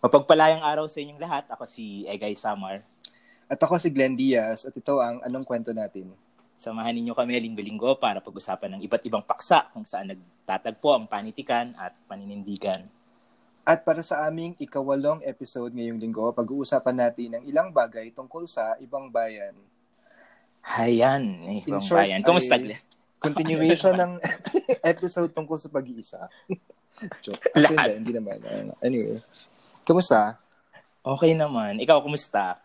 [0.00, 1.44] Mapagpalayang araw sa inyong lahat.
[1.52, 2.80] Ako si Egay Samar.
[3.52, 6.08] At ako si Glenn Diaz at ito ang Anong Kwento Natin.
[6.56, 11.76] Samahan ninyo kami linggo-linggo para pag-usapan ng iba't ibang paksa kung saan nagtatagpo ang panitikan
[11.76, 12.88] at paninindigan.
[13.64, 18.80] At para sa aming ikawalong episode ngayong linggo, pag-uusapan natin ng ilang bagay tungkol sa
[18.80, 19.52] ibang bayan.
[20.64, 22.24] Hayan, eh, ibang short, bayan.
[22.24, 22.80] Kumusta, Glenn?
[23.20, 24.12] Continuation ng
[24.80, 26.24] episode tungkol sa pag-iisa.
[27.24, 27.52] Joke.
[27.52, 28.00] Lahat.
[28.00, 28.36] Hindi, hindi naman.
[28.80, 29.20] Anyway.
[29.82, 30.36] Kamusta?
[31.00, 31.80] Okay naman.
[31.80, 32.60] Ikaw, kumusta?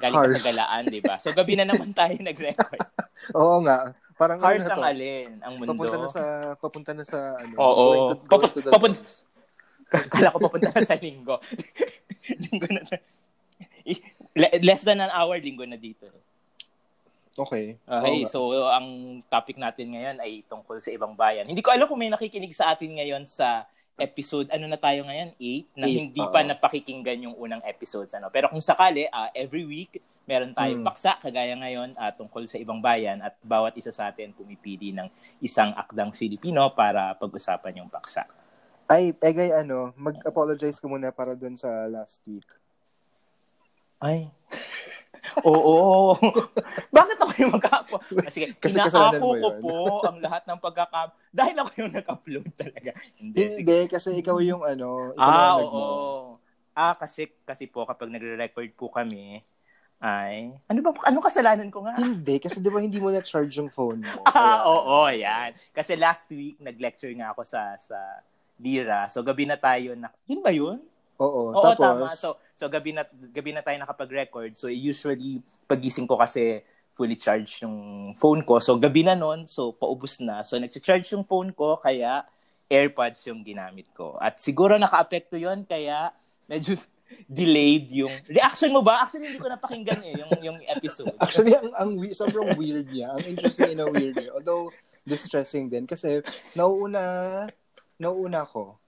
[0.00, 0.36] Galing ka Harsh.
[0.36, 1.20] sa galaan, di ba?
[1.20, 2.80] So, gabi na naman tayo nag-record.
[3.38, 3.92] Oo nga.
[4.16, 5.72] Parang Harsh ano ang na alin, ang mundo.
[5.72, 6.22] Papunta na sa
[6.56, 7.52] papunta na sa ano.
[7.56, 7.84] Oo.
[7.84, 9.14] going to, going Papu- to the papun- jokes.
[9.90, 11.36] Kala ko papunta na sa linggo.
[12.44, 12.80] linggo na.
[14.32, 16.08] Le- Less than an hour, linggo na dito.
[17.32, 17.80] Okay.
[17.80, 18.86] Okay, so ang
[19.26, 21.48] topic natin ngayon ay tungkol sa ibang bayan.
[21.48, 23.64] Hindi ko alam kung may nakikinig sa atin ngayon sa
[24.00, 25.36] episode, ano na tayo ngayon?
[25.36, 25.76] 8?
[25.78, 26.32] Na Eight, hindi oo.
[26.32, 28.16] pa napakikinggan yung unang episodes.
[28.16, 28.32] Ano?
[28.32, 30.88] Pero kung sakali, ah, every week, meron tayong Mm.
[30.88, 35.06] paksa, kagaya ngayon, ah, tungkol sa ibang bayan at bawat isa sa atin pumipili ng
[35.38, 38.24] isang akdang Filipino para pag-usapan yung paksa.
[38.90, 42.46] Ay, Egay, ano, mag-apologize ka muna para dun sa last week.
[44.02, 44.26] Ay.
[45.46, 46.16] Oo.
[46.96, 47.96] Bakit ako yung mag-apo?
[48.20, 49.60] Ah, Sige, Kasi inaapo ko yun.
[49.62, 49.76] po
[50.06, 51.12] ang lahat ng pagkaka...
[51.30, 52.90] Dahil ako yung nag-upload talaga.
[53.18, 53.62] Hindi, sige.
[53.62, 55.84] Hindi, kasi ikaw yung ano, ikaw Ah, oo.
[56.74, 59.42] Ah, kasi kasi po kapag nagre-record po kami
[60.00, 61.92] ay ano ba anong kasalanan ko nga?
[62.00, 64.24] Hindi, kasi di ba hindi mo na-charge yung phone mo?
[64.32, 65.52] Ah, oo, yan.
[65.76, 67.98] Kasi last week nag-lecture nga ako sa sa
[68.56, 69.04] Lira.
[69.12, 70.80] So gabi na tayo na Yun ba yun?
[71.20, 72.06] Oo, Oo, tapos, tama.
[72.16, 74.56] So so gabi na gabi na tayo nakapag-record.
[74.56, 76.64] So usually pagising ko kasi
[76.96, 78.58] fully charged yung phone ko.
[78.58, 80.40] So gabi na noon, so paubos na.
[80.40, 82.24] So nagcha-charge yung phone ko kaya
[82.72, 84.16] AirPods yung ginamit ko.
[84.16, 86.10] At siguro naka-apekto 'yon kaya
[86.48, 86.80] medyo
[87.28, 89.04] delayed yung reaction mo ba?
[89.04, 91.12] Actually hindi ko napakinggan eh yung yung episode.
[91.24, 93.12] actually, ang, ang sobrang weird niya.
[93.18, 94.30] Ang interesting in a weird way.
[94.30, 94.70] Although,
[95.04, 95.84] distressing din.
[95.90, 96.22] Kasi,
[96.54, 97.44] nauuna,
[97.98, 98.79] nauuna ko.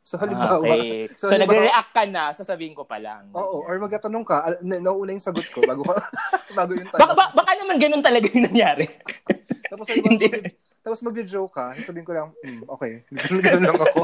[0.00, 1.06] So, Ah, halimbawa, okay.
[1.20, 3.28] So, so, nagre-react ka na, sasabihin ko pa lang.
[3.30, 6.08] oo, or magtatanong ka, al- na, nauna yung sagot ko bago, ka-
[6.58, 7.16] bago yung Baka, tanong.
[7.16, 8.88] ba- baka naman ganun talaga yung nangyari.
[9.70, 10.26] Tapos, halimbawa, Hindi.
[10.26, 14.00] mag- tapos magjo-joke ka, sabihin ko lang, hmm, okay, ganun lang ako.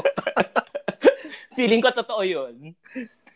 [1.51, 2.77] Feeling ko totoo yun.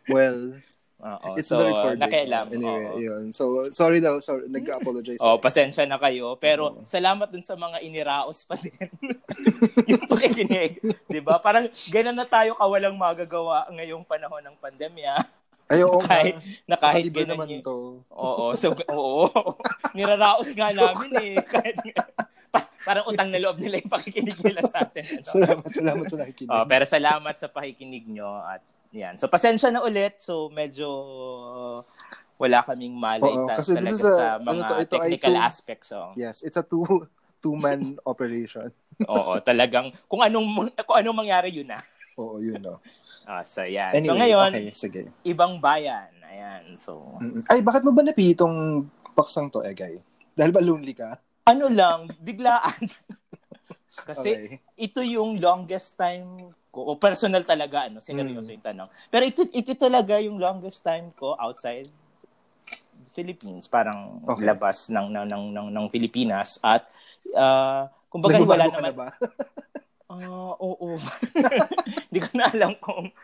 [0.05, 0.61] Well,
[1.01, 1.33] Oo.
[1.33, 1.99] it's so, the recording.
[1.99, 2.45] nakialam.
[2.49, 2.97] Anyway, Oo.
[2.97, 3.23] yun.
[3.29, 5.17] So, sorry daw, sorry, nag-apologize.
[5.25, 6.37] Oh, pasensya na kayo.
[6.37, 6.85] Pero Oo.
[6.85, 8.73] salamat dun sa mga iniraos pa din.
[9.91, 10.77] yung pakikinig.
[11.05, 15.13] 'Di ba Parang ganun na tayo kawalang magagawa ngayong panahon ng pandemya.
[15.65, 16.19] Ay, oo nga.
[16.19, 16.35] kahit,
[16.65, 17.61] na kahit ganun naman yun.
[17.61, 18.03] to.
[18.11, 18.53] Oo.
[18.53, 19.25] So, oo.
[19.93, 21.35] Niraraos nga namin eh.
[21.41, 21.75] Kahit,
[22.51, 25.05] pa- parang utang na loob nila yung pakikinig nila sa atin.
[25.17, 25.25] Ano?
[25.25, 26.51] Salamat, salamat sa nakikinig.
[26.51, 28.59] Oh, pero salamat sa pakikinig nyo at
[28.91, 29.15] yan.
[29.15, 30.19] So pasensya na ulit.
[30.19, 30.87] So medyo
[32.35, 34.93] wala kaming malay Oo, ta- kasi talaga this is a- sa ano mga to, ito
[34.95, 35.87] technical two- aspects.
[35.91, 36.11] Oh.
[36.13, 36.85] Yes, it's a two
[37.37, 38.69] two-man operation.
[39.03, 40.45] Oo, talagang kung anong
[40.79, 41.79] kung anong mangyari yun na.
[42.15, 42.77] Oo, yun no.
[43.21, 43.93] Ah, so yan.
[43.93, 45.01] Anyway, so ngayon, okay, sige.
[45.21, 46.09] ibang bayan.
[46.25, 46.73] Ayan.
[46.73, 47.21] So.
[47.45, 50.01] Ay, bakit mo ba napili itong paksang to, Egay?
[50.33, 51.21] Dahil ba lonely ka?
[51.43, 52.81] ano lang, biglaan.
[54.09, 54.57] Kasi Okay.
[54.75, 58.55] ito yung longest time ko, o personal talaga, ano, seryoso Mm.
[58.57, 58.89] yung tanong.
[59.11, 61.85] Pero ito, ito talaga yung longest time ko outside
[62.95, 64.47] the Philippines, parang Okay.
[64.47, 66.57] labas ng, ng, ng, ng, ng Pilipinas.
[66.63, 66.87] At,
[67.35, 69.07] uh, kumbaga, wala naman, na ba?
[70.11, 70.99] Ah, oo.
[72.11, 73.15] Hindi ko na alam kung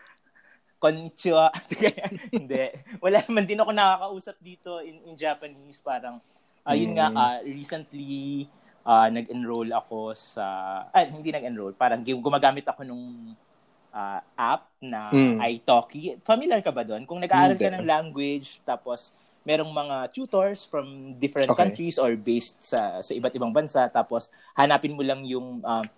[0.80, 1.52] konnichiwa.
[2.32, 2.72] Hindi.
[2.96, 5.84] Wala naman din ako nakakausap dito in, in Japanese.
[5.84, 6.16] Parang,
[6.64, 7.18] ayun nga, Mm.
[7.20, 8.48] ah, recently,
[8.88, 10.46] ah, nag-enroll ako sa,
[10.88, 13.36] ah, hindi nag-enroll, parang gum- gumagamit ako nung
[13.92, 15.40] ah, app na Mm.
[15.48, 16.20] italki.
[16.24, 17.04] Familiar ka ba doon?
[17.08, 19.16] Kung nag-aaral ka ng language, tapos
[19.48, 21.56] merong mga tutors from different Okay.
[21.56, 25.88] countries or based sa sa iba't ibang bansa, tapos hanapin mo lang yung ah,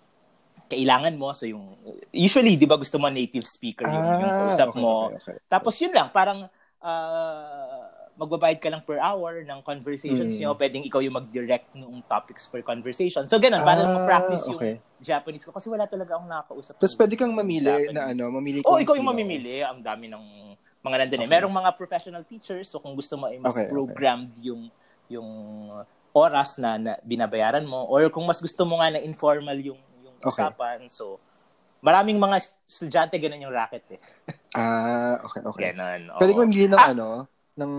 [0.71, 1.35] kailangan mo.
[1.35, 1.75] So yung,
[2.15, 5.11] usually, di ba gusto mo native speaker yung, yung kausap Ah, okay, mo.
[5.11, 5.37] okay, okay.
[5.51, 6.47] Tapos yun lang, parang
[6.83, 10.39] ah, magbabayad ka lang per hour ng conversations Mm.
[10.39, 10.49] nyo.
[10.53, 13.25] Pwedeng ikaw yung mag-direct ng topics per conversation.
[13.25, 14.75] So ganun, para Ah, ma-practice yung okay.
[14.97, 15.49] Japanese ko.
[15.49, 16.73] Kasi wala talaga akong nakakausap.
[16.77, 17.91] Tapos pwede kang mamili Japanese.
[17.91, 19.13] na ano, mamili Oh, kung ikaw yung sino.
[19.15, 19.55] mamimili.
[19.61, 20.25] Ang dami ng
[20.81, 21.25] mga nandun eh.
[21.25, 21.33] Okay.
[21.33, 22.69] Merong mga professional teachers.
[22.69, 23.71] So kung gusto mo ay mas Okay, okay.
[23.71, 24.69] programmed yung
[25.07, 25.29] yung
[26.11, 30.15] oras na, na binabayaran mo or kung mas gusto mo nga na informal yung yung
[30.19, 30.43] Okay.
[30.43, 30.85] usapan.
[30.85, 31.17] So
[31.81, 32.37] maraming mga
[32.69, 33.99] estudyante ganun yung racket eh.
[34.53, 35.61] Ah, okay, okay.
[35.71, 36.13] Ganun.
[36.13, 36.91] Pwede kang mamili ng Ah!
[36.91, 37.07] ano,
[37.61, 37.73] ng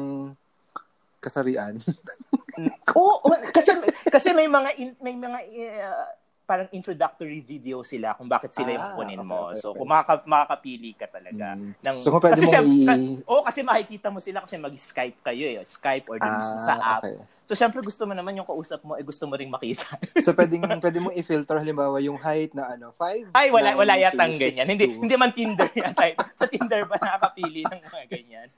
[1.19, 1.75] kasarian.
[2.99, 3.73] Oo, oh, kasi
[4.06, 5.38] kasi may mga in- may mga
[5.81, 6.06] uh,
[6.43, 9.38] parang introductory video sila kung bakit sila yung Ah, okay, mo.
[9.49, 9.79] okay, so, okay.
[9.79, 11.56] kung makaka- makakapili ka talaga.
[11.56, 11.73] Mm.
[11.81, 15.46] Ng, So, kung pwede kasi mo i- Oo, kasi makikita mo sila kasi mag-Skype kayo
[15.49, 15.64] eh.
[15.64, 17.02] Skype or din mismo sa Ah, app.
[17.06, 17.17] okay.
[17.46, 19.96] So, syempre gusto mo naman yung kausap mo, eh gusto mo ring makita.
[20.19, 24.34] So, pwedeng, pwede mo i-filter halimbawa yung height na ano, 5, Ay, wala, wala yatang
[24.34, 24.67] ganyan.
[24.67, 26.17] Hindi, hindi man Tinder yata.
[26.37, 28.49] Sa Tinder ba nakakapili ng mga ganyan?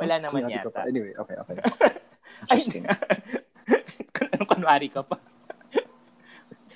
[0.00, 0.80] Wala naman yata.
[0.82, 1.54] Anyway, okay, okay.
[2.48, 2.84] Ay, Interesting.
[4.14, 5.16] Kung anong kunwari ka pa.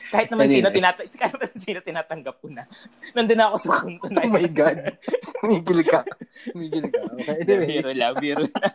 [0.06, 0.60] Kahit naman Anyway.
[0.60, 2.62] sino, tinata- kahit naman sino tinatanggap ko na.
[3.12, 4.76] Nandun na ako sa punto na Oh my God.
[5.42, 6.00] Humigil ka.
[6.52, 7.00] Humigil ka.
[7.16, 7.66] Okay, anyway.
[7.72, 8.74] biro lang, biro lang.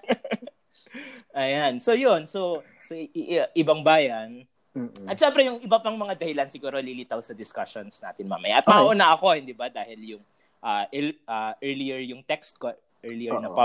[1.32, 1.74] Ayan.
[1.78, 2.26] So, yun.
[2.26, 4.44] So, so i- i- ibang bayan.
[4.70, 5.06] Mm-mm.
[5.06, 8.60] At syempre, yung iba pang mga dahilan siguro lilitaw sa discussions natin mamaya.
[8.60, 8.76] At Okay.
[8.76, 9.70] mauna ako, hindi ba?
[9.70, 10.24] Dahil yung
[10.60, 12.68] ah, il- ah, earlier yung text ko,
[13.00, 13.56] earlier na Oo.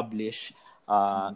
[0.84, 1.32] Publish, ah,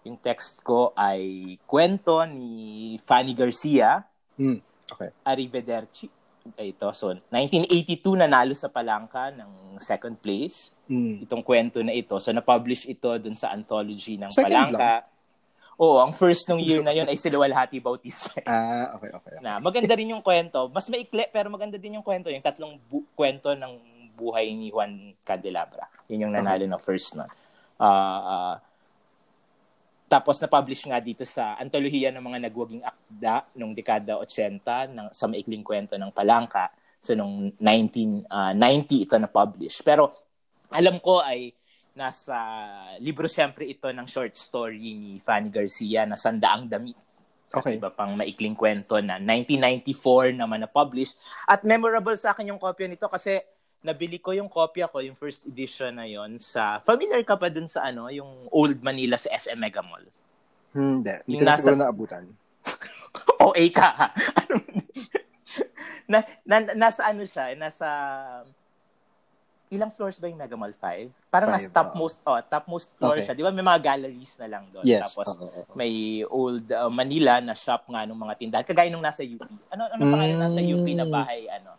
[0.00, 4.04] yung text ko ay kwento ni Fanny Garcia,
[4.40, 4.58] Mm.
[4.90, 5.10] Okay.
[5.22, 6.08] Arrivederci.
[6.56, 10.72] Ito, so 1982 nanalo sa Palangka ng second place.
[10.88, 11.28] Mm.
[11.28, 12.16] Itong kwento na ito.
[12.16, 15.04] So na-publish ito dun sa anthology ng Second Palangka.
[15.76, 18.32] Oo, ang first nung year na yun ay si Luwalhati Bautista.
[18.48, 19.36] Ah, okay, okay.
[19.44, 20.72] na maganda rin yung kwento.
[20.72, 22.32] Mas maikli pero maganda din yung kwento.
[22.32, 23.76] Yung tatlong bu- kwento ng
[24.16, 25.88] buhay ni Juan Candelabra.
[26.08, 27.28] Yun yung nanalo na first nun.
[27.80, 28.54] Ah, ah,
[30.10, 35.30] tapos na-publish nga dito sa antolohiya ng mga nagwaging akda nung dekada 80 ng, sa
[35.30, 36.74] maikling kwento ng Palangka.
[36.98, 39.86] So nung 1990 ito na-publish.
[39.86, 40.10] Pero
[40.74, 41.54] alam ko ay
[41.94, 42.34] nasa
[42.98, 46.98] libro siyempre ito ng short story ni Fanny Garcia na Sandaang Damit
[47.50, 47.82] Okay.
[47.82, 51.18] iba pang maikling kwento na 1994 naman na-publish.
[51.50, 53.42] At memorable sa akin yung kopya nito kasi
[53.80, 57.64] nabili ko yung kopya ko, yung first edition na yon sa, familiar ka pa dun
[57.64, 60.04] sa ano, yung Old Manila sa SM Mega Mall?
[60.70, 61.14] Hindi.
[61.24, 62.24] Hindi ko na nasa- siguro naabutan.
[63.42, 64.08] OA ka ha?
[66.10, 67.88] na, na, nasa ano siya, nasa,
[69.70, 70.76] ilang floors ba yung Mega Mall?
[70.76, 71.08] Five?
[71.30, 73.24] Parang Five, nasa topmost, oh, topmost floor Okay.
[73.24, 73.34] siya.
[73.34, 74.84] Di ba may mga galleries na lang doon?
[74.84, 75.08] Yes.
[75.08, 75.72] Tapos, oo, oo.
[75.72, 78.66] may old uh, Manila na shop nga ng mga tindahan.
[78.66, 79.40] Kagaya nung nasa UP.
[79.70, 80.42] Ano ano pangalan Mm.
[80.42, 81.70] nasa UP na bahay ano?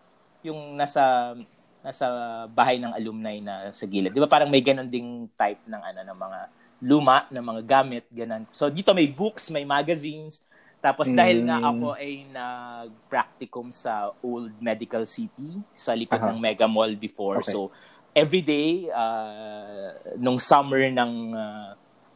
[0.42, 1.36] Yung nasa
[1.82, 2.06] nasa
[2.54, 4.14] bahay ng alumni na sa gilid.
[4.14, 6.40] 'Di ba parang may ganun ding type ng ano ng mga
[6.82, 8.46] luma ng mga gamit ganun.
[8.54, 10.42] So dito may books, may magazines.
[10.82, 11.70] Tapos dahil nga Mm.
[11.70, 16.34] ako ay nag-practicum sa Old Medical City sa likod Aha.
[16.34, 17.46] ng Mega Mall before.
[17.46, 17.54] Okay.
[17.54, 17.70] So
[18.18, 21.70] every day uh, nung summer ng uh,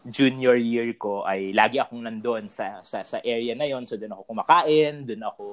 [0.06, 4.14] junior year ko ay lagi akong nandoon sa sa sa area na yon so doon
[4.14, 5.46] ako kumakain doon ako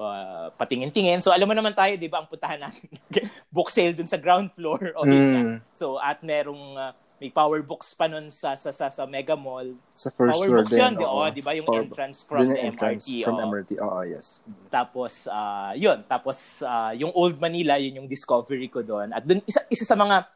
[0.00, 2.86] uh, patingin-tingin so alam mo naman tayo 'di ba ang puntahan natin
[3.54, 5.02] book sale doon sa ground floor o.
[5.02, 5.58] Mm.
[5.74, 9.74] so at merong uh, may power books pa nun sa sa sa, sa Mega Mall
[9.90, 10.78] Sa first power floor din.
[10.78, 11.18] yun di, oo.
[11.18, 13.46] oh, di ba yung Power- entrance from the entrance MRT From oo.
[13.50, 14.38] MRT, oo, yes.
[14.70, 15.98] Tapos, ah yun.
[16.06, 19.10] Tapos, ah, yung Old Manila, yun yung discovery ko doon.
[19.10, 20.30] At dun, isa, isa sa mga,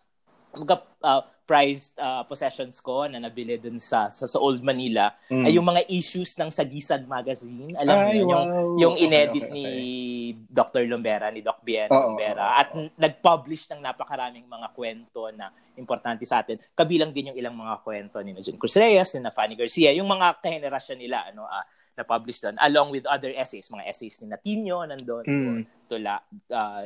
[0.58, 0.74] mga
[1.06, 5.44] ah, prized ah, possessions ko na nabili dun sa, sa, sa Old Manila Mm.
[5.48, 7.72] ay yung mga issues ng Sagisag Magazine.
[7.74, 8.76] Alam mo yun, yung, wow.
[8.78, 10.46] yung Okay, inedit okay, ni okay.
[10.46, 10.82] Dr.
[10.84, 12.44] Lombera, ni Doc Bien Oo, Lombera.
[12.44, 12.84] oo, At oo.
[12.84, 16.60] n- nag-publish ng napakaraming mga kwento na importante sa atin.
[16.76, 20.36] Kabilang din yung ilang mga kwento ni John Cruz Reyes, ni Fanny Garcia, yung mga
[20.38, 25.24] kahenerasyon nila, ano, ah, na-publish doon, along with other essays, mga essays ni Natinio nandun,
[25.24, 25.64] so, Mm.
[25.88, 26.20] tula,
[26.52, 26.84] ah,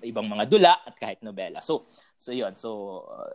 [0.00, 1.58] ibang mga dula at kahit nobela.
[1.58, 2.54] So, so yun.
[2.54, 3.34] So, uh,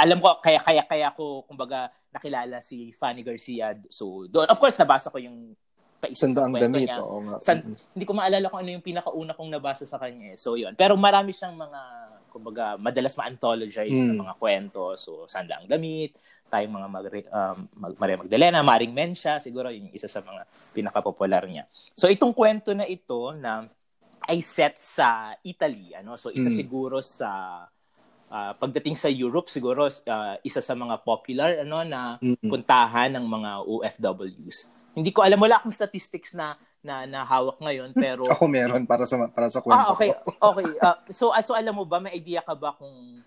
[0.00, 3.76] alam ko, kaya, kaya, kaya ko, kumbaga, nakilala si Fanny Garcia.
[3.86, 5.54] So, doon, of course, nabasa ko yung
[6.00, 6.98] paisa sa Sandaang kwento damit, niya.
[6.98, 7.36] oo nga.
[7.38, 7.76] San-.
[7.92, 10.32] Hindi ko maalala kung ano yung pinakauna kong nabasa sa kanya.
[10.32, 10.36] eh.
[10.40, 10.72] So, yun.
[10.72, 11.80] Pero marami siyang mga,
[12.32, 14.20] kumbaga, madalas ma-anthologize na Mm.
[14.24, 14.96] mga kwento.
[14.96, 16.16] So, Sandaang Damit,
[16.48, 21.44] tayong mga Magre, um, Mag- Maria Magdalena, Maring Mensya, siguro yung isa sa mga pinakapopular
[21.44, 21.68] niya.
[21.92, 23.68] So, itong kwento na ito na
[24.24, 25.92] ay set sa Italy.
[25.94, 26.16] Ano?
[26.16, 26.56] So, isa Mm.
[26.56, 27.62] siguro sa
[28.30, 32.46] ah, pagdating sa Europe, siguro ah, isa sa mga popular ano na Mm.
[32.46, 34.58] puntahan ng mga OFWs.
[34.90, 38.24] Hindi ko alam, wala akong statistics na na nahawak ngayon, pero...
[38.24, 40.32] Ako meron para sa para sa kwento ah, okay, ko.
[40.48, 40.64] okay.
[40.80, 43.20] Ah, so, ah, so alam mo ba, may idea ka ba kung...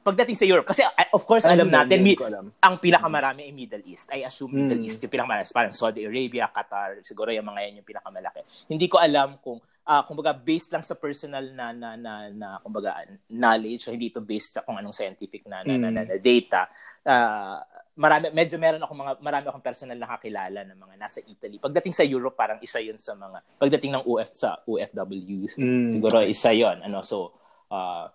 [0.00, 2.46] Pagdating sa Europe, kasi ah, of course, alam Hindi, natin, hindi mi- alam.
[2.56, 4.06] ang pinakamarami ay Middle East.
[4.08, 4.86] I assume Middle Mm.
[4.86, 5.50] East yung pinakamarami.
[5.50, 8.40] Parang Saudi Arabia, Qatar, siguro yung mga yan yung pinakamalaki.
[8.70, 13.06] Hindi ko alam kung, ah kumbaga, based lang sa personal na, na, na, na kumbaga,
[13.30, 16.08] knowledge, so hindi ito based sa kung anong scientific na, na, na, na, Mm.
[16.10, 16.60] na data.
[17.06, 17.62] Ah,
[17.94, 21.62] marami, medyo meron ako mga, marami akong personal na kakilala ng mga nasa Italy.
[21.62, 25.94] Pagdating sa Europe, parang isa yun sa mga, pagdating ng UF, sa OFWs, Mm.
[25.94, 27.30] siguro isa yon ano, so,
[27.70, 28.10] ah,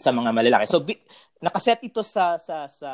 [0.00, 0.64] sa mga malalaki.
[0.64, 1.04] So, bi-
[1.36, 2.90] nakaset ito sa sa sa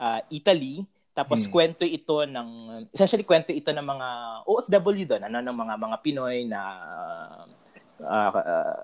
[0.00, 0.80] ah, Italy.
[1.14, 1.52] Tapos Hmm.
[1.54, 2.48] kwento ito ng
[2.90, 4.08] essentially kwento ito ng mga
[4.50, 6.60] OFW doon, ano ng mga mga Pinoy na
[8.02, 8.78] uh, uh,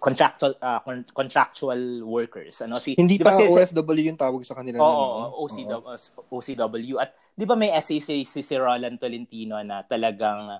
[0.00, 0.80] contractual uh,
[1.12, 5.44] contractual workers ano si hindi pa si, OFW yung tawag sa kanila oo, no?
[5.44, 5.84] OCW,
[6.32, 10.56] OCW at 'di ba may essay si, si, si Roland Tolentino na talagang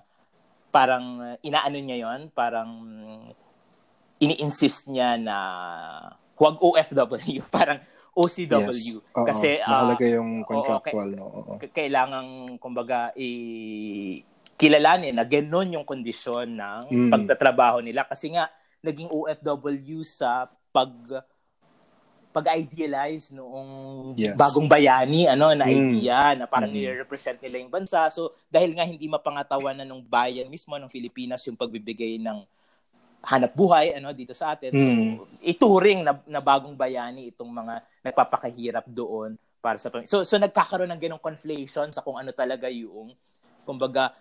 [0.69, 2.69] parang inaano niya yon parang
[4.21, 5.37] ini-insist niya na
[6.37, 7.81] huwag OFW parang
[8.11, 9.15] OCW yes.
[9.15, 11.53] Oo, kasi mahalaga uh, yung contractual oo, no oo.
[11.71, 13.29] kailangan kumbaga i
[14.59, 17.09] kilalanin na ganoon yung kondisyon ng mm.
[17.09, 18.51] pagtatrabaho nila kasi nga
[18.83, 20.91] naging OFW sa pag
[22.31, 23.69] pag-idealize noong
[24.15, 24.39] yes.
[24.39, 25.73] bagong bayani ano na mm.
[25.75, 26.77] idea na parang mm.
[26.77, 31.43] nire-represent nila yung bansa so dahil nga hindi mapangatawan na nung bayan mismo ng Pilipinas
[31.47, 32.43] yung pagbibigay ng
[33.21, 34.81] hanap buhay ano dito sa atin mm.
[34.81, 34.89] so
[35.45, 41.01] ituring na, na bagong bayani itong mga nagpapakahirap doon para sa so so nagkakaroon ng
[41.01, 43.13] ganong conflation sa kung ano talaga yung
[43.61, 44.17] kumbaga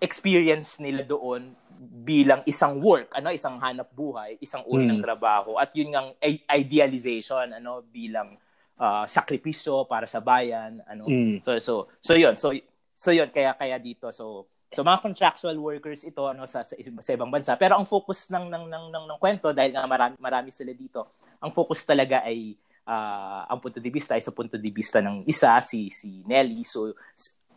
[0.00, 4.90] experience nila doon bilang isang work, ano, isang hanap buhay, isang uri mm.
[4.96, 6.12] ng trabaho at yun ngang
[6.52, 8.36] idealization ano bilang
[8.76, 11.08] uh, sakripisyo para sa bayan, ano.
[11.08, 11.40] Mm.
[11.40, 12.36] So so so yun.
[12.36, 12.52] So
[12.92, 17.12] so yun kaya kaya dito so So mga contractual workers ito ano sa, sa, sa
[17.14, 17.58] ibang bansa.
[17.58, 21.18] Pero ang focus ng ng ng ng, ng kwento dahil nga marami marami sila dito.
[21.42, 22.54] Ang focus talaga ay
[22.86, 26.62] uh, ang punto de vista ay sa punto de vista ng isa si si Nelly.
[26.62, 26.94] So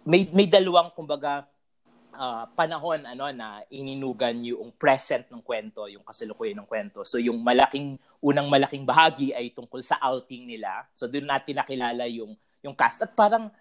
[0.10, 1.46] may may dalawang kumbaga
[2.17, 7.05] uh, panahon ano na ininugan yung present ng kwento, yung kasalukuyan ng kwento.
[7.05, 10.89] So yung malaking unang malaking bahagi ay tungkol sa outing nila.
[10.98, 13.53] So doon natin nakilala yung yung cast at parang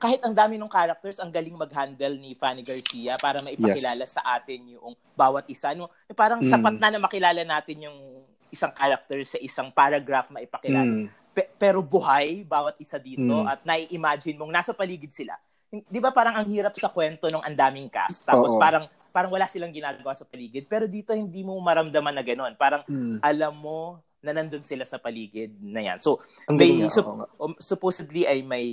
[0.00, 4.16] kahit ang dami ng characters, ang galing mag-handle ni Fanny Garcia para maipakilala yes.
[4.16, 5.76] sa atin yung bawat isa.
[5.76, 5.92] No?
[6.16, 6.48] Parang mm.
[6.48, 11.04] sapat na na makilala natin yung isang character sa isang paragraph maipakilala.
[11.04, 11.06] Mm.
[11.36, 13.46] Pe- pero buhay bawat isa dito mm.
[13.46, 15.38] at nai-imagine mong nasa paligid sila
[15.70, 18.26] 'di ba parang ang hirap sa kwento ng andaming cast.
[18.26, 18.60] Tapos Oo.
[18.60, 20.66] parang parang wala silang ginagawa sa paligid.
[20.66, 22.54] Pero dito hindi mo maramdaman na ganoon.
[22.58, 23.22] Parang mm.
[23.22, 25.98] alam mo na nandun sila sa paligid na yan.
[25.98, 28.66] So, ang may, sup- um, supposedly ay may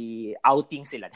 [0.43, 1.07] outing sila.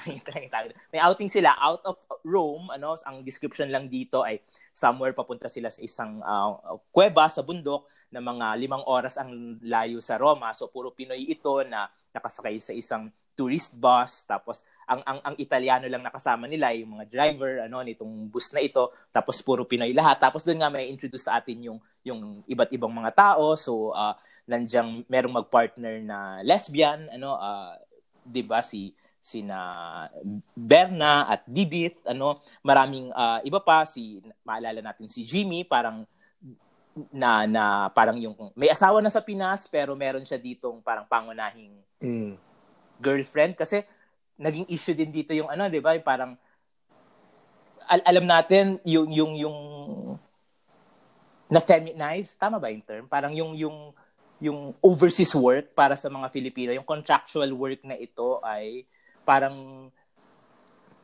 [0.91, 2.71] may outing sila out of Rome.
[2.71, 4.39] Ano, ang description lang dito ay
[4.71, 9.99] somewhere papunta sila sa isang uh, kuweba sa bundok na mga limang oras ang layo
[9.99, 10.55] sa Roma.
[10.55, 15.87] So, puro Pinoy ito na nakasakay sa isang tourist bus tapos ang ang ang Italiano
[15.87, 20.19] lang nakasama nila yung mga driver ano nitong bus na ito tapos puro Pinoy lahat.
[20.19, 23.55] Tapos doon nga may introduce sa atin yung yung iba't ibang mga tao.
[23.55, 24.11] So uh,
[24.51, 27.79] nandiyan merong magpartner na lesbian ano uh,
[28.27, 28.91] 'di ba si
[29.23, 29.57] sina
[30.51, 32.35] Berna at Didit ano.
[32.59, 36.03] Maraming uh, iba pa si maalala natin si Jimmy parang
[37.15, 41.79] na na parang yung may asawa na sa Pinas pero meron siya ditong parang pangunahing
[42.03, 42.35] mm.
[42.99, 43.55] girlfriend.
[43.55, 43.87] Kasi
[44.41, 45.93] naging issue din dito yung ano, 'di ba?
[46.01, 46.33] Parang
[47.85, 49.57] al- alam natin yung yung yung
[51.51, 53.05] na feminize, tama ba yung term?
[53.05, 53.77] Parang yung yung
[54.41, 58.89] yung overseas work para sa mga Filipino, yung contractual work na ito ay
[59.21, 59.87] parang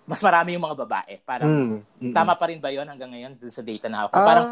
[0.07, 1.13] mas marami yung mga babae.
[1.21, 4.13] Parang mm, mm, tama pa rin ba 'yon hanggang ngayon dun sa data na ako?
[4.17, 4.47] Parang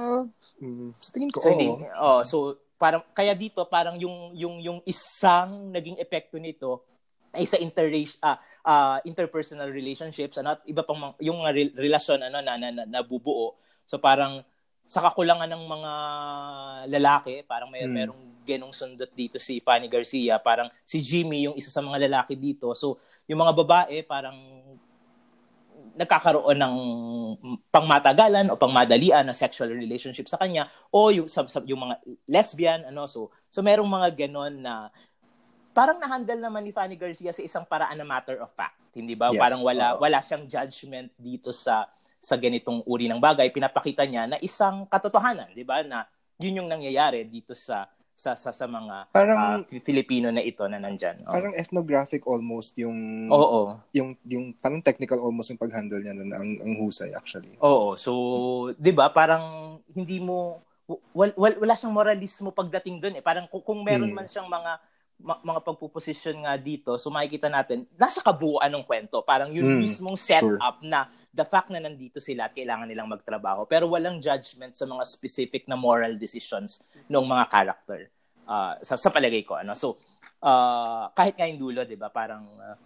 [0.61, 1.79] uh, sa tingin ko so, oh.
[1.97, 2.37] oh, so
[2.75, 6.83] parang kaya dito parang yung yung yung isang naging epekto nito
[7.35, 7.91] ay sa inter
[8.23, 12.69] uh, uh, interpersonal relationships ano at iba pang yung mga re- relasyon ano na, na,
[12.71, 13.55] na nabubuo.
[13.85, 14.41] So parang
[14.85, 15.91] sa kakulangan ng mga
[16.93, 17.93] lalaki parang may hmm.
[17.93, 22.37] merong genong sundot dito si Fanny Garcia parang si Jimmy yung isa sa mga lalaki
[22.37, 22.71] dito.
[22.77, 24.37] So yung mga babae parang
[25.95, 26.75] nagkakaroon ng
[27.71, 31.95] pangmatagalan o pangmadalian na sexual relationship sa kanya o yung sub, sub, yung mga
[32.27, 33.07] lesbian ano.
[33.07, 34.91] So so merong mga ganon na
[35.75, 39.36] parang na-handle naman ni Fanny Garcia sa isang paraan na matter of fact, hindi ba?
[39.36, 39.44] Yes.
[39.44, 43.51] Parang wala uh wala siyang judgment dito sa sa ganitong uri ng bagay.
[43.51, 45.84] Pinapakita niya na isang katotohanan, 'di ba?
[45.84, 46.08] Na
[46.39, 50.79] yun yung nangyayari dito sa sa sa, sa mga parang uh, Filipino na ito na
[50.79, 51.27] nandiyan.
[51.27, 51.36] Oh.
[51.36, 53.75] Parang ethnographic almost yung Oo.
[53.91, 57.60] Yung yung parang technical almost yung pag-handle niya nun, ang ang husay actually.
[57.60, 58.00] Oo.
[58.00, 58.12] So,
[58.79, 59.12] 'di ba?
[59.12, 60.63] Parang hindi mo
[61.12, 63.24] wal, wal, wala siyang moralismo pagdating doon eh.
[63.25, 64.15] Parang kung, kung meron hmm.
[64.15, 64.79] man siyang mga
[65.19, 69.24] ma- mga pagpuposisyon nga dito, so makikita natin, nasa kabuuan ng kwento.
[69.24, 70.88] Parang yun mm, mismong setup sure.
[70.88, 73.67] na the fact na nandito sila at kailangan nilang magtrabaho.
[73.67, 78.00] Pero walang judgment sa mga specific na moral decisions ng mga character.
[78.45, 79.57] Uh, sa, sa palagay ko.
[79.57, 79.74] Ano?
[79.74, 79.98] So,
[80.43, 82.45] uh, kahit nga yung dulo, di ba, parang...
[82.55, 82.77] Uh,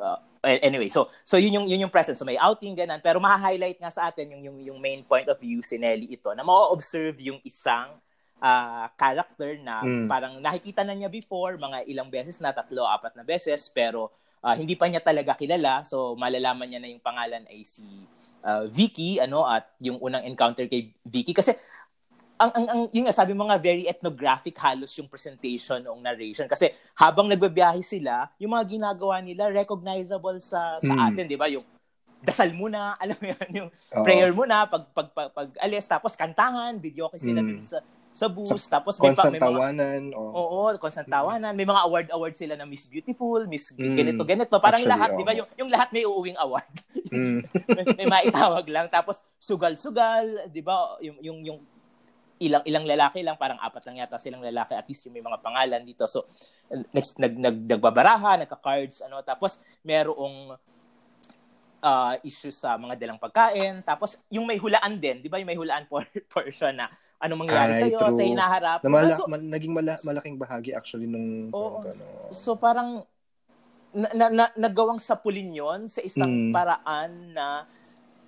[0.00, 2.20] uh, anyway, so so yun yung yun yung presence.
[2.20, 5.40] So may outing ganun, pero ma-highlight nga sa atin yung yung yung main point of
[5.40, 7.96] view si Nelly ito na ma-observe yung isang
[8.44, 10.04] uh, character na mm.
[10.04, 14.12] parang nakikita na niya before, mga ilang beses na, tatlo, apat na beses, pero
[14.44, 15.80] uh, hindi pa niya talaga kilala.
[15.88, 18.04] So, malalaman niya na yung pangalan ay si
[18.44, 21.32] uh, Vicky, ano, at yung unang encounter kay Vicky.
[21.32, 21.56] Kasi,
[22.36, 26.44] ang, ang, ang yung sabi mo nga, very ethnographic halos yung presentation ng narration.
[26.44, 31.06] Kasi habang nagbabiyahe sila, yung mga ginagawa nila, recognizable sa, sa Mm.
[31.08, 31.48] atin, di ba?
[31.48, 31.64] Yung
[32.20, 34.04] dasal muna, alam mo yun, yung Oo.
[34.04, 37.48] prayer muna, pag, pag, pag, pag alis, tapos kantahan, video kasi sila Mm.
[37.48, 37.78] dun sa,
[38.14, 40.02] sa bus, tapos may, pa, may mga, tawanan.
[40.14, 40.30] Oh.
[40.38, 41.50] Oo, constant tawanan.
[41.50, 43.98] May mga award-award sila na Miss Beautiful, Miss Mm.
[43.98, 44.54] ganito, ganito.
[44.62, 45.18] Parang Actually, lahat, oo.
[45.18, 45.32] di ba?
[45.34, 46.70] Yung, yung lahat may uuwing award.
[47.10, 47.42] Mm.
[47.74, 48.86] may, may maitawag lang.
[48.86, 50.94] Tapos, sugal-sugal, di ba?
[51.02, 51.58] Yung, yung, yung
[52.38, 55.42] ilang ilang lalaki lang, parang apat lang yata silang lalaki, at least yung may mga
[55.42, 56.06] pangalan dito.
[56.06, 56.30] So,
[56.94, 59.26] next, nag, nag, nagbabaraha, nagka-cards, ano.
[59.26, 60.54] Tapos, merong
[61.84, 63.84] uh, issues sa mga dalang pagkain.
[63.84, 65.42] Tapos, yung may hulaan din, di ba?
[65.42, 66.86] Yung may hulaan por- portion na
[67.18, 68.12] anong mangyayari Ay, sa'yo, true.
[68.12, 68.78] sa hinaharap.
[68.80, 71.78] Na mala- So, man- naging mala- malaking bahagi actually nung Oo.
[71.78, 72.28] kwento, no?
[72.30, 73.06] So parang
[73.90, 76.50] na, na, na, nagawang sapulin yon sa isang Mm.
[76.50, 77.46] paraan na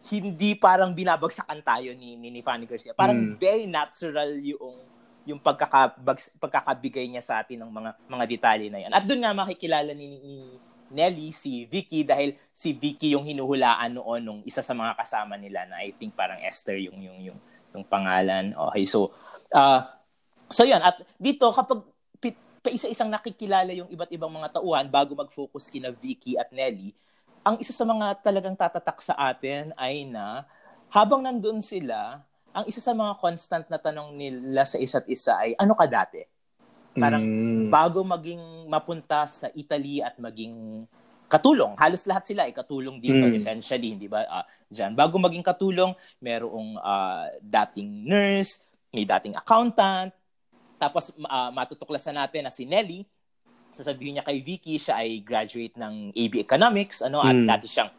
[0.06, 2.94] hindi parang binabagsakan tayo ni ni, ni Fanny Garcia.
[2.94, 3.36] Parang Mm.
[3.36, 4.78] very natural yung
[5.26, 8.94] yung pagkakabags, pagkakabigay niya sa atin ng mga mga detalye na yan.
[8.94, 10.34] At doon nga makikilala ni, ni
[10.86, 15.66] Nelly si Vicky dahil si Vicky yung hinuhulaan noon nung isa sa mga kasama nila
[15.66, 17.38] na I think parang Esther yung yung yung
[17.76, 18.56] yung pangalan.
[18.72, 19.12] Okay, so
[19.52, 19.94] ah
[20.48, 21.84] so yan at dito kapag
[22.66, 26.90] paisa-isang nakikilala yung iba't ibang mga tauhan bago mag-focus kina Vicky at Nelly,
[27.46, 30.42] ang isa sa mga talagang tatatak sa atin ay na
[30.90, 35.54] habang nandun sila, ang isa sa mga constant na tanong nila sa isa't isa ay
[35.54, 36.18] ano ka dati?
[36.98, 37.70] Parang Mm.
[37.70, 40.88] bago maging mapunta sa Italy at maging
[41.26, 41.74] katulong.
[41.74, 43.34] Halos lahat sila ay katulong dito Mm.
[43.34, 44.22] essentially, hindi ba?
[44.24, 50.14] Ah, diyan bago maging katulong, merong ah, dating nurse, may dating accountant,
[50.76, 53.02] tapos ah, matutuklasan natin na si Nelly,
[53.70, 57.44] sasabihin niya kay Vicky, siya ay graduate ng AB Economics, ano, at Mm.
[57.44, 57.90] dati siyang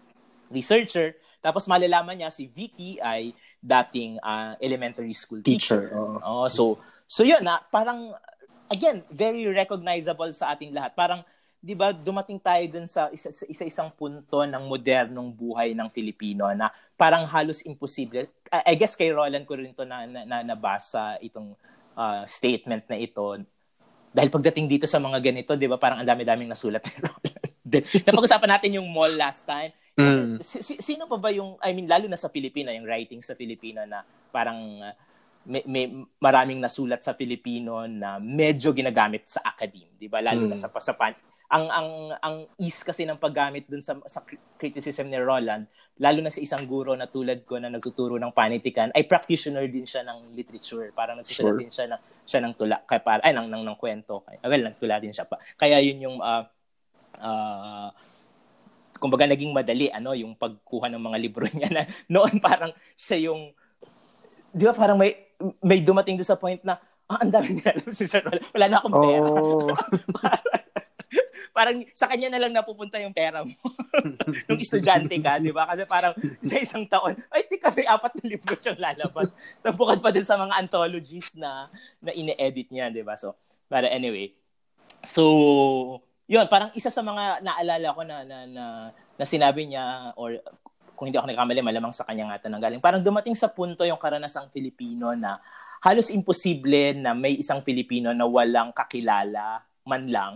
[0.48, 1.14] researcher.
[1.38, 5.92] Tapos malalaman niya si Vicky ay dating ah, elementary school teacher.
[5.92, 5.96] Teacher.
[5.96, 6.18] oo.
[6.24, 8.16] Oh, so so yun na parang
[8.68, 10.92] again, very recognizable sa ating lahat.
[10.92, 11.24] Parang
[11.58, 16.48] 'di ba dumating tayo dun sa isa, sa isa-isang punto ng modernong buhay ng Filipino
[16.54, 18.30] na parang halos imposible.
[18.48, 21.58] I, I guess kay Roland ko rin to na, na, na nabasa itong
[21.94, 23.42] ah, statement na ito
[24.08, 27.44] dahil pagdating dito sa mga ganito, 'di ba, parang ang dami-daming nasulat ni Roland.
[28.02, 29.70] Napag-usapan natin yung mall last time.
[29.94, 30.38] Kasi, Mm.
[30.40, 33.34] si- si- sino pa ba yung I mean lalo na sa Pilipino, yung writing sa
[33.34, 34.94] Filipino na parang uh,
[35.42, 35.86] may, may
[36.18, 40.22] maraming nasulat sa Filipino na medyo ginagamit sa academe, 'di ba?
[40.22, 40.62] Lalo na Mm.
[40.62, 41.18] sa pasapan.
[41.48, 45.64] Ang ang ang ease kasi ng paggamit dun sa sa cri- criticism ni Roland,
[45.96, 49.88] lalo na sa isang guro na tulad ko na nagtuturo ng panitikan, ay practitioner din
[49.88, 50.92] siya ng literature.
[50.92, 51.62] Parang nagsusulat Sure.
[51.64, 54.28] din siya ng siya ng tula kaya para ay ng ng, ng kwento.
[54.28, 55.40] Kaya, well, nagtula din siya pa.
[55.56, 56.52] Kaya yun yung ah
[57.24, 57.90] ah,
[59.00, 63.54] kumbaga naging madali ano yung pagkuha ng mga libro niya na noon parang siya yung
[64.52, 65.16] di ba parang may
[65.64, 66.76] may dumating doon sa point na
[67.08, 68.44] ah, ang dami niya alam si Sir Roland.
[68.52, 69.22] Wala na akong pera.
[69.24, 69.72] Oo.
[71.58, 73.56] parang sa kanya na lang napupunta yung pera mo.
[74.48, 75.68] Nung estudyante ka, di ba?
[75.68, 79.32] Kasi parang sa isang taon, ay, di ka, may apat na libro siyang lalabas.
[79.64, 81.72] Nabukad pa din sa mga anthologies na
[82.04, 83.16] na ine-edit niya, di ba?
[83.16, 83.36] So,
[83.72, 84.36] para anyway.
[85.04, 90.40] So, yun, parang isa sa mga naalala ko na, na, na, na sinabi niya, or
[90.98, 92.84] kung hindi ako nagkamali, malamang sa kanya nga ito nanggaling.
[92.84, 95.40] Parang dumating sa punto yung karanasang Filipino na
[95.86, 100.36] halos imposible na may isang Filipino na walang kakilala man lang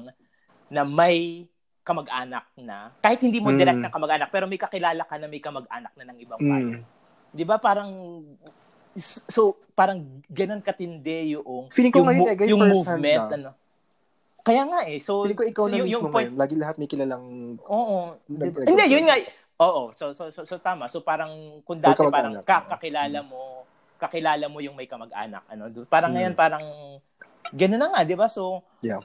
[0.71, 1.45] na may
[1.83, 3.57] kamag-anak na, kahit hindi mo Mm.
[3.57, 6.79] direct na kamag-anak, pero may kakilala ka na may kamag-anak na ng ibang bayan.
[6.79, 6.83] Mm.
[7.31, 7.91] Di ba parang,
[8.95, 13.03] so parang ganun katindi yung, Feeling ko yung, ngayon, Egay, yung movement.
[13.27, 13.35] na.
[13.35, 13.51] Ano.
[14.41, 14.97] Kaya nga eh.
[14.97, 16.39] So, Feeling ko ikaw so na yung- mismo yung point, ngayon.
[16.39, 17.25] Lagi lahat may kilalang
[17.61, 18.15] Oo.
[18.25, 19.17] Nag-record Hindi, yun nga.
[19.59, 19.81] Oo.
[19.91, 20.87] So, so, so, so, tama.
[20.87, 21.29] So, parang
[21.61, 22.43] kung dati parang kamag-anak.
[22.43, 23.65] ka- kakilala mo,
[23.97, 25.45] kakilala mo yung may kamag-anak.
[25.47, 25.69] Ano?
[25.85, 26.17] Parang Mm.
[26.17, 26.65] ngayon, parang,
[27.51, 28.25] gano'n na nga, di ba?
[28.25, 29.01] So, Yeah.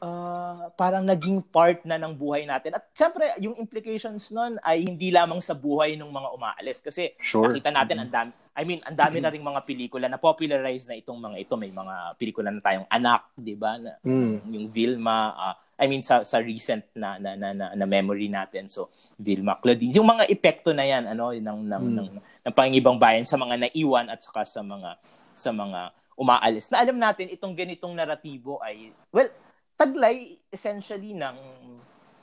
[0.00, 2.72] Ah, parang naging part na ng buhay natin.
[2.74, 6.80] At syempre, yung implications nun ay hindi lamang sa buhay ng mga umaalis.
[6.80, 7.52] Kasi Sure.
[7.52, 10.96] nakita natin, ang dami, I mean, ang dami na ring mga pelikula na popularize na
[10.96, 11.54] itong mga ito.
[11.54, 13.76] May mga pelikula na tayong anak, di ba?
[13.76, 14.36] Na, Mm.
[14.48, 18.68] yung Vilma, ah, I mean sa sa recent na na, na na na memory natin.
[18.68, 21.96] So Vilma Claudine, yung mga epekto na yan ano ng ng Mm.
[21.96, 25.00] ng, ng pangibang bayan sa mga naiwan at saka sa mga
[25.32, 25.88] sa mga
[26.20, 26.68] umaalis.
[26.68, 29.32] Na alam natin itong ganitong naratibo ay well,
[29.80, 31.36] taglay essentially ng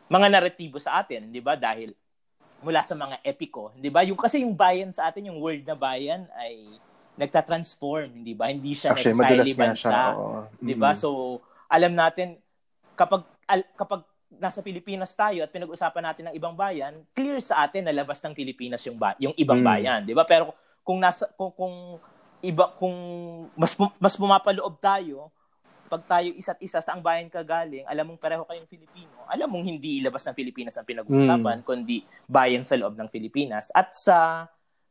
[0.08, 1.58] mga naratibo sa atin, 'di ba?
[1.58, 1.98] Dahil
[2.62, 4.06] mula sa mga epiko, 'di ba?
[4.06, 6.78] Yung kasi yung bayan sa atin, yung word na bayan ay
[7.18, 8.48] nagta-transform, 'di ba?
[8.48, 9.74] Hindi siya Actually, necessarily nga siya.
[9.74, 9.98] bansa.
[10.14, 10.40] oo.
[10.62, 10.94] 'di ba?
[10.94, 12.38] So, alam natin
[12.94, 17.88] kapag al- kapag nasa Pilipinas tayo at pinag-usapan natin ng ibang bayan, clear sa atin
[17.88, 19.66] na labas ng Pilipinas yung ba- yung ibang Mm.
[19.66, 20.24] bayan, 'di ba?
[20.24, 20.54] Pero
[20.86, 21.98] kung nasa kung, kung
[22.40, 22.94] iba kung
[23.58, 25.34] mas mas pumapaloob tayo
[25.88, 29.48] pag tayo isa't isa sa ang bayan ka galing, alam mong pareho kayong Filipino, alam
[29.48, 31.66] mong hindi ilabas ng Pilipinas ang pinag-uusapan, mm.
[31.66, 33.72] kundi bayan sa loob ng Pilipinas.
[33.72, 34.46] At sa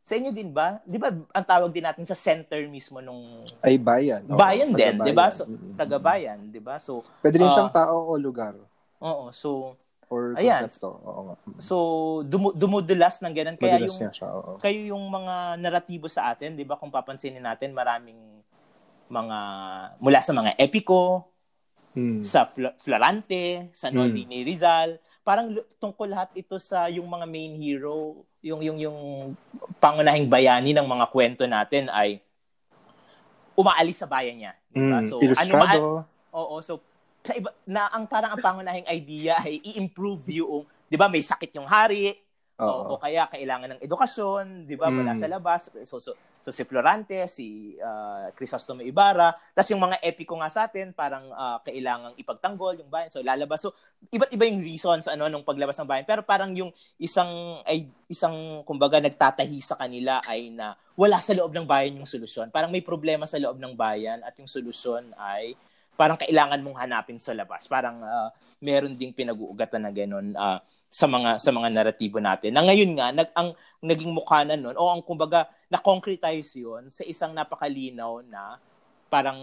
[0.07, 0.79] sa inyo din ba?
[0.87, 4.23] 'Di ba ang tawag din natin sa center mismo nung ay bayan.
[4.31, 5.29] Oo, bayan din, 'di ba?
[5.35, 6.79] So, taga-bayan, 'di ba?
[6.79, 8.55] So Pwede rin uh, siyang tao o lugar.
[9.03, 9.75] Oo, so
[10.07, 10.63] or Ayan.
[10.63, 11.03] concepto.
[11.03, 11.35] Oo nga.
[11.59, 11.77] So,
[12.23, 13.57] dumu- dumudulas ng ganun.
[13.59, 14.31] Kaya yung, siya,
[14.63, 18.36] kayo yung mga naratibo sa atin, di ba, kung papansinin natin, maraming
[19.07, 19.38] mga,
[19.99, 21.27] mula sa mga epiko,
[21.95, 22.21] hmm.
[22.23, 24.31] sa Fl- Florante, sa Noldi hmm.
[24.31, 25.51] ni Rizal, parang
[25.83, 28.99] tungkol lahat ito sa yung mga main hero, yung, yung, yung
[29.83, 32.23] pangunahing bayani ng mga kwento natin ay
[33.59, 34.53] umaalis sa bayan niya.
[34.71, 34.99] Diba?
[35.01, 35.07] Hmm.
[35.07, 35.57] So, Ilustrado.
[35.57, 36.85] ano ma- Oo, so
[37.27, 41.51] sa iba, na ang parang ang pangunahing idea ay i-improve yung, 'di ba, may sakit
[41.59, 42.14] yung hari,
[42.57, 45.19] o, o kaya kailangan ng edukasyon, 'di ba, mula mm.
[45.19, 45.75] sa labas.
[45.83, 46.14] So, so,
[46.47, 51.27] so si Florante, si uh, Crisostomo Ibarra, tapos yung mga epiko nga sa atin, parang
[51.35, 53.11] uh, kailangang ipagtanggol yung bayan.
[53.11, 53.67] So lalabas.
[53.67, 53.75] So
[54.15, 56.71] iba't iba yung reasons ano nung paglabas ng bayan, pero parang yung
[57.03, 62.07] isang ay isang kumbaga nagtatahi sa kanila ay na wala sa loob ng bayan yung
[62.07, 62.55] solusyon.
[62.55, 65.59] Parang may problema sa loob ng bayan at yung solusyon ay
[65.99, 67.67] parang kailangan mong hanapin sa labas.
[67.67, 68.31] Parang uh,
[68.63, 72.55] meron ding pinag-uugatan na ganun uh, sa mga sa mga naratibo natin.
[72.55, 76.88] Na ngayon nga nag ang naging mukha na noon o ang kumbaga na concretize 'yon
[76.88, 78.57] sa isang napakalinaw na
[79.07, 79.38] parang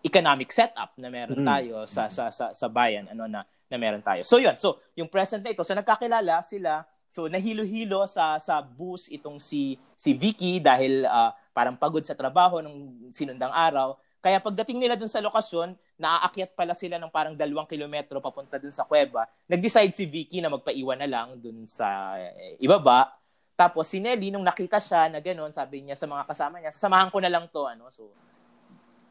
[0.00, 1.48] economic setup na meron mm.
[1.48, 1.88] tayo mm.
[1.90, 4.22] sa sa sa sa bayan ano na na meron tayo.
[4.24, 4.56] So 'yun.
[4.60, 9.76] So yung present na ito, so nagkakilala sila So nahilo-hilo sa sa bus itong si
[10.00, 14.00] si Vicky dahil uh, parang pagod sa trabaho nung sinundang araw.
[14.22, 18.70] Kaya pagdating nila dun sa lokasyon, naaakyat pala sila ng parang dalawang kilometro papunta dun
[18.70, 19.26] sa kuweba.
[19.50, 23.10] Nag-decide si Vicky na magpaiwan na lang dun sa eh, ibaba.
[23.58, 27.10] Tapos si Nelly, nung nakita siya na gano'n, sabi niya sa mga kasama niya, sasamahan
[27.10, 27.66] ko na lang to.
[27.66, 27.90] Ano?
[27.90, 28.14] So,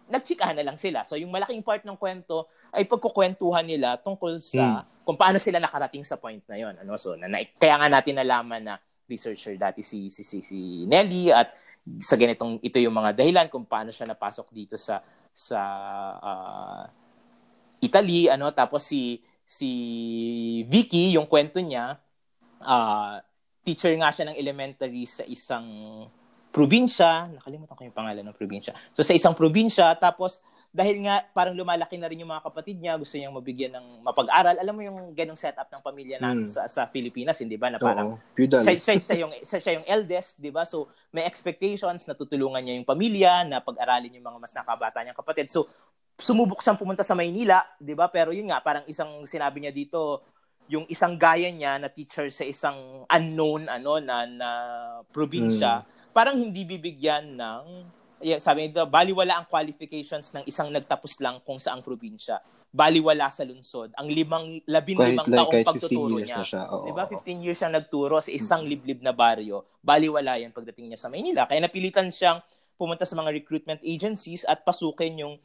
[0.07, 1.03] nagchikahan na lang sila.
[1.03, 5.03] So, yung malaking part ng kwento ay pagkukwentuhan nila tungkol sa hmm.
[5.03, 6.79] kung paano sila nakarating sa point na yon.
[6.79, 6.95] Ano?
[6.95, 8.75] So, na, na, kaya nga natin nalaman na
[9.11, 11.51] researcher dati si, si, si, si Nelly at
[11.97, 15.01] sa ganitong ito yung mga dahilan kung paano siya napasok dito sa
[15.33, 15.59] sa
[16.21, 16.83] uh,
[17.81, 18.53] Italy ano?
[18.53, 19.69] Tapos si si
[20.69, 21.97] Vicky yung kwento niya
[22.63, 23.17] uh,
[23.65, 25.67] teacher nga siya ng elementary sa isang
[26.53, 27.31] probinsya.
[27.33, 28.75] Nakalimutan ko yung pangalan ng probinsya.
[28.93, 32.95] So sa isang probinsya tapos dahil nga parang lumalaki na rin yung mga kapatid niya,
[32.95, 34.55] gusto niyang mabigyan ng mapag-aral.
[34.55, 36.53] Alam mo yung ganong setup ng pamilya natin mm.
[36.55, 37.67] sa, sa Pilipinas, hindi ba?
[37.67, 40.63] Na parang siya, siya, siya, yung, siya, siya yung eldest, di ba?
[40.63, 45.19] So may expectations na tutulungan niya yung pamilya, na pag-aralin yung mga mas nakabata niyang
[45.19, 45.51] kapatid.
[45.51, 45.67] So
[46.15, 48.07] sumubok siyang pumunta sa Maynila, di ba?
[48.07, 50.23] Pero yun nga, parang isang sinabi niya dito,
[50.71, 54.49] yung isang gaya niya na teacher sa isang unknown ano na na
[55.11, 56.15] probinsya, mm.
[56.15, 57.63] parang hindi bibigyan ng
[58.21, 62.41] yeah, sabi nito, baliwala ang qualifications ng isang nagtapos lang kung saang probinsya.
[62.71, 63.91] Baliwala sa lungsod.
[63.99, 66.39] Ang limang, labinlimang like, taong pagtuturo niya.
[66.41, 66.71] siya.
[66.71, 67.03] Oo, diba?
[67.03, 69.67] 15 years siya nagturo sa isang liblib na baryo.
[69.83, 71.43] Baliwala yan pagdating niya sa Maynila.
[71.45, 72.39] Kaya napilitan siyang
[72.79, 75.35] pumunta sa mga recruitment agencies at pasukin yung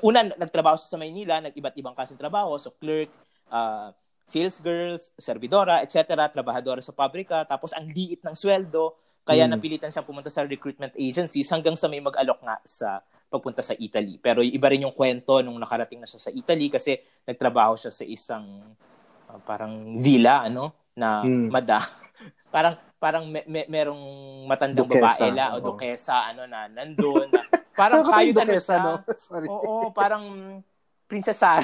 [0.00, 3.10] una nagtrabaho sa Maynila, nag-iba't ibang klaseng trabaho, so clerk,
[3.50, 3.90] uh,
[4.26, 8.94] sales girls, servidora, etc., trabahadora sa pabrika, tapos ang liit ng sweldo,
[9.26, 9.50] kaya mm.
[9.50, 14.22] napilitan siyang pumunta sa recruitment agencies hanggang sa may mag-alok nga sa pagpunta sa Italy.
[14.22, 16.94] Pero iba rin yung kwento nung nakarating na siya sa Italy kasi
[17.26, 18.46] nagtrabaho siya sa isang
[19.26, 21.50] uh, parang villa ano na mm.
[21.50, 21.82] mada.
[22.54, 24.02] parang parang me, me, merong
[24.46, 27.42] matandang Dukesa, babae la o dukesa ano na nandoon na
[27.80, 28.78] parang kayo ano siya.
[28.78, 28.94] No?
[29.26, 29.46] Sorry.
[29.50, 30.24] Oo, parang
[31.06, 31.62] prinsesa.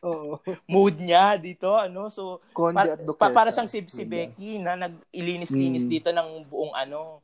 [0.00, 0.38] Oo.
[0.70, 2.08] Mood niya dito, ano?
[2.08, 5.92] So, Conde at Pa- para siyang si, si Becky na nag-ilinis-linis mm.
[5.92, 7.20] dito ng buong ano,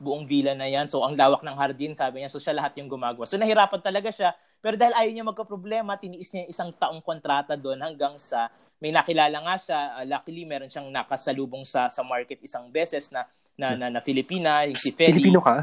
[0.00, 0.88] buong villa na yan.
[0.88, 2.32] So, ang lawak ng hardin, sabi niya.
[2.32, 3.28] So, siya lahat yung gumagawa.
[3.28, 4.32] So, nahirapan talaga siya.
[4.60, 8.48] Pero dahil ayaw niya magka-problema, tiniis niya isang taong kontrata doon hanggang sa
[8.80, 9.80] may nakilala nga siya.
[10.00, 13.28] Uh, luckily, meron siyang nakasalubong sa sa market isang beses na
[13.60, 15.20] na, na, na Filipina, yung si Feli.
[15.20, 15.60] Filipino ka?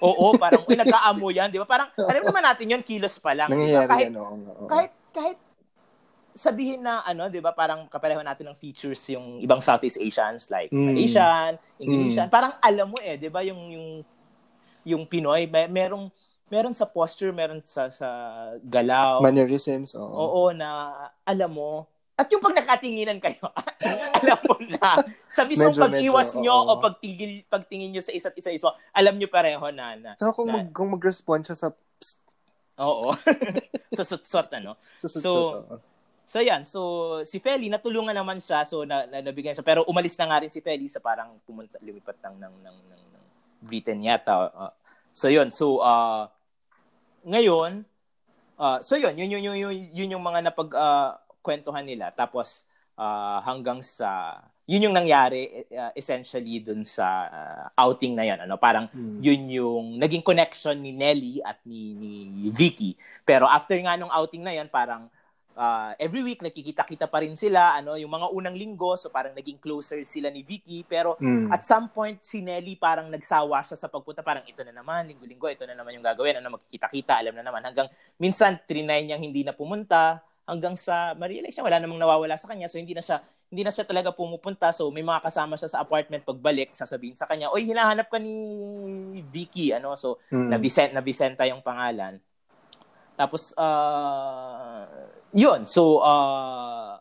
[0.00, 1.68] Oo, parang uy, nagkaamo yan, di ba?
[1.68, 3.52] Parang, alam naman natin yun, kilos pa lang.
[3.52, 4.64] Nangyayari kahit, yan, oo, oo.
[4.64, 5.38] Kahit, kahit
[6.34, 10.66] sabihin na ano, 'di ba, parang kapareho natin ng features yung ibang Southeast Asians like
[10.74, 10.90] mm.
[10.90, 12.26] Malaysian, Indonesian.
[12.26, 12.34] Mm.
[12.34, 13.88] Parang alam mo eh, 'di ba, yung yung
[14.84, 16.10] yung Pinoy, may, merong
[16.50, 18.08] meron sa posture, meron sa sa
[18.66, 19.22] galaw.
[19.22, 20.04] Mannerisms, oo.
[20.04, 20.90] Oo, na
[21.24, 23.42] alam mo, at yung pag nakatinginan kayo,
[24.22, 26.78] alam mo na, sa mismong pag-iwas nyo oo.
[26.78, 29.98] o pagtigil, pagtingin nyo sa isa't isa, isa alam nyo pareho na.
[29.98, 32.22] na so kung, na, mag, kung mag-respond siya sa psst,
[32.74, 33.14] Oo.
[33.96, 34.74] so, sot-sot, ano?
[34.98, 35.30] So, so,
[36.26, 36.66] so, yan.
[36.66, 36.80] So,
[37.22, 38.66] si Feli, natulungan naman siya.
[38.66, 39.62] So, na, na, nabigyan siya.
[39.62, 43.02] Pero umalis na nga rin si Feli sa parang pumunta, lumipat ng, ng, ng, ng,
[43.14, 43.24] ng
[43.62, 44.50] Britain yata.
[44.50, 44.74] Uh,
[45.14, 46.26] So yun, so uh,
[47.22, 47.86] ngayon,
[48.58, 52.08] uh, so yun, yun, yun, yun, yun, yun yung mga napag uh, kwentuhan nila.
[52.16, 52.64] Tapos
[52.96, 58.56] uh, hanggang sa yun yung nangyari uh, essentially dun sa uh, outing na yan ano
[58.56, 59.20] parang hmm.
[59.20, 62.96] yun yung naging connection ni Nelly at ni ni Vicky.
[63.28, 65.12] Pero after nga nung outing na yan parang
[65.52, 67.76] uh, every week nakikita-kita pa rin sila.
[67.76, 70.80] Ano yung mga unang linggo so parang naging closer sila ni Vicky.
[70.88, 71.52] Pero hmm.
[71.52, 74.24] at some point si Nelly parang nagsawa siya sa pagpunta.
[74.24, 76.40] Parang ito na naman linggo-linggo ito na naman yung gagawin.
[76.40, 77.60] Ano magkikita-kita alam na naman.
[77.60, 82.48] Hanggang minsan trinay niyang hindi na pumunta hanggang sa ma-realize niya wala namang nawawala sa
[82.52, 84.74] kanya so hindi na siya hindi na siya talaga pumupunta.
[84.74, 88.34] So, may mga kasama siya sa apartment pagbalik, sasabihin sa kanya, oy, hinahanap ka ni
[89.30, 89.70] Vicky.
[89.70, 89.94] Ano?
[89.94, 90.50] So, mm.
[90.50, 92.18] na, Vicent, na Vicenta yung pangalan.
[93.14, 94.90] Tapos, uh,
[95.30, 95.70] yun.
[95.70, 96.98] So, uh,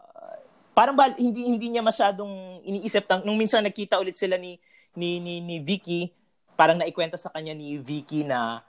[0.77, 4.57] parang ba, hindi hindi niya masyadong iniisip tang nung minsan nakita ulit sila ni
[4.93, 6.09] ni ni, ni Vicky
[6.53, 8.61] parang naikwenta sa kanya ni Vicky na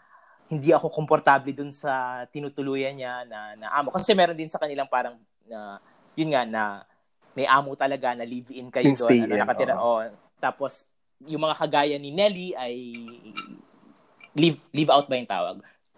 [0.49, 4.87] hindi ako komportable dun sa tinutuluyan niya na, na amo kasi meron din sa kanilang
[4.87, 5.17] parang
[5.49, 5.81] na
[6.15, 6.63] yun nga na
[7.35, 9.27] may amo talaga na live-in kayo doon.
[9.27, 9.75] Ano, nakatira.
[9.75, 10.07] Oh.
[10.39, 10.87] Tapos,
[11.27, 12.77] yung mga kagaya ni Nelly ay
[14.39, 15.57] live, live out ba yung tawag?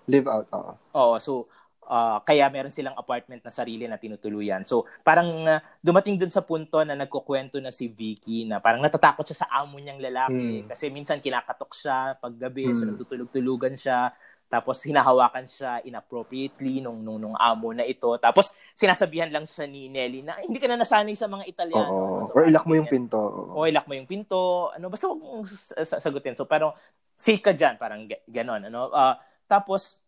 [0.09, 0.73] Live out, oo.
[0.97, 1.45] Oo, so,
[1.87, 4.65] uh, kaya meron silang apartment na sarili na tinutuluyan.
[4.65, 9.27] So, parang uh, dumating dun sa punto na nagkukwento na si Vicky na parang natatakot
[9.27, 10.65] siya sa amo niyang lalaki.
[10.65, 10.69] Hmm.
[10.73, 12.77] Kasi minsan kinakatok siya pag gabi, hmm.
[12.77, 14.15] so nagtutulog-tulugan siya.
[14.47, 18.15] Tapos hinahawakan siya inappropriately nung, nung, nung amo na ito.
[18.23, 21.91] Tapos sinasabihan lang siya ni Nelly na hindi ka na nasanay sa mga Italiano.
[21.91, 22.31] Oo.
[22.31, 23.19] So, Or ilak mo yung pinto.
[23.51, 24.71] O ilak mo yung pinto.
[24.71, 25.47] Ano, basta huwag mong
[25.83, 26.39] sagutin.
[26.39, 26.71] So parang
[27.19, 27.75] safe ka dyan.
[27.75, 28.71] Parang ganon.
[28.71, 28.95] Ano?
[28.95, 29.19] Uh,
[29.51, 29.99] tapos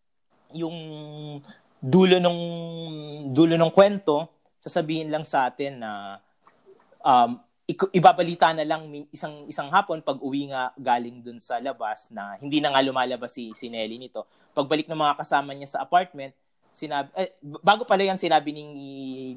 [0.55, 0.75] yung
[1.79, 2.41] dulo nung
[3.35, 6.19] dulo ng kwento, sasabihin lang sa atin na
[7.03, 7.39] um,
[7.73, 12.57] ibabalita na lang isang isang hapon pag uwi nga galing dun sa labas na hindi
[12.57, 14.25] na nga lumalabas si, si Nelly nito.
[14.57, 16.33] Pagbalik ng mga kasama niya sa apartment,
[16.73, 18.63] sinabi eh, bago pala yan sinabi ni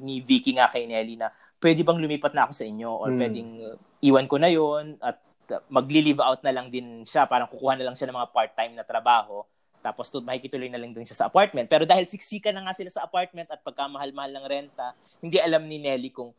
[0.01, 3.19] ni Vicky nga kay Nelly na pwede bang lumipat na ako sa inyo or hmm.
[3.21, 5.17] pwedeng uh, iwan ko na yon at
[5.53, 8.73] uh, magli-live out na lang din siya parang kukuha na lang siya ng mga part-time
[8.77, 9.41] na trabaho
[9.83, 11.67] tapos to, makikituloy na lang din siya sa apartment.
[11.67, 15.75] Pero dahil siksika na nga sila sa apartment at pagkamahal-mahal ng renta, hindi alam ni
[15.75, 16.31] Nelly kung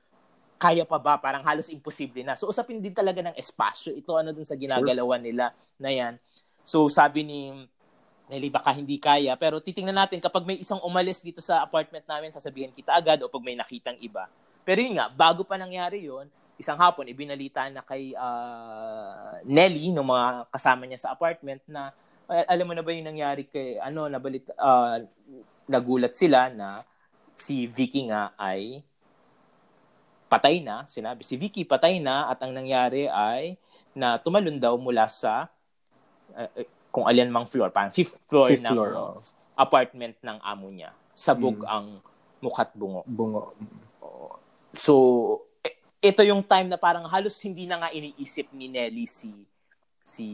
[0.64, 1.20] kaya pa ba?
[1.20, 2.32] Parang halos imposible na.
[2.32, 3.92] So, usapin din talaga ng espasyo.
[3.92, 5.28] Ito ano dun sa ginagalawan sure.
[5.28, 6.16] nila na yan.
[6.64, 7.52] So, sabi ni
[8.32, 9.36] Nelly, baka hindi kaya.
[9.36, 13.28] Pero titingnan natin, kapag may isang umalis dito sa apartment namin, sasabihin kita agad o
[13.28, 14.24] pag may nakitang iba.
[14.64, 20.00] Pero yun nga, bago pa nangyari yon isang hapon, ibinalita na kay uh, Nelly, ng
[20.00, 21.92] mga kasama niya sa apartment, na
[22.24, 25.04] alam mo na ba yung nangyari kay, ano, nabalita, uh,
[25.68, 26.80] nagulat sila na
[27.36, 28.80] si Vicky nga ay
[30.34, 33.54] patay na, sinabi si Vicky patay na at ang nangyari ay
[33.94, 35.46] na tumalon daw mula sa
[36.34, 36.50] uh,
[36.90, 39.18] kung alin mang floor, parang fifth floor fifth ng floor, oh.
[39.54, 40.90] apartment ng amo niya.
[41.14, 41.70] Sabog hmm.
[41.70, 41.86] ang
[42.42, 43.06] mukhat bungo.
[43.06, 43.54] Bungo.
[44.74, 44.94] So,
[46.02, 49.30] ito yung time na parang halos hindi na nga iniisip ni Nelly si
[50.04, 50.26] si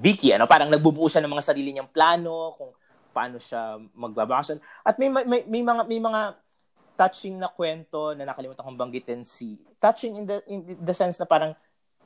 [0.00, 0.34] Vicky.
[0.34, 2.74] Ano, parang nagbubuo siya ng mga sarili niyang plano kung
[3.14, 4.58] paano siya magbabakasyon.
[4.82, 6.20] At may, may, may mga may mga
[6.94, 11.26] touching na kwento na nakalimutan kong banggitin si touching in the in the sense na
[11.26, 11.52] parang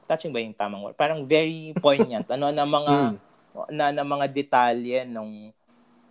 [0.08, 0.96] touching ba yung tamang word?
[0.96, 3.16] Parang very poignant ano na mga mm.
[3.72, 5.52] na, na mga detalye nung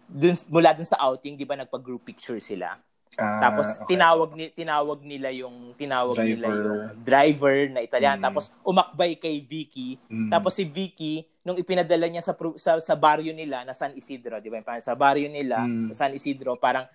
[0.07, 2.79] dun, mula dun sa outing, 'di ba nagpa-group picture sila.
[3.17, 3.97] Ah, tapos okay.
[3.97, 6.29] tinawag ni tinawag nila yung tinawag driver.
[6.29, 8.21] nila yung driver na Italiano.
[8.21, 8.25] Mm.
[8.29, 9.97] Tapos umakbay kay Vicky.
[10.05, 10.29] Mm.
[10.29, 14.53] Tapos si Vicky nung ipinadala niya sa sa, sa baryo nila na San Isidro, 'di
[14.53, 14.61] ba?
[14.85, 15.97] Sa baryo nila, mm.
[15.97, 16.85] San Isidro, parang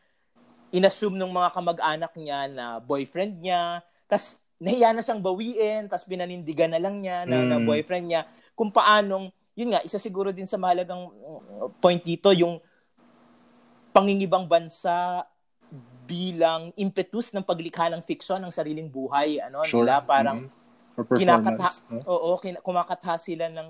[0.73, 6.73] inassume ng mga kamag-anak niya na boyfriend niya, tas nahiya na siyang bawiin, tas pinanindigan
[6.73, 7.49] na lang niya na, mm.
[7.53, 8.23] na boyfriend niya.
[8.57, 12.57] Kung paanong, yun nga, isa siguro din sa mahalagang uh, point dito, yung
[13.93, 15.29] pangingibang bansa
[16.09, 19.87] bilang impetus ng paglikha ng fiction ng sariling buhay ano sure.
[19.87, 21.17] nila parang mm-hmm.
[21.17, 22.01] kinakatha no?
[22.05, 23.69] oo kin- kumakatha sila ng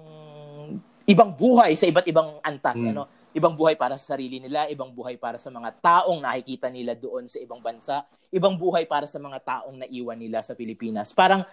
[1.06, 2.90] ibang buhay sa iba't ibang antas mm.
[2.94, 6.92] ano ibang buhay para sa sarili nila, ibang buhay para sa mga taong nakikita nila
[6.92, 11.16] doon sa ibang bansa, ibang buhay para sa mga taong naiwan nila sa Pilipinas.
[11.16, 11.44] Parang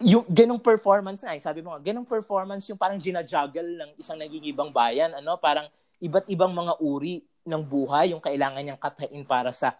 [0.00, 4.72] yung ganong performance na, sabi mo nga, ganong performance yung parang ginajuggle ng isang nagigibang
[4.72, 9.74] bayan, ano, parang iba't ibang mga uri ng buhay yung kailangan niyang kathain para sa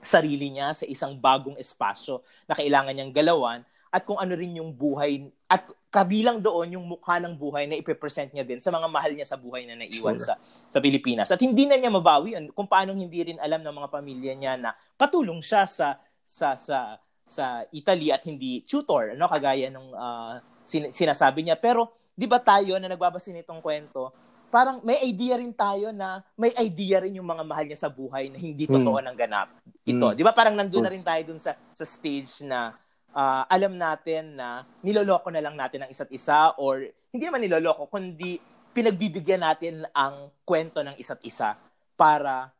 [0.00, 3.60] sarili niya sa isang bagong espasyo na kailangan niyang galawan.
[3.92, 8.30] At kung ano rin yung buhay at kabilang doon yung mukha ng buhay na ipepresent
[8.30, 10.32] niya din sa mga mahal niya sa buhay na naiwan sure.
[10.32, 10.34] sa
[10.70, 11.28] sa Pilipinas.
[11.34, 14.54] At hindi na niya mabawi yun kung paano hindi rin alam ng mga pamilya niya
[14.54, 16.94] na patulong siya sa sa sa
[17.26, 21.58] sa Italy at hindi tutor, no kagaya nung uh, sin- sinasabi niya.
[21.58, 24.14] Pero 'di ba tayo na nagbabasa nitong kwento,
[24.50, 28.30] parang may idea rin tayo na may idea rin yung mga mahal niya sa buhay
[28.30, 29.04] na hindi totoo Mm.
[29.06, 29.48] nang ganap.
[29.86, 30.14] Ito, Mm.
[30.18, 30.32] 'di ba?
[30.34, 32.74] Parang nandun na rin tayo dun sa sa stage na
[33.14, 37.90] ah, alam natin na niloloko na lang natin ang isa't isa or hindi naman niloloko
[37.90, 38.38] kundi
[38.70, 41.58] pinagbibigyan natin ang kwento ng isa't isa
[41.98, 42.50] para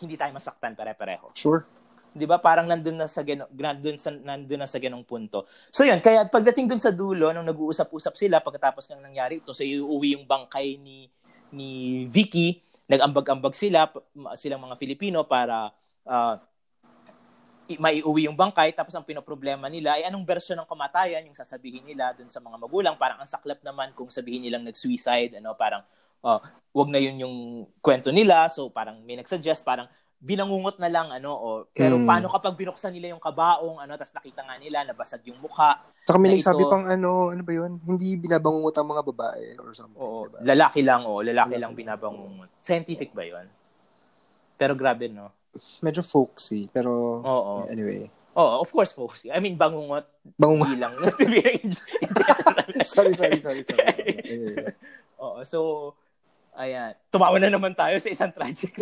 [0.00, 1.34] hindi tayo masaktan pare-pareho.
[1.36, 1.66] Sure.
[2.18, 2.40] 'di ba?
[2.40, 5.46] Parang nandun na sa gano, nandun sa nandun na sa ganong punto.
[5.70, 9.62] So 'yun, kaya pagdating dun sa dulo nung nag-uusap-usap sila pagkatapos ng nangyari ito, so
[9.62, 11.06] iuwi yung bangkay ni
[11.54, 13.88] ni Vicky, nag-ambag-ambag sila
[14.36, 15.72] silang mga Filipino para
[16.08, 16.40] i-
[17.76, 22.10] maiuwi yung bangkay tapos ang pinoproblema nila ay anong bersyon ng kamatayan yung sasabihin nila
[22.12, 25.84] dun sa mga magulang parang ang saklap naman kung sabihin nilang nag-suicide ano parang
[26.20, 27.36] ah, wag na yun yung
[27.78, 29.84] kwento nila so parang may nagsuggest parang
[30.18, 32.02] binangungot na lang ano o pero Mm.
[32.02, 36.16] paano kapag binuksan nila yung kabaong ano tapos nakita nga nila nabasag yung mukha Saka
[36.16, 37.78] may Na nagsabi ito- pang ano, ano ba yun?
[37.78, 39.94] Hindi binabangungot ang mga babae or something.
[39.94, 40.40] Oo, diba?
[40.42, 41.60] lalaki lang oh, lalaki Lalaki.
[41.60, 42.48] lang binabangungot.
[42.58, 43.46] Scientific ba 'yon?
[44.56, 45.30] Pero grabe no.
[45.80, 47.66] Medyo folksy, pero Oo.
[47.66, 48.06] anyway.
[48.38, 49.26] Oo, of course folks.
[49.26, 50.06] I mean bangungot
[50.38, 50.70] Bangungot.
[50.70, 50.94] bilang
[52.86, 53.84] sorry, sorry, sorry, sorry.
[54.22, 54.70] Anyway.
[55.24, 55.58] Oo, so
[56.54, 56.94] ayan.
[57.10, 58.74] Tumawa na naman tayo sa isang tragic.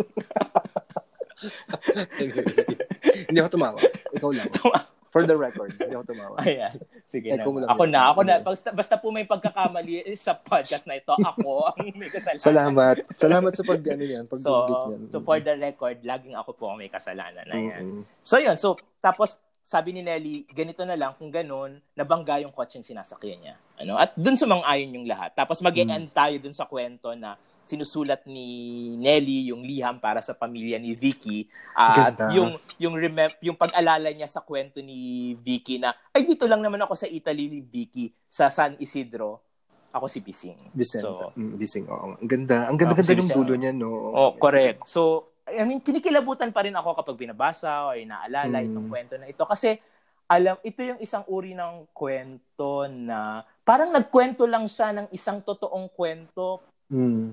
[3.29, 3.79] hindi ako tumawa.
[4.13, 4.49] Ikaw lang.
[4.53, 4.79] Tumawa.
[5.07, 6.35] For the record, hindi ako tumawa.
[6.45, 6.75] Ayan.
[7.07, 7.43] Sige Ay, na.
[7.71, 8.35] Ako na, ako na.
[8.39, 12.43] Basta, basta po may pagkakamali sa podcast na ito, ako ang may kasalanan.
[12.43, 12.95] Salamat.
[13.15, 14.51] Salamat sa pag, ano yan, pag So,
[14.91, 15.07] yan.
[15.07, 17.83] so for the record, laging ako po ang may kasalanan na yan.
[17.83, 18.01] Mm-mm.
[18.19, 22.87] So yun, so tapos sabi ni Nelly, ganito na lang kung ganun, nabangga yung kotseng
[22.87, 23.55] sinasakyan niya.
[23.83, 23.99] Ano?
[23.99, 25.35] At dun sumang-ayon yung lahat.
[25.35, 25.91] Tapos mag Hmm.
[25.91, 27.35] end tayo dun sa kwento na
[27.67, 28.47] sinusulat ni
[28.95, 32.31] Nelly yung liham para sa pamilya ni Vicky at Ganda.
[32.31, 34.97] yung yung remem- yung pag-alala niya sa kwento ni
[35.37, 39.43] Vicky na ay dito lang naman ako sa Italy Vicky sa San Isidro
[39.87, 40.59] ako si Pising.
[40.71, 41.03] Vicente.
[41.03, 42.13] So, mm, Bising, oo.
[42.15, 42.69] Ang ganda.
[42.69, 43.89] Ang ganda-ganda Oo, ng dulo niya, no?
[44.13, 44.85] Oh, correct.
[44.85, 48.67] So, I mean, kinikilabutan pa rin ako kapag binabasa o inaalala Mm.
[48.67, 49.41] itong kwento na ito.
[49.41, 49.79] Kasi,
[50.27, 55.87] alam, ito yung isang uri ng kwento na parang nagkwento lang siya ng isang totoong
[55.89, 56.61] kwento.
[56.91, 57.31] Mm.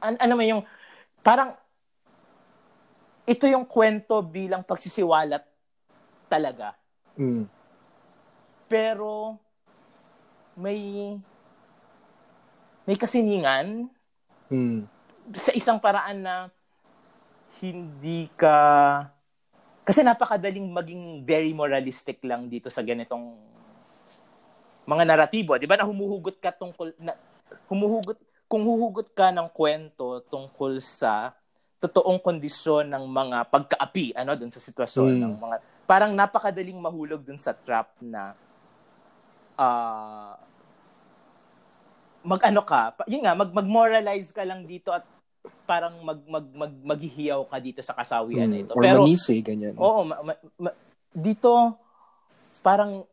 [0.00, 0.62] An- ano man yung,
[1.20, 1.54] parang,
[3.24, 5.44] ito yung kwento bilang pagsisiwalat
[6.26, 6.74] talaga.
[7.14, 7.46] Mm.
[8.66, 9.38] Pero,
[10.56, 11.14] may,
[12.84, 13.86] may kasiningan
[14.50, 14.82] Mm.
[15.38, 16.34] sa isang paraan na
[17.62, 19.06] hindi ka
[19.86, 23.38] kasi napakadaling maging very moralistic lang dito sa ganitong
[24.86, 25.78] mga naratibo, 'di ba?
[25.78, 27.14] Na humuhugot ka tungkol na
[27.70, 28.18] humuhugot
[28.50, 31.30] kung huhugot ka ng kwento tungkol sa
[31.78, 35.22] totoong kondisyon ng mga pagkaapi ano dun sa sitwasyon Mm.
[35.22, 38.34] ng mga parang napakadaling mahulog dun sa trap na
[39.54, 40.34] ah
[42.20, 45.08] mag-ano ka, yun nga, mag mag-moralize ka lang dito at
[45.64, 48.64] parang mag mag mag maghihiyaw ka dito sa kasawian na Mm.
[48.66, 48.72] ito.
[48.76, 49.72] Or Pero manisi, ganyan.
[49.72, 50.76] oo, ma- ma- ma-
[51.08, 51.80] dito
[52.60, 53.08] parang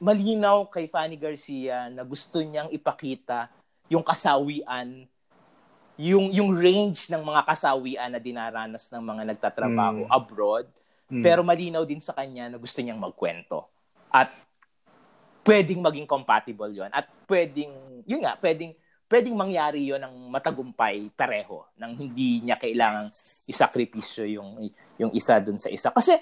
[0.00, 3.52] malinaw kay Fanny Garcia na gusto niyang ipakita
[3.90, 5.04] yung kasawian
[6.00, 10.14] yung yung range ng mga kasawian na dinaranas ng mga nagtatrabaho Mm.
[10.14, 10.66] abroad
[11.10, 11.26] Mm.
[11.26, 13.66] pero malinaw din sa kanya na gusto niyang magkwento.
[14.14, 14.30] At
[15.42, 17.74] pwedeng maging compatible yon At pwedeng,
[18.06, 18.70] yun nga, pwedeng,
[19.10, 21.66] pwedeng mangyari yon ng matagumpay pareho.
[21.74, 23.10] Nang hindi niya kailangang
[23.50, 24.70] isakripisyo yung,
[25.02, 25.90] yung isa dun sa isa.
[25.90, 26.14] Kasi,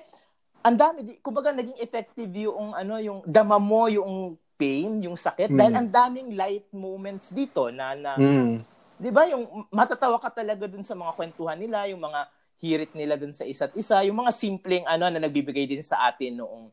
[0.65, 5.55] ang dami, kumbaga naging effective yung, ano, yung dama mo yung pain, yung sakit.
[5.55, 5.57] Mm.
[5.57, 8.67] Dahil ang daming light moments dito na, na Mm.
[8.99, 12.27] 'di ba yung matatawa ka talaga dun sa mga kwentuhan nila, yung mga
[12.59, 16.43] hirit nila dun sa isa't isa, yung mga simpleng ano na nagbibigay din sa atin
[16.43, 16.67] noong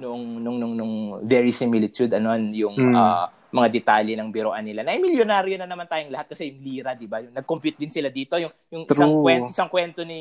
[0.00, 0.94] noong nung nung, nung
[1.28, 2.96] very similitude ano yung Mm.
[2.96, 4.80] ah, mga detalye ng biroan nila.
[4.84, 7.20] Na milyonaryo na naman tayong lahat kasi yung lira, 'di ba?
[7.20, 9.20] Yung nag-compute din sila dito, yung yung isang True.
[9.20, 10.20] kwento, isang kwento ni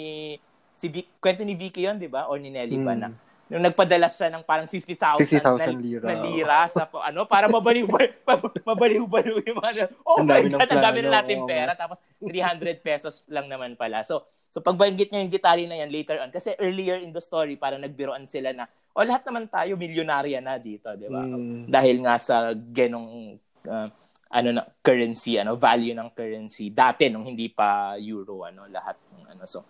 [0.76, 2.28] si Vic, kwento ni Vicky 'yon, 'di ba?
[2.28, 3.00] Or ni Nelly ba Mm.
[3.00, 3.08] na
[3.48, 6.06] nung nagpadala siya ng parang 50,000 50,000 na, lira.
[6.06, 7.88] na lira sa ano para mabaliw
[8.70, 13.24] mabaliw-baliw yung mga oh Ang my god ang dami na natin pera tapos 300 pesos
[13.32, 17.00] lang naman pala so so pagbanggit niya yung detalye na yan later on kasi earlier
[17.00, 21.08] in the story parang nagbiroan sila na o lahat naman tayo milyonarya na dito di
[21.08, 21.72] ba Mm.
[21.72, 23.88] dahil nga sa genong uh,
[24.28, 29.24] ano na currency ano value ng currency dati nung hindi pa euro ano lahat ng
[29.32, 29.64] ano so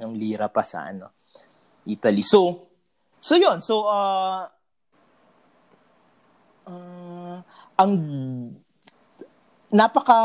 [0.00, 1.12] yung lira pa sa ano
[1.84, 2.71] Italy so
[3.22, 3.62] so yun.
[3.62, 4.50] So uh,
[6.66, 7.38] uh,
[7.78, 7.92] ang
[9.70, 10.18] napaka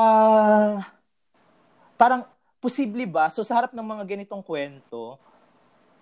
[1.93, 2.25] parang
[2.57, 3.29] posible ba?
[3.29, 5.21] So sa harap ng mga ganitong kwento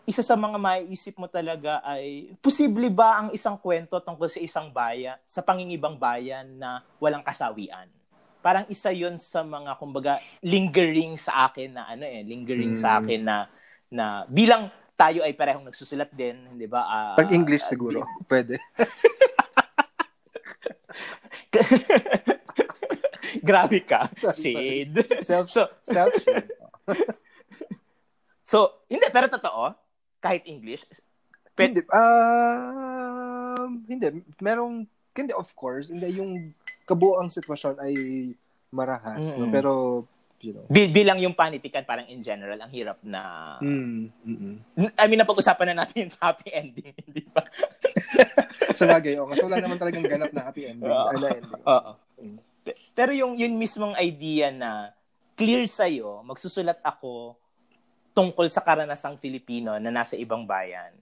[0.05, 4.69] isa sa mga maiisip mo talaga ay posible ba ang isang kwento tungkol sa isang
[4.69, 7.89] bayan sa pangingibang bayan na walang kasawian?
[8.45, 12.81] Parang isa 'yon sa mga kumbaga lingering sa akin na ano eh, lingering mm.
[12.85, 13.49] sa akin na
[13.89, 16.87] na bilang tayo ay parehong nagsusulat din, 'di ba?
[16.87, 18.55] Uh, Pag English uh, siguro, uh, pwede.
[23.45, 24.09] Grabe ka.
[24.33, 25.21] Shade.
[25.21, 26.49] Self, so, self shade.
[28.41, 29.75] so, hindi, pero totoo,
[30.23, 30.85] kahit English,
[31.53, 31.71] pet...
[31.71, 36.53] hindi, uh, hindi, merong, hindi, of course, hindi, yung
[36.85, 37.93] kabuang sitwasyon ay
[38.73, 39.39] marahas, mm-hmm.
[39.41, 39.51] no?
[39.51, 39.71] pero
[40.45, 40.65] you know.
[40.69, 44.53] Bil- bilang yung panitikan parang in general ang hirap na mm, mm
[44.93, 47.41] I mean napag-usapan na natin sa happy ending, hindi ba?
[48.77, 50.85] sa bagay, oh, kasi wala naman talagang ganap na happy ending.
[50.85, 51.63] Uh, ano ending.
[51.65, 51.91] Oo.
[52.21, 52.37] Mm.
[52.93, 54.93] Pero yung yun mismong idea na
[55.33, 57.35] clear sa iyo, magsusulat ako
[58.15, 60.95] tungkol sa karanasang Filipino na nasa ibang bayan.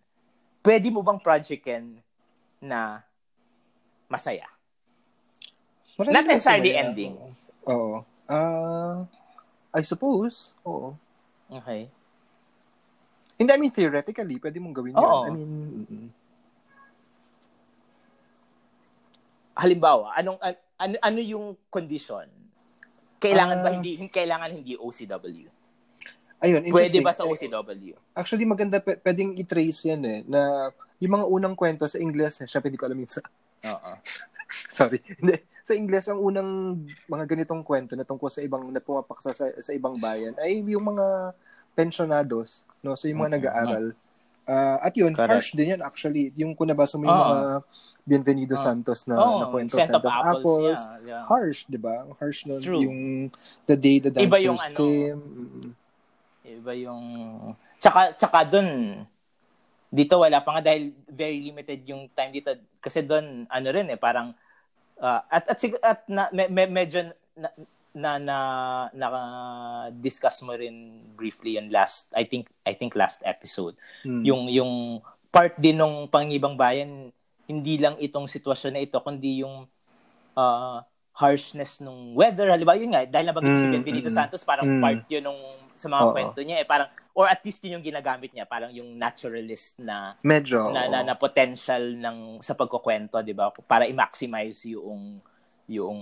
[0.64, 2.02] Pwede mo bang projectin
[2.58, 3.06] na
[4.10, 4.50] masaya?
[5.94, 7.14] Marami Not necessarily ending.
[7.70, 8.02] Oo.
[8.26, 9.06] Uh,
[9.74, 10.54] I suppose.
[10.64, 10.94] Oo.
[11.50, 11.90] Okay.
[13.38, 15.02] Hindi, I mean, theoretically, pwede mong gawin Oo.
[15.02, 15.26] yun.
[15.26, 15.52] I mean,
[15.84, 16.06] mm-mm.
[19.54, 22.26] halimbawa, anong an, ano, ano yung condition?
[23.22, 23.74] Kailangan uh, ba ah.
[23.78, 25.48] hindi kailangan hindi OCW?
[26.44, 27.96] Ayun, Pwede ba sa OCW?
[28.12, 30.68] Actually, maganda p- pwedeng i-trace yan eh na
[31.00, 33.24] yung mga unang kwento sa English, eh, syempre hindi ko alam yung sa
[33.64, 33.92] Oo.
[34.78, 35.00] Sorry.
[35.20, 35.42] Hindi.
[35.64, 39.72] Sa Ingles, ang unang mga ganitong kwento na tungkol sa ibang, na pumapaksa sa, sa
[39.72, 41.32] ibang bayan ay yung mga
[41.74, 42.94] pensionados, no?
[42.94, 43.48] So, yung mga mm-hmm.
[43.48, 43.86] nag-aaral.
[44.44, 45.32] Uh, at yun, Correct.
[45.32, 46.36] harsh din yan actually.
[46.36, 47.32] Yung kung nabasa mo yung oh.
[47.32, 47.50] mga
[48.04, 48.60] Bienvenido oh.
[48.60, 51.24] Santos na, oh, na kwento, Scent of Apples, apples yeah, yeah.
[51.24, 52.04] harsh, di ba?
[52.20, 52.60] Harsh nun.
[52.60, 52.84] True.
[52.84, 53.32] Yung
[53.64, 55.22] The Day the Dancers Iba yung, ano, came.
[56.44, 57.04] Iba yung...
[57.80, 59.00] Tsaka, tsaka dun,
[59.88, 62.52] dito wala pa nga dahil very limited yung time dito.
[62.84, 64.36] Kasi doon, ano rin eh, parang
[65.04, 67.50] uh, at at at na, me, me, medyo na,
[67.94, 68.38] na na
[68.96, 69.08] na
[69.92, 73.76] discuss mo rin briefly yung last I think I think last episode
[74.08, 74.24] hmm.
[74.24, 74.72] yung yung
[75.30, 77.12] part din ng pangibang bayan
[77.46, 79.68] hindi lang itong sitwasyon na ito kundi yung
[80.34, 80.78] uh,
[81.14, 84.82] harshness ng weather halimbawa yun nga dahil nabanggit mm, si Benito mm, Santos parang mm.
[84.82, 85.42] part yun nung
[85.78, 86.14] sa mga Oo.
[86.14, 90.18] kwento niya eh parang or at least yun yung ginagamit niya parang yung naturalist na
[90.26, 95.22] medyo na, na, na potential ng sa pagkukwento 'di ba para i-maximize yung
[95.70, 96.00] yung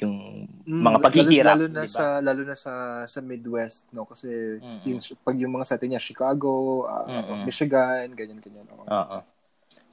[0.00, 0.16] yung
[0.64, 1.92] mm, mga paghihirap lalo, lalo na diba?
[1.92, 2.72] sa lalo na sa
[3.04, 4.88] sa Midwest no kasi Mm-mm.
[4.88, 8.64] yung pag yung mga setting niya Chicago, uh, Michigan, ganyan ganyan.
[8.72, 8.88] Oo.
[8.88, 9.22] Oh.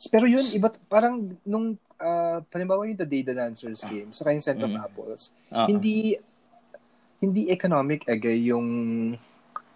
[0.07, 4.45] Pero yun iba parang nung uh, halimbawa yung The Day the Dancers game sa yung
[4.45, 4.85] Scent of mm-hmm.
[4.87, 5.67] Apples, Uh-oh.
[5.67, 6.15] hindi
[7.19, 8.67] hindi economic agay yung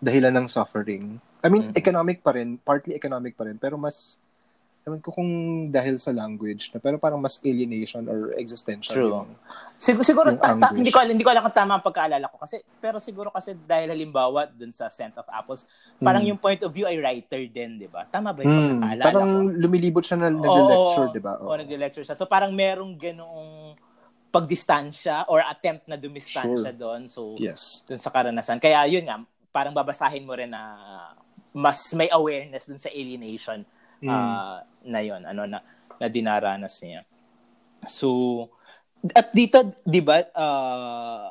[0.02, 1.22] dahilan ng suffering.
[1.46, 1.78] I mean, mm-hmm.
[1.78, 4.18] economic pa rin, partly economic pa rin, pero mas,
[4.82, 5.30] ewan ko kung
[5.70, 9.14] dahil sa language na, pero parang mas alienation or existential True.
[9.14, 9.30] yung
[9.82, 12.30] Siguro, siguro yung ta, ta, hindi ko alam, hindi ko alam kung tama ang pagkaalala
[12.30, 15.66] ko kasi pero siguro kasi dahil halimbawa dun sa Scent of Apples,
[15.98, 16.30] parang mm.
[16.30, 18.06] yung point of view ay writer din, 'di ba?
[18.06, 18.70] Tama ba yung mm.
[18.78, 19.26] pagkaalala parang ko?
[19.26, 21.34] Parang lumilibot siya na nag-lecture, 'di ba?
[21.42, 22.14] Oo, oh, nag-lecture siya.
[22.14, 23.74] So parang merong ganoong
[24.32, 26.80] pagdistansya or attempt na dumistansya sure.
[26.80, 27.02] doon.
[27.12, 27.84] So, yes.
[27.84, 28.64] doon sa karanasan.
[28.64, 29.20] Kaya yun nga,
[29.52, 30.64] parang babasahin mo rin na
[31.52, 33.68] mas may awareness dun sa alienation
[34.00, 34.08] mm.
[34.08, 35.60] uh, na yon ano na
[36.00, 37.04] na dinaranas niya.
[37.86, 38.48] So
[39.12, 41.28] at dito 'di ba uh,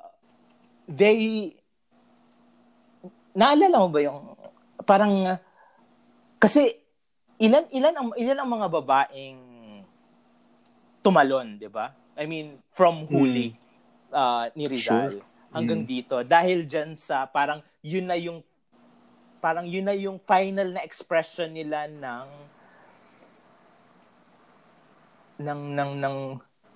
[0.86, 1.56] very
[3.32, 4.20] naalala mo ba yung
[4.84, 5.40] parang
[6.36, 6.76] kasi
[7.40, 9.40] ilan ilan ang ilan ang mga babaeng
[11.00, 11.96] tumalon, 'di ba?
[12.20, 14.12] I mean, from huli mm.
[14.12, 15.29] uh, ni Rizal sure.
[15.50, 15.88] Hanggang mm.
[15.88, 18.42] dito dahil diyan sa parang yun na yung
[19.42, 22.28] parang yun na yung final na expression nila ng
[25.40, 26.16] ng ng ng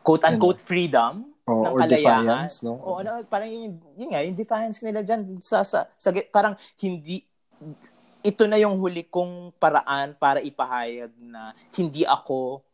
[0.00, 2.24] quote unquote freedom oh, ng kalayaan.
[2.24, 2.80] Defiance, no?
[2.80, 7.24] O ano, parang yun, yun nga, yung defiance nila diyan sa, sa sa parang hindi
[8.24, 12.64] ito na yung huli kong paraan para ipahayag na hindi ako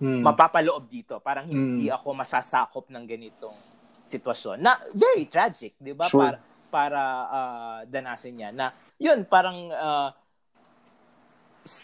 [0.00, 0.24] hmm.
[0.24, 1.20] mapapaloob dito.
[1.20, 1.96] Parang hindi hmm.
[2.00, 3.67] ako masasakop ng ganitong
[4.08, 4.64] sitwasyon.
[4.64, 6.08] Na very tragic, 'di ba?
[6.08, 6.32] Sure.
[6.32, 6.38] Para
[6.68, 7.02] para
[7.32, 10.12] uh, danasin niya na yun parang uh,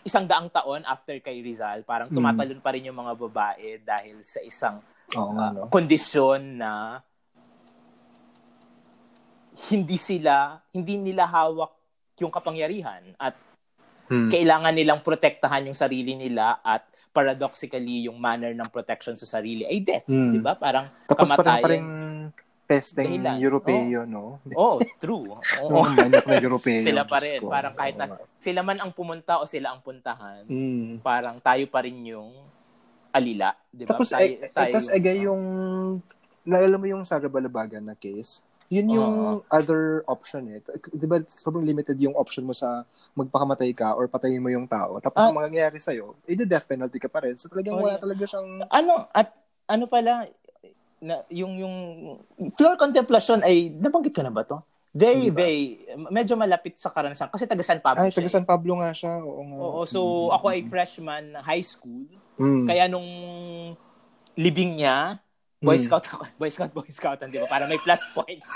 [0.05, 2.17] isang daang taon after kay Rizal, parang hmm.
[2.17, 4.81] tumatalon pa rin yung mga babae dahil sa isang
[5.17, 5.69] oh, uh, no?
[5.69, 7.01] kondisyon na
[9.71, 11.73] hindi sila, hindi nila hawak
[12.19, 13.37] yung kapangyarihan at
[14.09, 14.33] hmm.
[14.33, 19.79] kailangan nilang protektahan yung sarili nila at paradoxically yung manner ng protection sa sarili ay
[19.85, 20.35] death, hmm.
[20.35, 20.59] 'di ba?
[20.59, 21.63] Parang Tapos kamatayan.
[21.63, 21.85] pa rin
[22.81, 23.37] testing dahilan.
[23.39, 24.05] Europeo, oh.
[24.07, 24.25] no?
[24.55, 25.39] Oh, true.
[25.63, 25.83] Oo.
[25.83, 26.83] Oh, manyak na Europeo.
[26.83, 27.41] sila pa rin.
[27.43, 31.01] Parang kahit na, sila man ang pumunta o sila ang puntahan, mm.
[31.07, 32.35] parang tayo pa rin yung
[33.15, 33.95] alila, di ba?
[33.95, 35.43] Tapos, tayo, eh, tayo, tapos agay yung
[36.43, 38.43] naalala mo yung Sara Balabagan na case?
[38.73, 40.59] Yun yung uh, other option eh.
[40.91, 42.83] Di ba, sobrang limited yung option mo sa
[43.15, 44.99] magpakamatay ka or patayin mo yung tao.
[44.99, 47.39] Tapos uh, ang mangyayari sa'yo, eh, the death penalty ka pa rin.
[47.39, 48.67] So talagang oh, wala talaga siyang...
[48.67, 49.31] Ano, at
[49.69, 50.27] ano pala,
[51.05, 51.77] na, yung, yung
[52.57, 54.65] floor contemplation ay, nabanggit ko na ba to?
[54.95, 55.43] Very, diba?
[55.43, 55.63] very,
[56.09, 57.27] medyo malapit sa karanasan.
[57.27, 59.19] Kasi taga San Pablo Ay, taga San Pablo nga siya.
[59.21, 59.57] Oo, nga.
[59.59, 60.37] Oo so mm-hmm.
[60.39, 62.07] ako ay freshman high school.
[62.39, 62.65] Mm.
[62.71, 63.11] Kaya nung
[64.39, 65.19] libing niya,
[65.59, 65.85] Boy mm.
[65.85, 66.25] Scout ako.
[66.41, 67.49] Boy Scout, Boy Scout, di ba?
[67.51, 68.47] Para may plus points.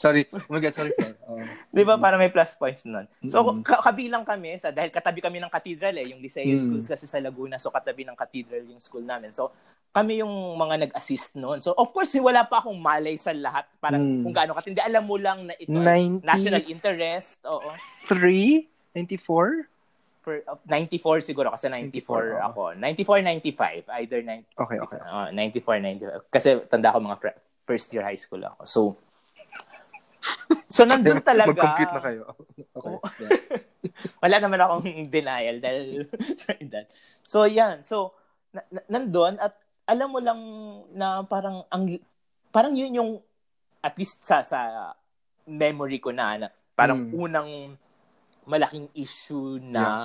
[0.00, 0.24] sorry.
[0.32, 0.96] Oh my God, sorry.
[0.96, 2.00] Uh, di ba?
[2.00, 3.04] Para may plus points nun.
[3.28, 3.68] So, mm-hmm.
[3.68, 6.56] kabilang kami, sa, dahil katabi kami ng cathedral eh, yung Liceo mm-hmm.
[6.56, 9.28] schools kasi sa Laguna, so katabi ng cathedral yung school namin.
[9.28, 9.52] So,
[9.94, 11.62] kami yung mga nag-assist noon.
[11.62, 13.70] So, of course, wala pa akong malay sa lahat.
[13.78, 14.26] Parang mm.
[14.26, 14.82] kung gaano katindi.
[14.82, 16.26] Alam mo lang na ito 90...
[16.26, 17.38] national interest.
[17.46, 17.70] Oo.
[18.10, 18.66] 3?
[18.98, 19.70] 94?
[20.24, 22.62] for uh, 94 siguro kasi 94, 94 ako.
[22.80, 25.00] 94 95 either 90 Okay, okay.
[25.04, 27.18] Uh, 94 95 kasi tanda ko mga
[27.68, 28.62] first year high school ako.
[28.64, 28.80] So
[30.72, 31.52] So nandun talaga.
[31.52, 32.24] Mag-compute na kayo.
[32.74, 32.90] Okay.
[32.90, 33.62] Oh, yeah.
[34.18, 36.84] Wala naman akong denial dahil sa edad.
[37.22, 37.86] So yan.
[37.86, 38.18] So
[38.50, 39.54] na, nandun at
[39.84, 40.40] alam mo lang
[40.96, 41.84] na parang ang
[42.48, 43.10] parang yun yung
[43.84, 44.92] at least sa sa
[45.44, 47.12] memory ko na, na parang mm.
[47.14, 47.50] unang
[48.48, 50.04] malaking issue na yeah.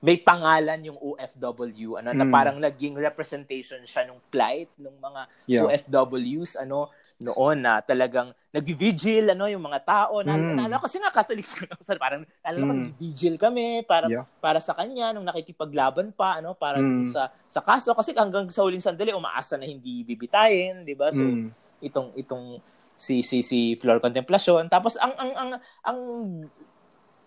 [0.00, 2.18] may pangalan yung OFW ano mm.
[2.18, 5.64] na parang naging representation siya ng plight ng mga yeah.
[5.64, 6.88] OFWs ano
[7.18, 10.70] noon na talagang nag-vigil ano yung mga tao na mm.
[10.70, 11.44] na, kasi nga Catholic
[12.00, 12.70] parang alam mm.
[12.70, 14.24] nag-vigil kami para yeah.
[14.38, 17.10] para sa kanya nung nakikipaglaban pa ano para mm.
[17.10, 21.20] sa sa kaso kasi hanggang sa huling sandali umaasa na hindi bibitayin di ba so
[21.20, 21.82] mm.
[21.82, 22.62] itong itong
[22.94, 25.50] si si si Flor Contemplacion tapos ang ang ang
[25.82, 25.98] ang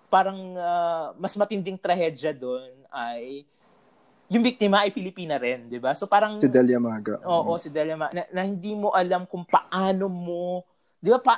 [0.08, 3.48] parang uh, mas matinding trahedya doon ay
[4.32, 5.92] yung biktima ay Filipina rin, 'di ba?
[5.92, 7.20] So parang si Delia Maga.
[7.28, 10.64] Oo, si Delia Maga na, na hindi mo alam kung paano mo,
[11.04, 11.20] 'di ba?
[11.20, 11.36] Pa,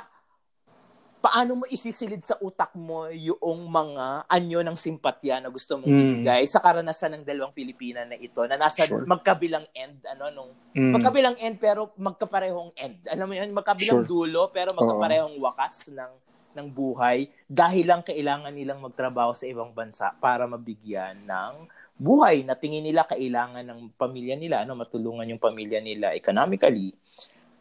[1.18, 6.00] paano mo isisilid sa utak mo yung mga anyo ng simpatya na gusto mong mm.
[6.04, 9.08] ibigay sa karanasan ng dalawang Pilipina na ito na nasa sure.
[9.08, 10.92] magkabilang end ano nung mm.
[10.94, 13.02] magkabilang end pero magkaparehong end.
[13.10, 14.06] Alam mo 'yun, magkabilang sure.
[14.06, 15.50] dulo pero magkaparehong Oo.
[15.50, 16.12] wakas ng
[16.54, 22.58] ng buhay dahil lang kailangan nilang magtrabaho sa ibang bansa para mabigyan ng buhay na
[22.58, 26.90] tingin nila kailangan ng pamilya nila, ano, matulungan yung pamilya nila economically.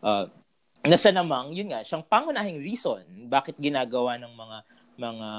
[0.02, 0.26] Uh,
[0.84, 4.58] nasa namang, yun nga, siyang pangunahing reason bakit ginagawa ng mga
[4.94, 5.30] mga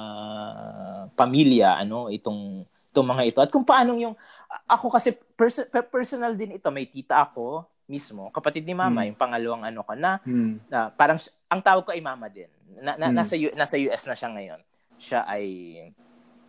[1.14, 4.18] pamilya ano itong itong mga ito at kung paano yung
[4.66, 9.14] ako kasi pers- personal din ito may tita ako mismo kapatid ni mama hmm.
[9.14, 10.66] yung pangalawang ano ka na, hmm.
[10.66, 13.14] na parang ang tawag ko ay mama din na, na, hmm.
[13.14, 14.60] nasa, U, nasa US na siya ngayon.
[14.98, 15.44] Siya ay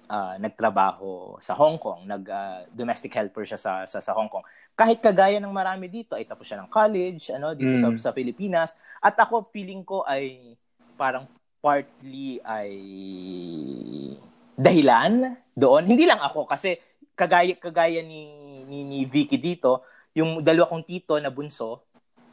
[0.07, 4.45] uh, nagtrabaho sa Hong Kong, nag uh, domestic helper siya sa, sa sa Hong Kong.
[4.75, 7.81] Kahit kagaya ng marami dito, ay tapos siya ng college, ano, dito mm.
[7.81, 8.75] sa sa Pilipinas.
[8.99, 10.55] At ako feeling ko ay
[10.95, 11.27] parang
[11.59, 12.71] partly ay
[14.55, 15.83] dahilan doon.
[15.89, 16.77] Hindi lang ako kasi
[17.15, 19.85] kagaya kagaya ni ni, ni Vicky dito,
[20.17, 21.85] yung dalawa kong tito na bunso,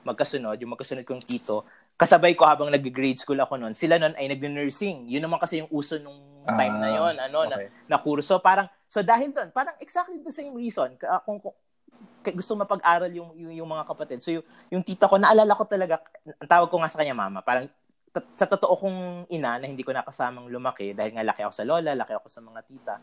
[0.02, 4.26] magkasunod, yung magkasunod kong tito, kasabay ko habang nag-grade school ako noon, sila noon ay
[4.32, 5.06] nag-nursing.
[5.06, 7.70] Yun naman kasi yung uso nung time uh, na yon ano, okay.
[7.86, 8.42] na, na kurso.
[8.42, 10.98] Parang, so dahil doon, parang exactly the same reason.
[11.22, 11.54] Kung, kung
[12.34, 14.18] gusto mapag-aral yung, yung, yung mga kapatid.
[14.22, 17.42] So yung, yung tita ko, naalala ko talaga, ang tawag ko nga sa kanya mama,
[17.42, 17.70] parang
[18.36, 18.98] sa totoo kong
[19.32, 22.40] ina na hindi ko nakasamang lumaki dahil nga laki ako sa lola, laki ako sa
[22.44, 22.94] mga tita.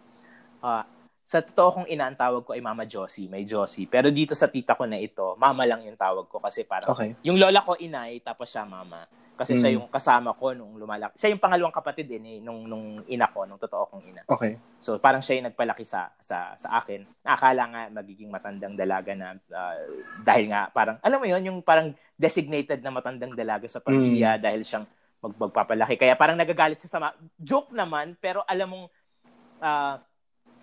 [0.61, 0.83] Uh,
[1.29, 3.85] sa totoo kong ina, ang tawag ko ay Mama Josie, may Josie.
[3.85, 7.13] Pero dito sa tita ko na ito, Mama lang yung tawag ko kasi parang okay.
[7.21, 9.05] yung lola ko inay, tapos siya Mama.
[9.37, 9.59] Kasi mm.
[9.61, 11.21] siya yung kasama ko nung lumalaki.
[11.21, 14.25] Siya yung pangalawang kapatid din eh, nung, nung ina ko, nung totoo kong ina.
[14.25, 14.57] Okay.
[14.81, 17.05] So parang siya yung nagpalaki sa sa sa akin.
[17.21, 19.77] Akala nga magiging matandang dalaga na uh,
[20.25, 24.41] dahil nga parang alam mo yon yung parang designated na matandang dalaga sa pamilya mm.
[24.41, 24.85] dahil siyang
[25.21, 25.93] mag, magpapalaki.
[25.93, 28.85] Kaya parang nagagalit siya sa ma- joke naman pero alam mong
[29.61, 29.95] uh,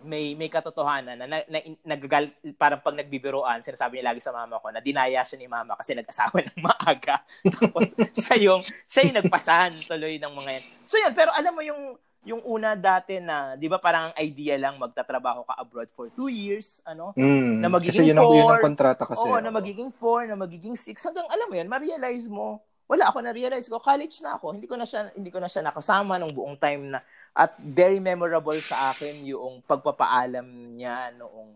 [0.07, 4.63] may may katotohanan na, na, na nagagal parang pag nagbibiroan sinasabi niya lagi sa mama
[4.63, 7.21] ko na dinaya siya ni mama kasi nag-asawa ng maaga.
[7.43, 10.65] Tapos siya yung siya yung nagpasan tuloy ng mga yan.
[10.87, 14.79] So yun pero alam mo yung yung una dati na 'di ba parang idea lang
[14.79, 17.15] magtatrabaho ka abroad for two years ano?
[17.15, 20.27] Mm, na magiging kasi yun ang, four, yun ang kontrata kasi oo, na magiging four
[20.27, 21.03] na magiging six.
[21.03, 24.55] Hanggang alam mo yun ma-realize mo wala ako na realize ko college na ako.
[24.55, 27.03] Hindi ko na siya hindi ko na siya nakasama nung buong time na
[27.34, 30.47] at very memorable sa akin yung pagpapaalam
[30.78, 31.51] niya noong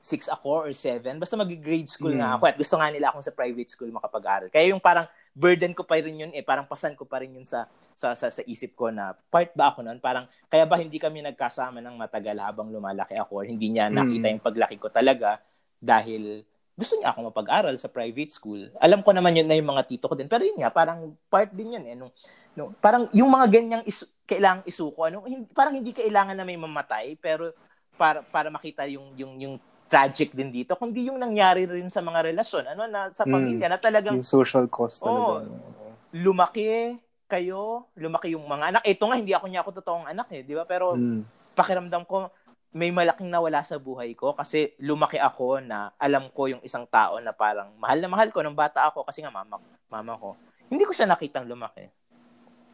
[0.00, 2.20] 6 ako or 7 basta mag-grade school mm.
[2.24, 4.48] na ako at gusto nga nila akong sa private school makapag-aral.
[4.48, 6.40] Kaya yung parang burden ko pa rin yun eh.
[6.40, 9.72] Parang pasan ko pa rin yun sa sa sa, sa isip ko na part ba
[9.72, 13.72] ako noon parang kaya ba hindi kami nagkasama ng matagal habang lumalaki ako or hindi
[13.72, 14.32] niya nakita mm.
[14.36, 15.36] yung paglaki ko talaga
[15.80, 16.44] dahil
[16.80, 18.72] gusto niya ako mapag-aral sa private school.
[18.80, 20.32] Alam ko naman yun na yung mga tito ko din.
[20.32, 21.92] Pero yun nga, parang part din yun eh.
[21.92, 22.08] Nung,
[22.56, 26.56] no, parang yung mga ganyang is, kailangang isuko, ano, hindi, parang hindi kailangan na may
[26.56, 27.52] mamatay, pero
[28.00, 29.54] para para makita yung yung yung
[29.90, 33.32] tragic din dito, kundi yung nangyari rin sa mga relasyon, ano na sa hmm.
[33.34, 35.44] pamilya mm, na talagang yung social cost talaga.
[35.44, 35.68] Oh,
[36.14, 38.82] lumaki kayo, lumaki yung mga anak.
[38.86, 40.62] Ito nga hindi ako niya ako totoong anak eh, di ba?
[40.66, 41.54] Pero mm.
[41.58, 42.30] pakiramdam ko
[42.70, 47.18] may malaking nawala sa buhay ko kasi lumaki ako na alam ko yung isang tao
[47.18, 49.58] na parang mahal na mahal ko nung bata ako kasi nga mama,
[49.90, 50.38] mama ko.
[50.70, 51.90] Hindi ko siya nakitang lumaki.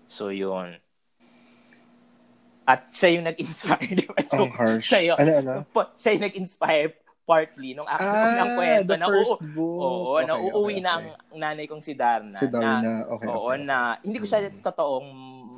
[0.05, 0.76] So, yun.
[2.68, 4.20] At siya yung nag-inspire, di ba?
[4.28, 4.84] So, Ang harsh.
[4.84, 5.55] Siya yung, ano, ano?
[6.01, 6.88] Siya yung nag-inspire
[7.26, 9.80] partly nung after ah, ng kwento the na first uu- book.
[9.82, 12.38] Oo, okay, na uuwi okay, na ang nanay kong si Darna.
[12.38, 13.26] Si Darna, na, okay.
[13.26, 13.66] Oo, okay.
[13.66, 15.09] na hindi ko siya totoong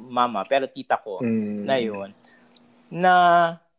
[0.09, 1.69] mama, pero tita ko mm.
[1.69, 2.09] na yun.
[2.89, 3.13] Na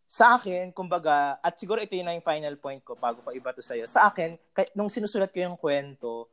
[0.09, 3.53] sa akin, kumbaga, at siguro ito yun na yung final point ko bago pa iba
[3.53, 3.85] to sa'yo.
[3.85, 4.41] Sa akin,
[4.73, 6.25] nung sinusulat ko yung kwento,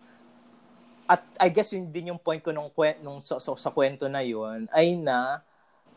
[1.05, 2.73] at I guess yun din yung point ko nung,
[3.05, 5.45] nung so, so, sa kwento na yun, ay na,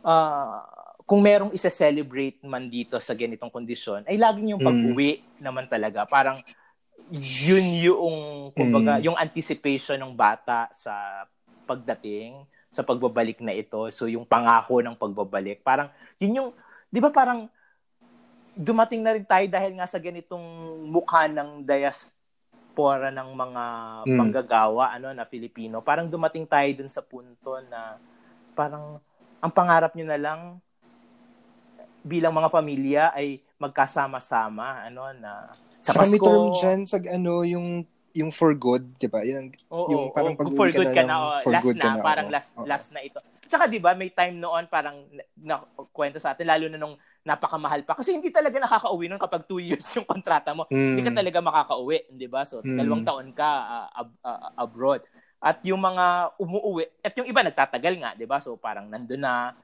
[0.04, 0.60] uh,
[1.08, 5.40] kung merong isa-celebrate man dito sa ganitong kondisyon, ay laging yung pag-uwi mm.
[5.40, 6.04] naman talaga.
[6.04, 6.44] Parang,
[7.16, 8.18] yun yung,
[8.60, 9.08] kumbaga, mm.
[9.08, 11.24] yung anticipation ng bata sa
[11.64, 13.88] pagdating, sa pagbabalik na ito.
[13.88, 15.64] So, yung pangako ng pagbabalik.
[15.64, 15.88] Parang,
[16.20, 16.50] yun yung,
[16.92, 17.48] di ba parang,
[18.60, 20.44] dumating na rin tayo dahil nga sa ganitong
[20.92, 23.64] mukha ng diaspora ng mga
[24.04, 24.18] mm.
[24.20, 25.80] manggagawa ano na Filipino.
[25.80, 27.96] Parang dumating tayo dun sa punto na
[28.52, 29.00] parang
[29.40, 30.42] ang pangarap nyo na lang
[32.04, 36.20] bilang mga pamilya ay magkasama-sama ano na sa Pasko.
[36.20, 37.88] Sa term dyan, sa ano, yung
[38.20, 39.24] yung for good, 'di ba?
[39.24, 42.04] Yung oo, yung parang pag for good ka na, oh, for last good na, na
[42.04, 42.68] parang oh, last oh.
[42.68, 43.18] last na ito.
[43.48, 45.56] Tsaka 'di ba, may time noon parang na, na
[45.96, 49.64] kwento sa atin lalo na nung napakamahal pa kasi hindi talaga nakakauwi noon kapag two
[49.64, 50.68] years yung kontrata mo.
[50.68, 51.00] Mm.
[51.00, 52.44] Hindi ka talaga makakauwi, 'di ba?
[52.44, 52.76] So, mm.
[52.76, 55.08] dalawang taon ka uh, ab- uh, abroad.
[55.40, 58.44] At yung mga umuuwi, at yung iba nagtatagal nga, 'di ba?
[58.44, 59.56] So, parang nandoon na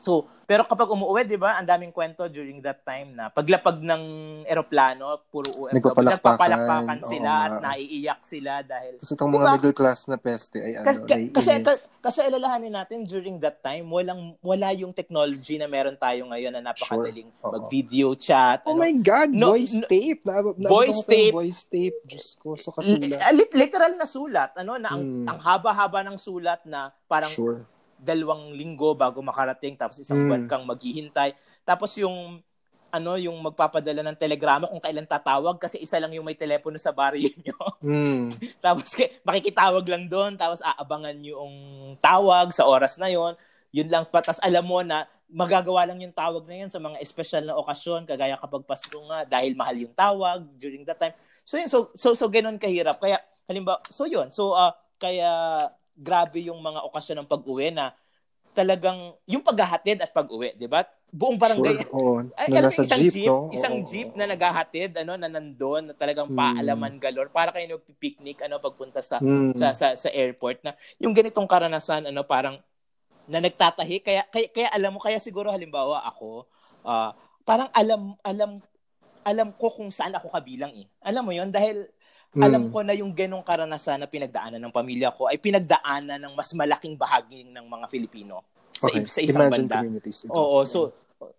[0.00, 4.02] So, pero kapag umuwi, 'di ba, ang daming kwento during that time na paglapag ng
[4.46, 5.74] eroplano, puro OFW,
[6.06, 9.54] nagpapalakpakan sila Oo, at naiiyak sila dahil Kasi itong mga diba?
[9.58, 11.50] middle class na peste ay ano, kasi, kasi,
[11.98, 16.70] kasi alalahanin natin during that time, walang wala yung technology na meron tayo ngayon na
[16.70, 17.50] napakadaling sure.
[17.50, 18.62] mag-video chat.
[18.62, 18.86] Oh ano.
[18.86, 20.22] my God, no, voice no, tape.
[20.22, 21.34] Na, na, voice tape.
[21.34, 21.98] Voice tape.
[22.06, 23.18] Diyos ko, so kasulat.
[23.50, 24.54] Literal na sulat.
[24.62, 25.26] Ano, na ang, hmm.
[25.26, 27.66] ang haba-haba ng sulat na parang sure
[28.00, 30.26] dalawang linggo bago makarating tapos isang mm.
[30.28, 31.32] buwan kang maghihintay.
[31.64, 32.40] Tapos yung
[32.96, 36.94] ano yung magpapadala ng telegrama kung kailan tatawag kasi isa lang yung may telepono sa
[36.94, 37.58] baryo niyo.
[37.82, 38.32] Mm.
[38.64, 38.94] tapos
[39.26, 41.54] makikitawag lang doon tapos aabangan yung
[42.00, 43.34] tawag sa oras na yon.
[43.74, 47.02] Yun lang pa tas alam mo na magagawa lang yung tawag na yun sa mga
[47.02, 51.14] espesyal na okasyon kagaya kapag Pasko nga dahil mahal yung tawag during that time.
[51.42, 53.02] So yun so so so ganoon kahirap.
[53.02, 53.18] Kaya
[53.50, 54.30] halimbawa so yun.
[54.30, 55.30] So uh, kaya
[55.96, 57.96] grabe yung mga okasyon ng pag-uwi na
[58.56, 60.88] talagang yung paghahatid at pag-uwi, 'di ba?
[61.12, 61.84] Buong barangay.
[61.84, 63.52] Sure, ay, na nasa isang jeep, jeep no?
[63.52, 66.36] isang oh, jeep na naghahatid, ano, na nandoon, na talagang hmm.
[66.40, 69.52] paalaman galore para kayo nagpi-picnic ano pagpunta sa, hmm.
[69.52, 72.56] sa sa sa airport na yung ganitong karanasan ano parang
[73.28, 76.46] na nagtatahi kaya kaya, kaya alam mo kaya siguro halimbawa ako
[76.86, 77.10] uh,
[77.42, 78.62] parang alam alam
[79.26, 80.86] alam ko kung saan ako kabilang eh.
[81.02, 81.90] Alam mo 'yon dahil
[82.36, 82.44] Mm.
[82.44, 86.52] Alam ko na yung ganong karanasan na pinagdaanan ng pamilya ko ay pinagdaanan ng mas
[86.52, 88.44] malaking bahagi ng mga Filipino
[88.76, 89.08] sa, okay.
[89.08, 89.76] sa isang Imagine banda.
[89.80, 90.36] Communities ito.
[90.36, 90.92] Oo, so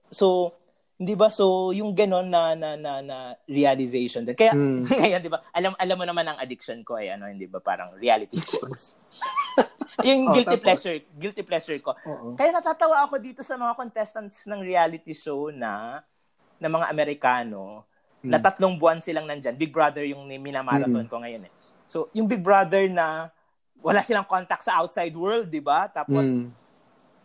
[0.10, 0.58] so
[0.98, 1.30] 'di ba?
[1.30, 4.34] So yung ganon na na na, na realization din.
[4.34, 4.89] Kaya mm.
[5.06, 5.45] ngayon 'di ba?
[5.54, 7.62] Alam alam mo naman ang addiction ko ay ano, hindi ba?
[7.62, 8.98] Parang reality shows.
[10.10, 11.93] yung oh, guilty tapos, pleasure, guilty pleasure ko.
[11.93, 12.34] Uh-oh.
[12.34, 16.02] Kaya natatawa ako dito sa mga contestants ng reality show na
[16.58, 17.86] na mga Amerikano
[18.28, 18.32] Mm.
[18.36, 19.55] Na tatlong buwan silang nandyan.
[19.55, 21.11] Big Brother yung minamarathon mm.
[21.11, 21.51] ko ngayon eh.
[21.88, 23.32] So, yung Big Brother na
[23.80, 25.88] wala silang contact sa outside world, di ba?
[25.88, 26.51] Tapos, mm.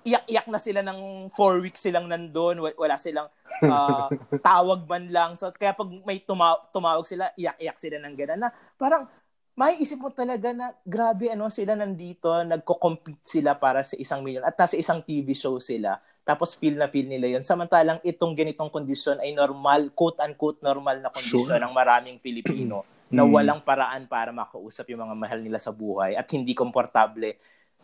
[0.07, 2.63] iyak-iyak na sila ng four weeks silang nandun.
[2.63, 3.27] Wala silang
[3.67, 4.07] uh,
[4.47, 5.31] tawag man lang.
[5.35, 9.11] So, kaya pag may tuma- tumawag sila, iyak-iyak sila ng gano'n na parang
[9.53, 14.41] may isip mo talaga na grabe ano sila nandito, nagko-compete sila para sa isang million
[14.47, 18.71] at nasa isang TV show sila tapos feel na feel nila yon Samantalang itong ganitong
[18.71, 21.63] kondisyon ay normal, quote-unquote normal na kondisyon sure.
[21.63, 23.31] ng maraming Filipino na mm.
[23.35, 27.35] walang paraan para makausap yung mga mahal nila sa buhay at hindi komportable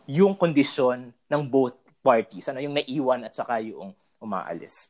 [0.09, 2.47] yung kondisyon ng both parties.
[2.49, 3.91] Ano yung naiwan at saka yung
[4.23, 4.89] umaalis.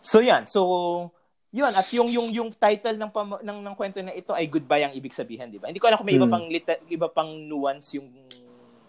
[0.00, 0.48] So yan.
[0.48, 1.12] So
[1.54, 4.88] yun at yung yung yung title ng pam- ng ng kwento na ito ay goodbye
[4.88, 5.70] ang ibig sabihin, di ba?
[5.70, 6.20] Hindi ko alam kung may mm.
[6.24, 8.10] iba pang liter- iba pang nuance yung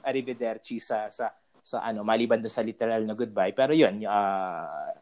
[0.02, 1.30] arrivederci sa sa
[1.66, 3.50] sa ano, maliban doon sa literal na goodbye.
[3.58, 4.94] Pero yun, uh,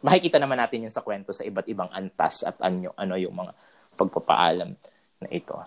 [0.00, 3.52] makikita naman natin yun sa kwento sa iba't ibang antas at anyo, ano yung mga
[4.00, 4.72] pagpapaalam
[5.20, 5.60] na ito.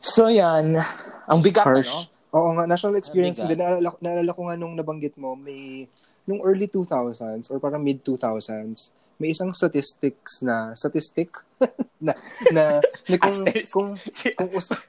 [0.00, 0.80] So yan,
[1.28, 1.92] ang bigat Harsh.
[1.92, 2.08] ano?
[2.30, 3.36] Oo nga, national experience.
[3.36, 5.84] Hindi, naalala, naalala ko nga nung nabanggit mo, may,
[6.24, 11.36] nung early 2000s or parang mid 2000s, may isang statistics na, statistic,
[12.06, 12.16] na,
[12.48, 13.88] na, na kung, kung,
[14.40, 14.80] kung, usap,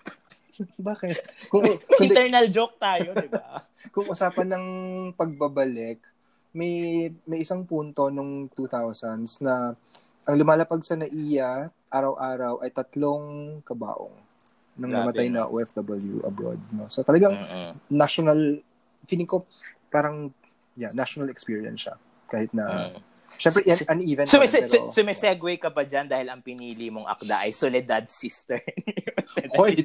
[0.89, 1.17] bakit?
[1.47, 3.61] Kung, kung Eternal joke tayo, di ba?
[3.93, 4.65] kung usapan ng
[5.15, 6.01] pagbabalik,
[6.51, 9.71] may may isang punto nung 2000s na
[10.27, 14.15] ang lumalapag sa NAIA araw-araw ay tatlong kabaong
[14.79, 16.59] ng namatay na OFW abroad.
[16.71, 16.87] No?
[16.87, 17.71] So talagang uh-uh.
[17.91, 18.63] national,
[19.07, 19.43] feeling ko
[19.91, 20.31] parang
[20.79, 21.95] yeah, national experience siya.
[22.31, 23.10] Kahit na, uh-uh.
[23.37, 24.25] Syempre yan, uneven.
[24.27, 28.07] So, pero, so, may segue ka ba dyan dahil ang pinili mong akda ay Soledad
[28.07, 28.59] Sister?
[29.59, 29.75] Hoy,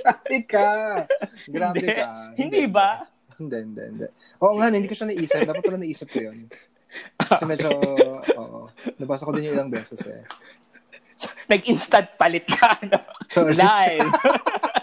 [0.00, 0.68] Grabe ka.
[1.48, 1.92] Grabe hindi.
[1.92, 2.08] ka.
[2.36, 3.04] Hindi, ba?
[3.40, 4.06] Hindi, hindi, hindi.
[4.40, 5.40] Oo nga, hindi ko siya naisip.
[5.44, 6.38] Dapat pala naisip ko yun.
[7.16, 7.68] Kasi medyo,
[8.40, 8.68] oo.
[8.98, 10.24] Nabasa ko din yung ilang beses eh.
[11.48, 13.00] Nag-instant palit ka, no?
[13.28, 13.54] Sorry.
[13.56, 14.08] Live.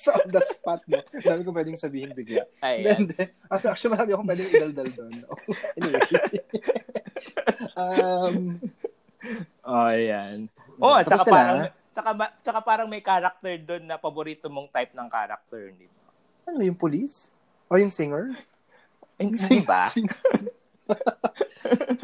[0.04, 1.04] so, on the spot, no?
[1.12, 2.48] Dami ko pwedeng sabihin bigla.
[2.64, 5.14] Ay, then, then, actually, marami akong pwedeng idaldal doon.
[5.76, 6.08] anyway.
[7.76, 8.34] um,
[9.68, 10.48] oh, yan.
[10.80, 15.08] Oh, at saka parang, tsaka, tsaka parang may character doon na paborito mong type ng
[15.12, 16.08] character, di ba?
[16.48, 17.28] Ano, yung police?
[17.68, 18.32] O yung singer?
[19.20, 19.84] Hindi ba?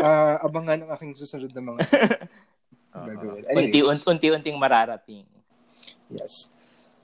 [0.05, 1.81] uh, abangan ang aking susunod na mga
[2.93, 3.43] gagawin.
[3.49, 3.73] Anyway.
[3.73, 5.25] Unti, unti-unting mararating.
[6.13, 6.53] Yes.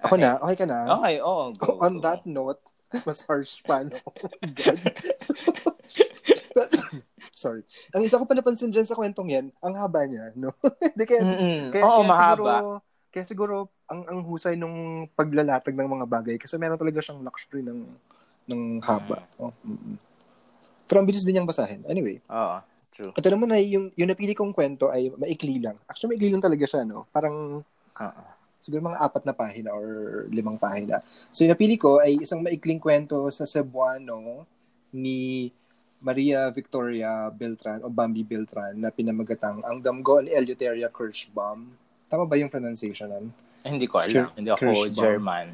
[0.03, 0.39] Ako na?
[0.43, 0.79] Okay ka na?
[0.99, 1.31] Okay, oo.
[1.31, 2.03] Oh, go, On go.
[2.03, 2.61] that note,
[3.07, 3.97] mas harsh pa, no?
[5.25, 5.33] so,
[7.43, 7.63] sorry.
[7.95, 10.53] Ang isa ko pa napansin dyan sa kwentong yan, ang haba niya, no?
[10.61, 11.71] Hindi kaya, mm-hmm.
[11.73, 12.37] kaya, Oo, kaya mahaba.
[12.37, 12.69] Siguro,
[13.13, 13.55] kaya siguro,
[13.87, 17.81] ang, ang husay nung paglalatag ng mga bagay, kasi meron talaga siyang luxury ng,
[18.51, 19.23] ng haba.
[19.23, 19.41] Mm.
[19.41, 19.97] Oh, mm-hmm.
[20.91, 21.87] Pero ang bilis din niyang basahin.
[21.89, 22.21] Anyway.
[22.29, 22.59] Oo.
[22.93, 23.17] True.
[23.17, 25.81] Ito naman ay yung, yung napili kong kwento ay maikli lang.
[25.89, 27.09] Actually, maikli lang talaga siya, no?
[27.09, 27.65] Parang,
[27.97, 28.33] uh,
[28.63, 31.03] siguro mga apat na pahina or limang pahina.
[31.35, 34.47] So, yung napili ko ay isang maikling kwento sa Cebuano
[34.95, 35.51] ni
[35.99, 41.75] Maria Victoria Beltran o Bambi Beltran na pinamagatang Ang Damgo ni Eleuteria Kirschbaum.
[42.07, 43.27] Tama ba yung pronunciation nun?
[43.67, 44.31] Eh, hindi ko alam.
[44.31, 44.95] Kir- hindi ako Kirschbaum.
[44.95, 45.47] German.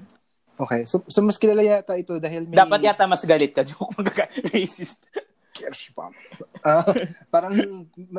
[0.58, 0.82] Okay.
[0.84, 2.56] So, so mas kilala yata ito dahil may...
[2.60, 3.64] Dapat yata mas galit ka.
[3.64, 5.00] Joke magkaka-racist.
[5.58, 6.14] Kirschbaum.
[6.58, 6.82] Uh,
[7.30, 7.54] parang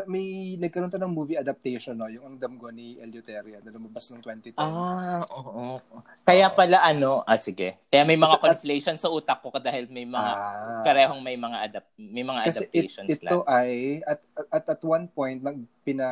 [0.07, 2.07] may nagkaroon to ng movie adaptation, no?
[2.07, 4.55] Yung Ang Damgo ni Eleuteria na lumabas noong 2010.
[4.55, 5.83] Ah, oo.
[6.23, 7.83] Kaya pala ano, ah sige.
[7.91, 11.91] Kaya may mga conflation sa utak ko dahil may mga ah, parehong may mga adapt
[11.99, 13.51] may mga kasi adaptations it, ito lang.
[13.51, 13.71] ay
[14.07, 14.19] at,
[14.55, 16.07] at at one point nag pina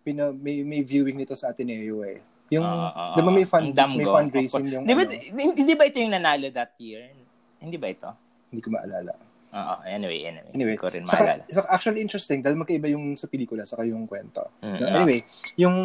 [0.00, 2.24] pina may, may viewing nito sa Ateneo eh.
[2.48, 6.00] Yung uh, uh, uh, may fund may fundraising yung Di ba, ano, hindi ba ito
[6.00, 7.12] yung nanalo that year?
[7.60, 8.08] Hindi ba ito?
[8.48, 9.25] Hindi ko maalala.
[9.56, 10.52] Oo, anyway, anyway.
[10.52, 11.48] Anyway, ko rin maalala.
[11.48, 14.44] So, actually interesting dahil magkaiba yung sa pelikula saka yung kwento.
[14.60, 15.20] Mm, no, anyway,
[15.56, 15.76] yung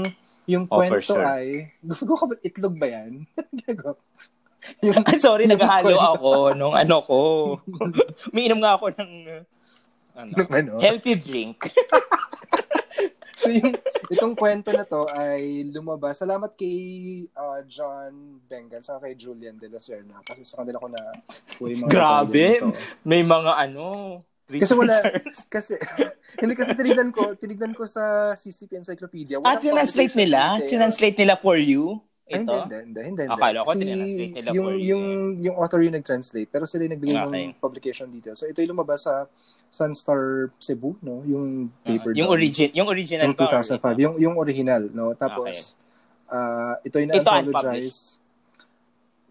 [0.44, 1.24] yung oh, kwento sure.
[1.24, 3.24] ay gusto ko itlog ba yan?
[4.86, 7.18] yung, sorry, naghahalo ako nung ano ko.
[8.30, 9.12] Umiinom nga ako ng
[10.12, 10.72] ano, ano?
[10.78, 11.72] healthy drink.
[13.42, 13.74] So yung
[14.14, 16.22] itong kwento na to ay lumabas.
[16.22, 20.88] Salamat kay uh, John Bengan sa kay Julian De La Serna kasi sa kanila ko
[20.94, 21.02] na
[21.58, 22.62] uy, mga Grabe.
[23.02, 24.22] May mga ano
[24.52, 25.00] kasi wala
[25.48, 25.80] kasi
[26.44, 31.40] hindi kasi tinignan ko tinignan ko sa CCP Encyclopedia wala ah translate nila translate nila
[31.40, 32.48] for you ito?
[32.48, 33.36] Ay, hindi, hindi, hindi, hindi.
[33.36, 35.06] Akala ko, si, nila yung, for yung,
[35.44, 37.44] yung author yung nag-translate, pero sila yung nagbigay okay.
[37.52, 38.40] ng publication details.
[38.40, 39.28] So, ito yung lumabas sa
[39.72, 41.24] Sunstar Cebu, no?
[41.24, 42.12] Yung paper.
[42.12, 45.16] Uh, yung origin, yung original yung 2005, ba, yung yung original, no?
[45.16, 45.80] Tapos
[46.28, 46.36] okay.
[46.36, 48.20] uh, ito yung na-apologize.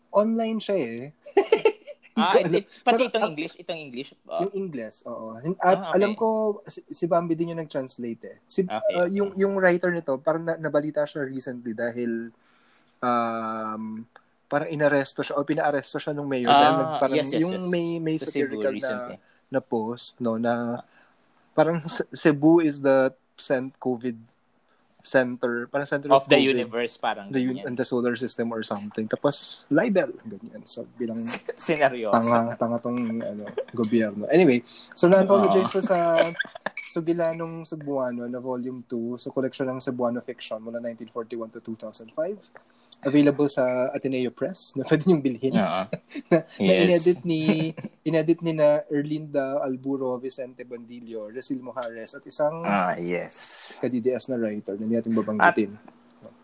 [0.08, 1.00] Online siya eh.
[2.16, 4.10] ah, it, pati itong English, itong English.
[4.24, 4.48] Oh.
[4.48, 5.36] Yung English, oo.
[5.36, 6.00] At ah, okay.
[6.00, 8.36] alam ko si, si Bambi din yung nag-translate eh.
[8.48, 8.96] Si okay.
[8.96, 12.32] uh, yung yung writer nito, parang na, nabalita siya recently dahil
[13.04, 14.08] um
[14.50, 17.68] parang inaresto siya o pinaaresto siya nung mayor ah, dahil parang yes, yes, yung yes.
[17.70, 19.20] may may satirical na
[19.50, 20.80] na post no na
[21.52, 21.82] parang
[22.14, 24.16] Cebu is the cent COVID
[25.02, 28.52] center, parang center of, of the COVID, universe parang the un- and the solar system
[28.52, 29.08] or something.
[29.08, 30.62] Tapos libel ganyan.
[30.68, 31.18] So bilang
[31.56, 32.12] scenario.
[32.12, 34.28] Tanga tanga tong ano gobyerno.
[34.28, 34.62] Anyway,
[34.94, 35.84] so na-apologize uh.
[35.84, 35.98] sa
[36.90, 43.48] Sugilanong Cebuano na volume 2, so collection ng Cebuano fiction mula 1941 to 2005 available
[43.48, 45.54] sa Ateneo Press na pwede niyong bilhin.
[45.60, 45.86] Uh-huh.
[46.32, 46.56] na, yes.
[46.56, 47.40] na inedit ni
[48.02, 53.76] inedit ni na Erlinda Alburo, Vicente Bandillo, Resil Mojares at isang ah, yes.
[53.76, 55.70] ka-DDS na writer na hindi natin babanggitin.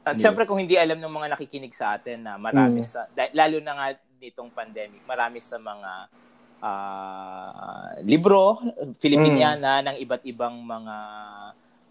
[0.05, 2.89] At, at syempre kung hindi alam ng mga nakikinig sa atin na marami mm.
[2.89, 3.87] sa lalo na nga
[4.21, 5.91] nitong pandemic, marami sa mga
[6.61, 8.61] uh, libro
[9.01, 9.85] Filipiniana mm.
[9.87, 10.97] ng iba't ibang mga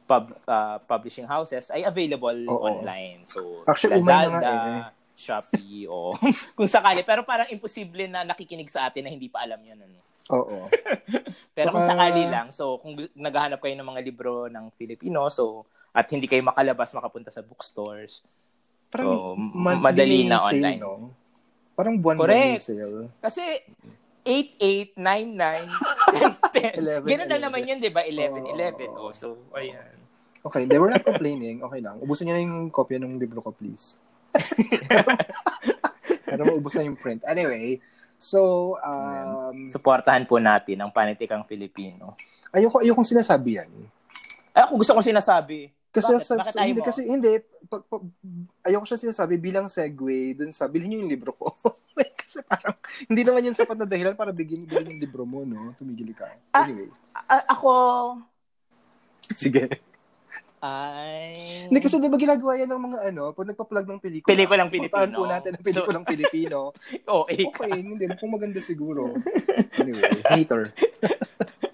[0.06, 2.62] pub, uh, publishing houses ay available Oo.
[2.62, 3.26] online.
[3.26, 4.84] So, Actually, na nga Lazada, eh.
[5.16, 6.14] Shopee, o
[6.58, 7.02] kung sakali.
[7.02, 9.80] Pero parang imposible na nakikinig sa atin na hindi pa alam yun.
[9.80, 9.98] Ano?
[10.36, 10.68] Oo.
[11.56, 15.64] Pero kung Saka- sakali lang, so kung naghahanap kayo ng mga libro ng Filipino, so
[15.96, 18.22] at hindi kayo makalabas, makapunta sa bookstores.
[18.92, 19.40] Parang So,
[19.80, 20.80] madali na sale, online.
[20.84, 21.16] no?
[21.72, 22.60] Parang buwan-buwan Correct.
[22.62, 23.08] sale.
[23.24, 23.44] Kasi
[24.28, 25.00] 8,
[26.06, 27.06] 8, 9, 9, 10.
[27.06, 28.02] 11, Ganun lang naman yun, di ba?
[28.04, 28.54] 11, Oo.
[28.54, 28.90] 11.
[28.94, 29.96] Oh, so, ayan.
[30.46, 31.58] Okay, they were not complaining.
[31.60, 31.98] Okay lang.
[31.98, 33.98] Ubusin niyo na yung kopya ng libro ko, please.
[36.26, 37.26] Para maubos na yung print.
[37.26, 37.82] Anyway,
[38.16, 42.14] so, um, Suportahan po natin ang panitikang Filipino.
[42.54, 43.72] ayoko, ayokong sinasabi yan.
[44.54, 45.74] Ay, ako gusto kong sinasabi.
[45.96, 46.28] Kasi Bakit?
[46.28, 46.88] sa, Bakit hindi mo?
[46.92, 47.32] kasi hindi
[47.72, 48.04] pag, pag,
[48.68, 51.56] ayoko siya sinasabi bilang segue dun sa bilhin niyo yung libro ko.
[52.20, 52.76] kasi parang
[53.08, 55.72] hindi naman yun sapat na dahilan para bigyan bilhin yung libro mo, no?
[55.80, 56.28] Tumigil ka.
[56.52, 56.68] Ah.
[56.68, 57.72] Anyway, A- ako,
[59.32, 59.72] sige.
[60.60, 61.70] ay...
[61.70, 64.34] Hindi kasi 'di ba ginagawa yan ng mga ano, pag nagpa-plug ng pelikula.
[64.34, 65.16] Pelikulang Pilipino.
[65.16, 66.60] po natin ang pelikulang Pilipino.
[67.10, 69.14] Oh, eh, Okay, hindi kung maganda siguro.
[69.80, 70.74] Anyway, hater.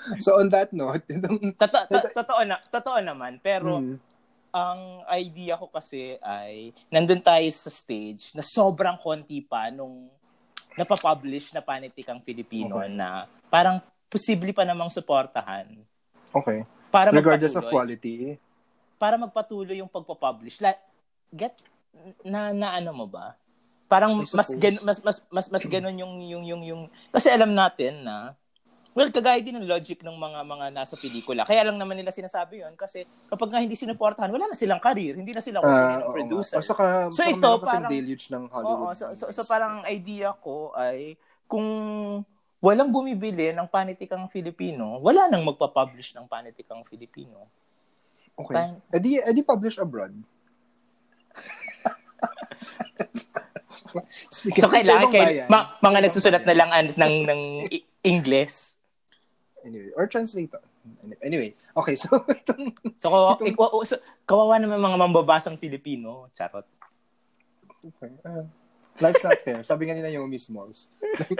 [0.24, 1.04] so on that note,
[1.60, 3.96] to- totoo na totoo naman pero Hmm.
[4.50, 4.80] ang
[5.14, 10.10] idea ko kasi ay nandun tayo sa stage na sobrang konti pa nung
[10.74, 12.90] napapublish na panitikang Filipino Okay.
[12.90, 13.08] na
[13.46, 15.70] parang posible pa namang suportahan
[16.30, 16.66] okay.
[16.90, 18.38] para Regardless of quality.
[18.96, 20.60] para magpatuloy yung pagpapublish.
[20.60, 20.76] La,
[21.32, 21.56] get
[22.20, 23.32] na, na ano mo ba?
[23.88, 28.06] Parang mas gan, mas mas mas mas ganun yung yung yung yung kasi alam natin
[28.06, 28.38] na
[28.90, 31.46] Well, kagaya din ng logic ng mga mga nasa pelikula.
[31.46, 35.14] Kaya lang naman nila sinasabi yon kasi kapag nga hindi sinuportahan, wala na silang career,
[35.14, 36.58] hindi na sila uh, producer.
[36.58, 38.78] O saka, So saka ito, parang- deluge ng Hollywood.
[38.82, 41.14] Oo, so, so, so parang idea ko ay
[41.46, 41.66] kung
[42.58, 47.46] walang bumibili ng panitikang Filipino, wala nang magpa-publish ng panitikang Filipino.
[48.34, 48.58] Okay.
[48.58, 50.12] Time- Edi, edi publish abroad.
[54.30, 57.40] So kailangan ibang kay bayan, ma- mga nagsusulat na lang an- ng ng
[58.02, 58.79] English.
[59.62, 60.60] Anyway, or translator.
[61.20, 66.32] Anyway, okay, so itong So, kawawa, ikaw- so, kawawa naman mga mambabasang Pilipino.
[66.32, 66.64] Charot.
[67.80, 68.44] okay, ah,
[68.98, 69.60] life's not fair.
[69.62, 70.88] Sabi nga nila yung Miss Malls.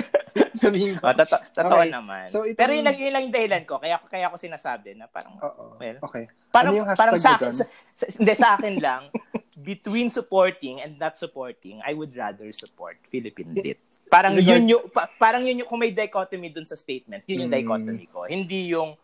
[0.57, 1.09] Sabihin ko.
[1.09, 1.89] Oh, totoo Okay.
[1.89, 2.25] naman.
[2.29, 3.81] So, itong- Pero yun lang, yun lang yung dahilan ko.
[3.81, 5.77] Kaya, kaya ko sinasabi na parang, Oo.
[5.77, 6.29] well, Okay.
[6.53, 7.65] parang, ano parang sa akin, sa,
[8.09, 9.03] hindi sa akin lang,
[9.61, 13.81] between supporting and not supporting, I would rather support Philippine Lit.
[14.11, 17.47] Parang Regard- yun yung, pa- parang yun yung, kung may dichotomy dun sa statement, yun
[17.47, 17.57] yung Mm.
[17.57, 18.27] dichotomy ko.
[18.27, 18.99] Hindi yung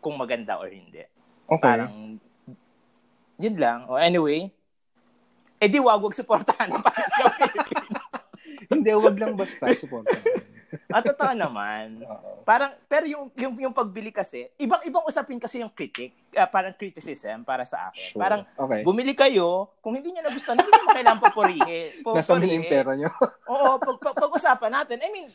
[0.00, 1.04] kung maganda or hindi.
[1.44, 1.60] Okay.
[1.60, 2.16] Parang,
[3.36, 3.84] yun lang.
[3.84, 4.48] O anyway,
[5.56, 6.70] eh di wag wag supportahan.
[8.68, 10.06] Hindi, wag lang basta support.
[10.92, 12.04] At totoo naman.
[12.04, 12.44] Oo.
[12.44, 17.44] Parang, pero yung, yung, yung pagbili kasi, ibang-ibang usapin kasi yung critic, ah, parang criticism
[17.44, 18.04] para sa akin.
[18.12, 18.20] Sure.
[18.20, 18.80] Parang, okay.
[18.84, 21.88] bumili kayo, kung hindi nyo nagustuhan, hindi mo kailangan papurihin.
[22.16, 23.10] Nasaan na yung pera nyo?
[23.52, 24.96] Oo, pag, pag, pag-usapan natin.
[25.00, 25.28] I mean,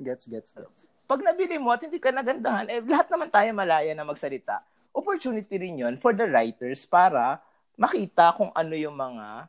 [0.00, 0.88] gets, gets, gets.
[1.10, 4.62] pag nabili mo at hindi ka nagandahan, eh, lahat naman tayo malaya na magsalita.
[4.94, 7.38] Opportunity rin yun for the writers para
[7.80, 9.48] makita kung ano yung mga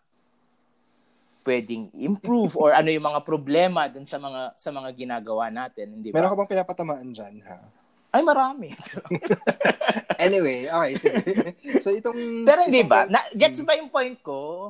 [1.41, 6.13] pwedeng improve or ano yung mga problema dun sa mga sa mga ginagawa natin, hindi
[6.13, 6.21] ba?
[6.21, 7.59] Meron ka bang pinapatamaan dyan, ha?
[8.11, 8.69] Ay, marami.
[10.21, 11.17] Anyway, okay, sige.
[11.81, 12.45] so, itong...
[12.45, 13.09] Pero hindi itong- ba?
[13.09, 14.69] Na, gets ba yung point ko?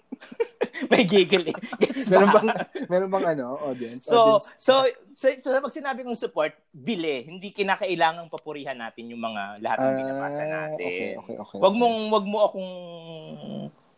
[0.90, 1.56] May giggle eh.
[1.78, 2.18] Gets ba?
[2.18, 2.48] meron bang,
[2.90, 4.10] meron bang ano, audience?
[4.10, 4.50] So, audience?
[4.58, 7.22] so, so, so, pag sinabi kong support, bili.
[7.22, 10.82] Hindi kinakailangang papurihan natin yung mga lahat ng Ah, binabasa natin.
[10.82, 11.58] Okay, okay, okay.
[11.62, 12.70] Wag mong, wag mo akong,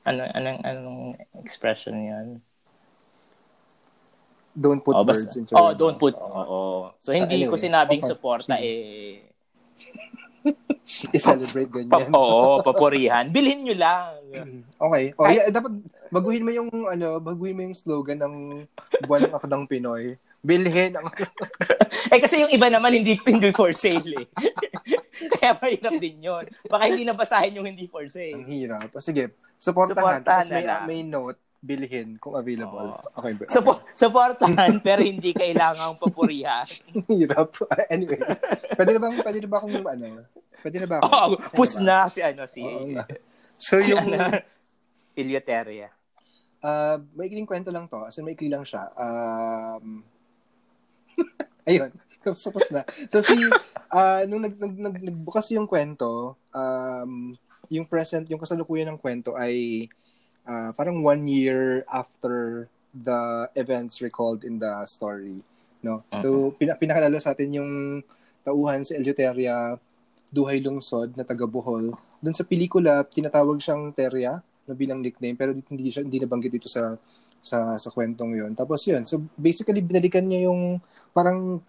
[0.05, 1.01] ano, anong, anong
[1.41, 2.29] expression yan?
[4.55, 6.31] Don't put oh, words basta, into oh, don't put, Oo.
[6.31, 6.63] oo.
[7.03, 8.11] So, hindi anyway, ko sinabing okay.
[8.15, 9.35] suporta eh,
[11.17, 12.13] I-celebrate pa, ganyan.
[12.13, 13.25] oo, papurihan.
[13.33, 14.21] Bilhin nyo lang.
[14.77, 15.05] Okay.
[15.17, 15.73] O, Ay- yeah, dapat
[16.13, 18.35] baguhin mo yung ano, baguhin mo yung slogan ng
[19.09, 20.21] buwan ng akdang Pinoy.
[20.45, 21.09] Bilhin ang
[22.13, 24.27] Eh kasi yung iba naman hindi hindi for sale eh.
[25.41, 26.45] Kaya mahirap din yun.
[26.69, 28.45] Baka hindi nabasahin yung hindi for ang sale.
[28.45, 28.93] hirap.
[28.93, 29.33] O, sige,
[29.65, 30.21] supportahan.
[30.21, 32.93] Supportahan Tapos na may, may note, bilhin kung available.
[32.93, 33.25] Oo.
[33.25, 33.49] Okay, okay.
[33.49, 36.69] Supo- supportahan pero hindi kailangang papurihan.
[37.11, 37.57] hirap.
[37.89, 38.21] anyway,
[38.77, 40.07] pwede na bang, pwede na ba akong ano,
[40.61, 41.09] pwede na ba ako?
[41.09, 41.83] Oh, Pwede push ba?
[41.83, 42.61] na si ano si
[42.93, 43.09] nga.
[43.55, 44.45] So, si yung, ano,
[45.15, 45.89] Ilioteria.
[46.59, 48.03] Uh, maikling kwento lang to.
[48.03, 48.91] As in, maikli lang siya.
[48.99, 50.03] Um,
[51.63, 51.95] ayun.
[52.21, 52.83] Tapos na.
[53.09, 53.39] So, si,
[53.95, 57.39] uh, nung nag, nag, nag, nagbukas yung kwento, um,
[57.75, 59.87] yung present, yung kasalukuyan ng kwento ay
[60.47, 65.43] uh, parang one year after the events recalled in the story.
[65.83, 66.07] No?
[66.23, 67.71] So, pina, pinakalala sa atin yung
[68.47, 69.77] tauhan si Eleuteria
[70.31, 71.93] Duhay Lungsod na taga Bohol.
[72.23, 76.69] Doon sa pelikula, tinatawag siyang Terya na bilang nickname pero hindi siya hindi nabanggit dito
[76.73, 76.97] sa
[77.45, 78.53] sa sa kwentong 'yon.
[78.57, 79.05] Tapos 'yun.
[79.05, 80.81] So basically binalikan niya yung
[81.13, 81.61] parang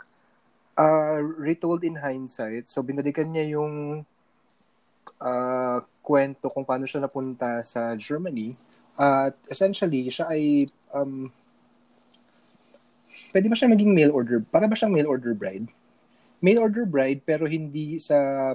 [0.79, 2.71] uh, retold in hindsight.
[2.71, 4.07] So binalikan niya yung
[5.19, 8.53] uh, kwento kung paano siya napunta sa Germany.
[8.93, 11.33] At uh, essentially, siya ay um,
[13.33, 14.45] pwede ba siya maging mail order?
[14.45, 15.65] Para ba siyang mail order bride?
[16.45, 18.53] mail order bride pero hindi sa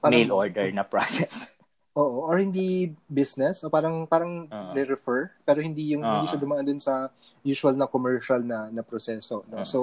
[0.00, 1.52] parang, mail order na process.
[2.00, 4.72] Oo, or hindi business o parang parang uh-huh.
[4.86, 6.22] refer pero hindi yung uh-huh.
[6.22, 7.10] hindi siya dumaan dun sa
[7.42, 9.60] usual na commercial na na proseso, no.
[9.60, 9.66] Uh-huh.
[9.66, 9.78] So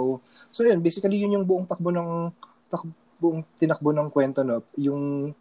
[0.49, 2.31] so yun, basically yun yung buong takbo ng
[2.71, 2.89] takbo,
[3.19, 5.35] buong tinakbo ng kwento no, yung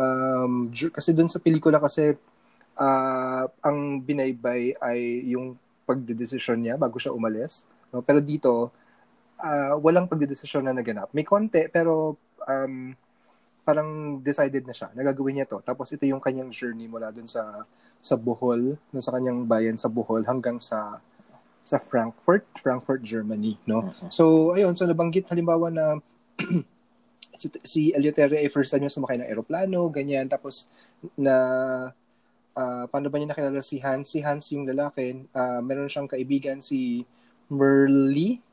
[0.00, 2.16] um kasi dun sa pelikula kasi
[2.80, 8.00] uh, ang binaybay ay yung pagdedesisyon niya bago siya umalis, no.
[8.00, 8.72] Pero dito
[9.42, 11.12] uh, walang pagdedesisyon na naganap.
[11.12, 12.16] May konti, pero
[12.48, 12.96] um,
[13.64, 14.88] parang decided na siya.
[14.96, 15.60] Nagagawin niya to.
[15.60, 17.64] Tapos ito yung kanyang journey mula dun sa
[18.00, 20.98] sa Bohol, dun sa kanyang bayan sa Bohol hanggang sa
[21.60, 23.92] sa Frankfurt, Frankfurt, Germany, no?
[23.92, 24.08] Uh-huh.
[24.08, 24.24] So,
[24.56, 26.00] ayun, so nabanggit halimbawa na
[27.40, 30.68] si, si Eleuterio ay first time niya sumakay ng eroplano, ganyan, tapos
[31.16, 31.34] na
[32.52, 33.64] uh, paano ba niya nakilala?
[33.64, 34.12] Si Hans?
[34.12, 37.08] Si Hans yung lalaki, uh, meron siyang kaibigan si
[37.48, 38.44] Merly,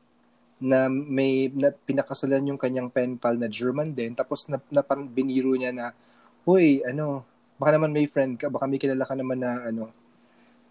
[0.58, 4.16] na may na pinakasalan yung kanyang pen pal na German din.
[4.16, 5.94] Tapos na, na parang biniro niya na
[6.48, 7.22] hoy ano
[7.60, 9.92] baka naman may friend ka baka may kilala ka naman na ano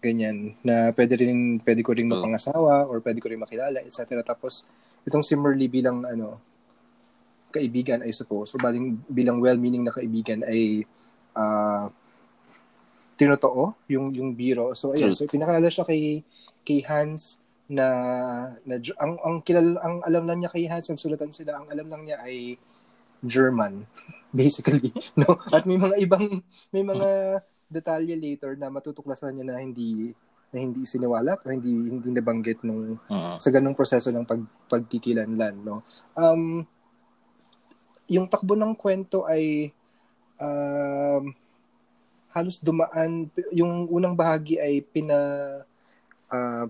[0.02, 4.66] ganyan na pwede rin pwede ko ring mapangasawa or pwede ko ring makilala etc tapos
[5.06, 6.42] itong si Merly bilang ano
[7.50, 8.52] kaibigan I suppose.
[8.54, 10.84] Or baling, bilang well-meaning na kaibigan ay
[11.36, 11.88] uh,
[13.18, 14.72] tinotoo yung yung biro.
[14.78, 16.22] So ayun so pinakalala siya kay
[16.62, 17.86] kay Hans na,
[18.64, 22.06] na ang ang kilal ang alam lang niya kay Hans nagsulatan sila ang alam lang
[22.06, 22.56] niya ay
[23.20, 23.84] German
[24.30, 24.94] basically.
[25.18, 25.36] No?
[25.50, 26.40] At may mga ibang
[26.70, 30.14] may mga detalye later na matutuklasan niya na hindi
[30.48, 33.36] na hindi siniwalat o hindi hindi nabanggit nung uh-huh.
[33.36, 34.40] sa ganung proseso ng pag
[34.70, 35.84] pagkikilanlan no?
[36.16, 36.64] Um
[38.08, 39.72] yung takbo ng kwento ay
[40.40, 41.32] um
[42.32, 45.16] halos dumaan yung unang bahagi ay pina
[46.32, 46.66] uh,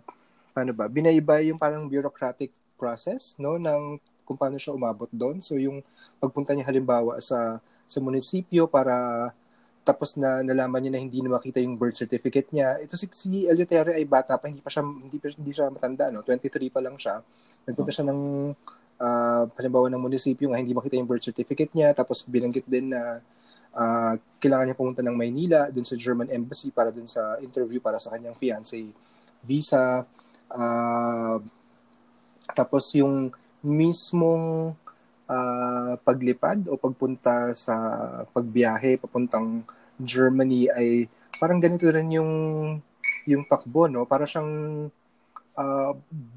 [0.59, 5.39] paano ba, binaiba yung parang bureaucratic process, no, ng kung paano siya umabot doon.
[5.39, 5.87] So yung
[6.19, 9.31] pagpunta niya halimbawa sa sa munisipyo para
[9.87, 12.77] tapos na nalaman niya na hindi na makita yung birth certificate niya.
[12.83, 16.27] Ito si, si Eleuterio ay bata pa, hindi pa siya hindi, hindi siya matanda, no.
[16.27, 17.23] 23 pa lang siya.
[17.65, 18.21] Nagpunta siya ng
[18.99, 23.23] uh, halimbawa ng munisipyo nga hindi makita yung birth certificate niya tapos binanggit din na
[23.75, 28.03] uh, kailangan niya pumunta ng Maynila dun sa German embassy para dun sa interview para
[28.03, 28.91] sa kanyang fiancé
[29.43, 30.03] visa.
[30.49, 31.39] Uh,
[32.57, 33.31] tapos yung
[33.63, 34.75] mismong
[35.29, 37.75] uh, paglipad o pagpunta sa
[38.33, 39.67] pagbiyahe papuntang
[39.99, 42.33] Germany ay parang ganito rin yung
[43.29, 44.09] yung takbo no?
[44.09, 44.89] Para siyang
[45.59, 45.93] uh,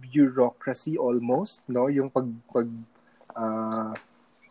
[0.09, 2.67] bureaucracy almost no yung pag pag
[3.37, 3.93] uh,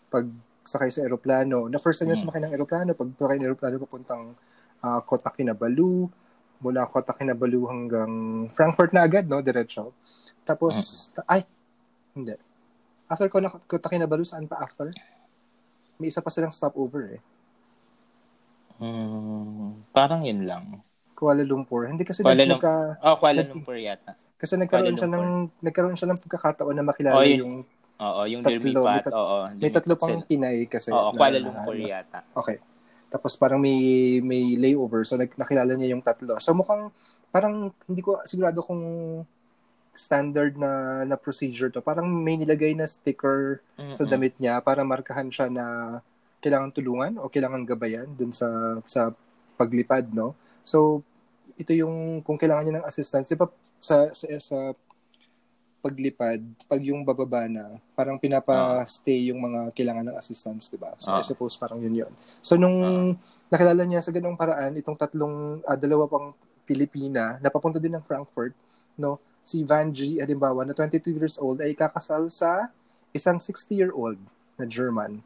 [0.06, 0.26] pag
[0.62, 2.22] sakay sa eroplano na first time mm.
[2.22, 4.24] sumakay ng eroplano pag sakay ng eroplano papuntang
[4.80, 6.06] uh, Kota Kinabalu
[6.60, 8.12] mula Kota Kinabalu hanggang
[8.52, 9.40] Frankfurt na agad, no?
[9.40, 9.96] Diretso.
[10.44, 11.32] Tapos, uh-huh.
[11.32, 11.40] ay,
[12.12, 12.36] hindi.
[13.08, 14.92] After ko na Kota Kinabalu, saan pa after?
[15.96, 17.22] May isa pa silang stopover eh.
[18.80, 20.80] Hmm, parang yun lang.
[21.20, 21.84] Kuala Lumpur.
[21.84, 22.64] Hindi kasi Kuala Lumpur.
[22.64, 24.16] Nagka, oh, Kuala Lumpur yata.
[24.40, 25.26] Kasi nagkaroon siya ng
[25.60, 27.54] nagkaroon siya ng pagkakataon na makilala oh, yun, yung
[28.00, 28.88] Oo, yung tatlo, lumipat.
[28.88, 30.88] May, tat- oo, may tatlo pang Pinay kasi.
[30.88, 32.24] Oo, Kuala Lumpur yata.
[32.32, 32.56] Okay.
[33.12, 33.76] Tapos parang may
[34.24, 36.40] may layover so nakilala niya yung tatlo.
[36.40, 36.88] So mukhang
[37.28, 38.80] parang hindi ko sigurado kung
[39.92, 41.84] standard na na procedure to.
[41.84, 43.92] Parang may nilagay na sticker Mm-mm.
[43.92, 45.98] sa damit niya para markahan siya na
[46.40, 49.12] kailangan tulungan o kailangan gabayan dun sa sa
[49.60, 50.32] paglipad, no?
[50.64, 51.04] So
[51.60, 54.58] ito yung kung kailangan niya ng assistance, pa sa sa, sa
[55.80, 60.92] paglipad, pag yung bababa na, parang pinapa-stay yung mga kailangan ng assistance, di ba?
[61.00, 61.20] So, uh.
[61.20, 62.12] I suppose parang yun yun.
[62.44, 63.16] So, nung uh.
[63.48, 66.36] nakilala niya sa ganong paraan, itong tatlong, uh, dalawa pang
[66.68, 68.52] Pilipina, napapunta din ng Frankfurt,
[69.00, 69.18] no?
[69.40, 72.68] Si Vanji, halimbawa, na 22 years old, ay kakasal sa
[73.16, 74.20] isang 60-year-old
[74.60, 75.24] na German.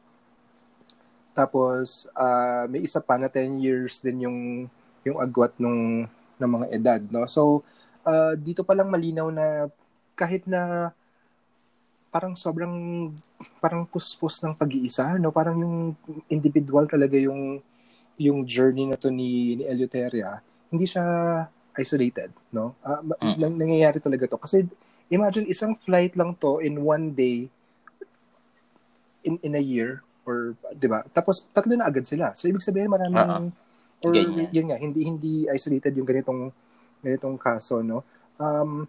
[1.34, 4.38] Tapos, uh, may isa pa na 10 years din yung
[5.04, 6.08] yung agwat nung
[6.38, 7.26] ng mga edad, no?
[7.30, 7.62] So,
[8.04, 9.46] uh, dito pa lang malinaw na
[10.14, 10.92] kahit na
[12.14, 12.74] parang sobrang
[13.58, 15.34] parang puspos ng pag-iisa, no?
[15.34, 15.76] Parang yung
[16.30, 17.58] individual talaga yung
[18.14, 20.38] yung journey na to ni, ni Eleuteria,
[20.70, 21.02] hindi siya
[21.74, 22.78] isolated, no?
[22.86, 23.36] Uh, mm.
[23.42, 24.38] nang, nangyayari talaga to.
[24.38, 24.62] Kasi
[25.10, 27.50] imagine isang flight lang to in one day
[29.26, 31.02] in in a year or 'di ba?
[31.10, 32.32] Tapos tatlo na agad sila.
[32.38, 33.50] So ibig sabihin maraming uh-huh.
[34.04, 34.52] Or Ganyan.
[34.52, 36.52] yun nga, hindi hindi isolated yung ganitong
[37.00, 38.04] ganitong kaso, no?
[38.36, 38.84] Um,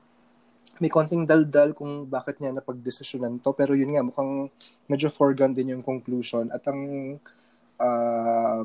[0.80, 4.52] may konting daldal kung bakit niya napagdesisyonan to pero yun nga mukhang
[4.92, 7.16] medyo foregone din yung conclusion at ang
[7.80, 8.60] uh,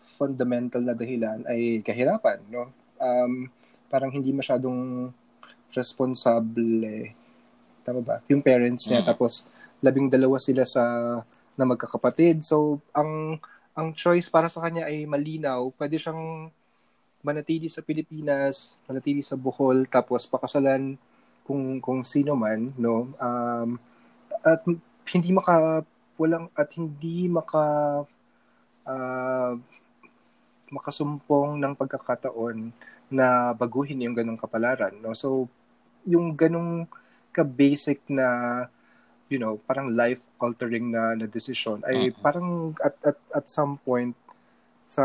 [0.00, 3.44] fundamental na dahilan ay kahirapan no um,
[3.92, 5.12] parang hindi masyadong
[5.76, 7.12] responsable
[7.84, 9.10] tama ba yung parents niya mm-hmm.
[9.12, 9.44] tapos
[9.84, 10.84] labing dalawa sila sa
[11.60, 13.36] na magkakapatid so ang
[13.76, 16.48] ang choice para sa kanya ay malinaw pwede siyang
[17.20, 20.94] manatili sa Pilipinas, manatili sa Bohol, tapos pakasalan
[21.42, 23.10] kung kung sino man, no?
[23.18, 23.76] Um,
[24.46, 24.62] at
[25.10, 25.82] hindi maka
[26.16, 27.64] walang at hindi maka
[28.86, 29.52] uh,
[30.70, 32.70] makasumpong ng pagkakataon
[33.10, 35.14] na baguhin yung ganong kapalaran, no?
[35.14, 35.50] So
[36.06, 36.86] yung ganong
[37.34, 38.26] ka-basic na
[39.26, 42.20] you know, parang life altering na na decision ay uh-huh.
[42.22, 44.14] parang at at at some point
[44.86, 45.04] sa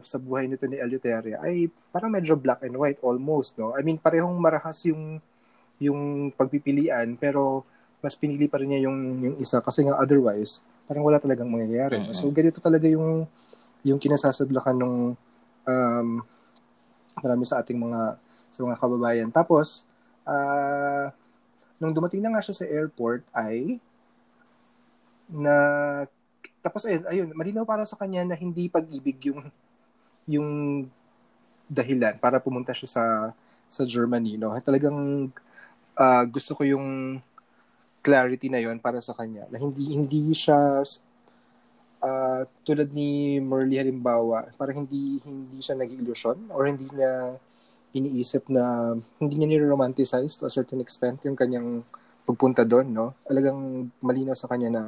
[0.00, 4.00] sa buhay nito ni Eleuteria ay parang medyo black and white almost no I mean
[4.00, 5.20] parehong marahas yung
[5.76, 7.68] yung pagpipilian pero
[8.00, 12.00] mas pinili pa rin niya yung yung isa kasi nga otherwise parang wala talagang mangyayari
[12.00, 12.16] mm-hmm.
[12.16, 13.28] so ganito talaga yung
[13.84, 14.94] yung kinasasadlakan ng
[15.68, 16.08] um,
[17.20, 18.16] marami sa ating mga
[18.48, 19.84] sa mga kababayan tapos
[20.24, 21.12] uh,
[21.82, 23.82] nung dumating na nga siya sa airport ay
[25.26, 25.56] na
[26.62, 29.50] tapos ayun, ayun, malinaw para sa kanya na hindi pag-ibig yung
[30.30, 30.50] yung
[31.66, 33.04] dahilan para pumunta siya sa
[33.66, 34.54] sa Germany, no?
[34.62, 35.26] Talagang
[35.98, 37.18] uh, gusto ko yung
[38.02, 40.86] clarity na yon para sa kanya na hindi hindi siya
[42.02, 47.42] uh, tulad ni Merly halimbawa, parang hindi hindi siya nag-illusion or hindi niya
[47.92, 51.84] iniisip na hindi niya ni-romanticize to a certain extent yung kanyang
[52.24, 53.06] pagpunta doon, no?
[53.28, 54.82] Talagang malinaw sa kanya na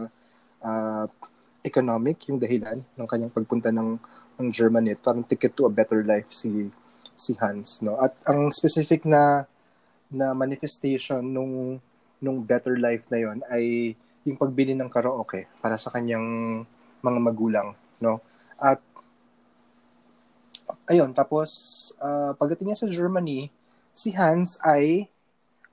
[0.64, 1.04] uh,
[1.64, 3.96] economic yung dahilan ng kanyang pagpunta ng
[4.40, 4.96] ng Germany.
[4.98, 6.70] Parang ticket to a better life si
[7.14, 8.00] si Hans, no?
[8.00, 9.46] At ang specific na
[10.10, 11.78] na manifestation nung
[12.22, 13.92] nung better life na yon ay
[14.24, 16.24] yung pagbili ng karaoke para sa kanyang
[17.04, 17.68] mga magulang,
[18.00, 18.24] no?
[18.56, 18.80] At
[20.88, 21.50] ayun, tapos
[22.00, 23.48] uh, pagdating niya sa Germany,
[23.94, 25.08] si Hans ay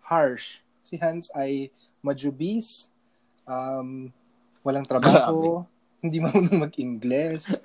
[0.05, 0.59] harsh.
[0.81, 1.71] Si Hans ay
[2.03, 2.89] majubis,
[3.45, 4.09] um,
[4.65, 5.63] walang trabaho,
[6.01, 7.61] hindi marunong mag-Ingles,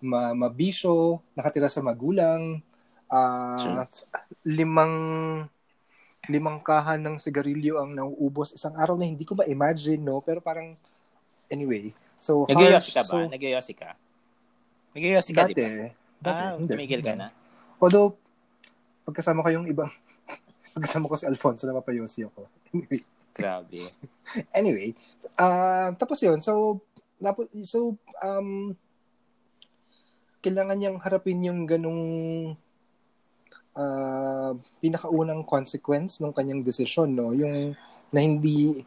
[0.00, 2.60] ma mabisyo, nakatira sa magulang,
[3.08, 3.84] uh,
[4.44, 4.96] limang
[6.24, 10.24] limang kahan ng sigarilyo ang nauubos isang araw na hindi ko ma-imagine, no?
[10.24, 10.72] Pero parang,
[11.52, 11.92] anyway.
[12.16, 13.12] So, Nagyoyosi ka ba?
[13.12, 13.92] So, Nagyoyosi ka?
[14.96, 16.03] Nagyoyosi ka, dati, di ba?
[16.30, 16.70] Ah, hindi.
[16.70, 17.28] tumigil ka na?
[17.82, 18.16] Although,
[19.04, 19.90] pagkasama ko yung ibang,
[20.74, 22.48] pagkasama ko si Alfonso na mapayosi ako.
[22.72, 23.02] Anyway.
[23.34, 23.82] Grabe.
[24.58, 24.94] anyway,
[25.36, 26.38] uh, tapos yun.
[26.38, 26.80] So,
[27.18, 28.78] tapos, so, um,
[30.44, 32.04] kailangan niyang harapin yung ganong
[33.74, 37.34] uh, pinakaunang consequence ng kanyang desisyon, no?
[37.34, 37.74] Yung
[38.14, 38.86] na hindi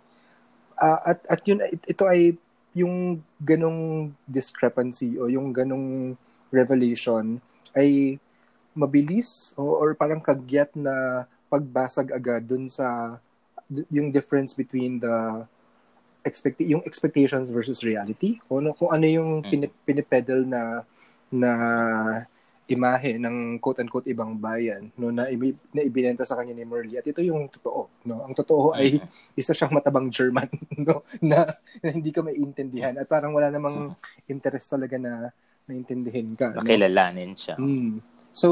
[0.80, 2.38] uh, at at yun ito ay
[2.78, 6.14] yung ganong discrepancy o yung ganong
[6.54, 7.42] revelation
[7.76, 8.20] ay
[8.78, 13.18] mabilis o, or parang kagyat na pagbasag agad dun sa
[13.92, 15.44] yung difference between the
[16.24, 18.40] expect yung expectations versus reality?
[18.46, 19.50] Kung ano, kung ano yung mm.
[19.50, 20.84] pinip, pinipedal na
[21.28, 21.52] na
[22.68, 25.32] imahe ng quote-unquote ibang bayan no na,
[25.72, 28.28] na ibinenta sa kanya ni Merly at ito yung totoo no?
[28.28, 29.40] Ang totoo ay mm-hmm.
[29.40, 30.52] isa siyang matabang German
[30.88, 31.08] no?
[31.24, 31.48] Na,
[31.80, 33.96] na hindi ka maiintindihan at parang wala namang
[34.28, 35.32] interest talaga na
[35.68, 37.40] maintindihin ka makilalanin no?
[37.40, 38.00] siya mm.
[38.32, 38.50] so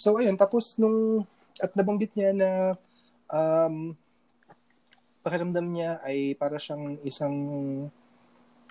[0.00, 1.22] so ayun tapos nung
[1.60, 2.50] at nabanggit niya na
[3.28, 3.92] um
[5.28, 7.36] pakiramdam niya ay para siyang isang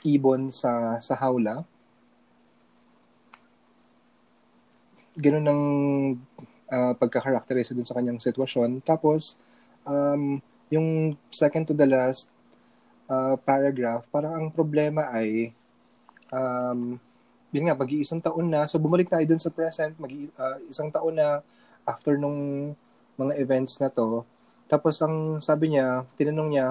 [0.02, 1.62] ibon sa sa hawla.
[5.18, 5.64] Ganun ang
[6.70, 8.86] uh, pagka-characterize dun sa kanyang sitwasyon.
[8.86, 9.42] Tapos,
[9.86, 10.38] um,
[10.70, 12.30] yung second to the last
[13.10, 15.54] uh, paragraph, parang ang problema ay
[16.30, 17.02] um,
[17.52, 18.68] yun nga, mag-iisang taon na.
[18.68, 21.44] So, bumalik tayo dun sa present, mag uh, isang taon na
[21.88, 22.72] after nung
[23.16, 24.28] mga events na to,
[24.68, 26.68] tapos ang sabi niya, tinanong niya,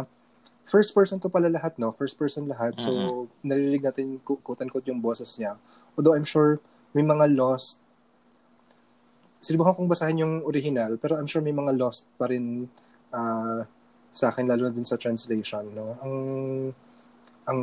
[0.68, 1.94] first person to pala lahat, no?
[1.96, 2.76] First person lahat.
[2.76, 3.46] So, mm-hmm.
[3.46, 5.56] narinig natin quote-unquote yung bosses niya.
[5.96, 6.60] Although I'm sure
[6.92, 7.86] may mga lost
[9.46, 12.66] Sinubukan kong basahin yung original, pero I'm sure may mga lost pa rin
[13.14, 13.62] uh,
[14.10, 15.94] sa akin, lalo na dun sa translation, no?
[16.02, 16.14] Ang,
[17.46, 17.60] ang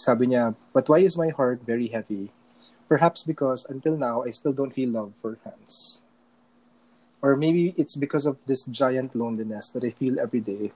[0.00, 2.32] sabi niya, but why is my heart very heavy?
[2.88, 6.02] Perhaps because until now, I still don't feel love for Hans.
[7.22, 10.70] Or maybe it's because of this giant loneliness that I feel every day.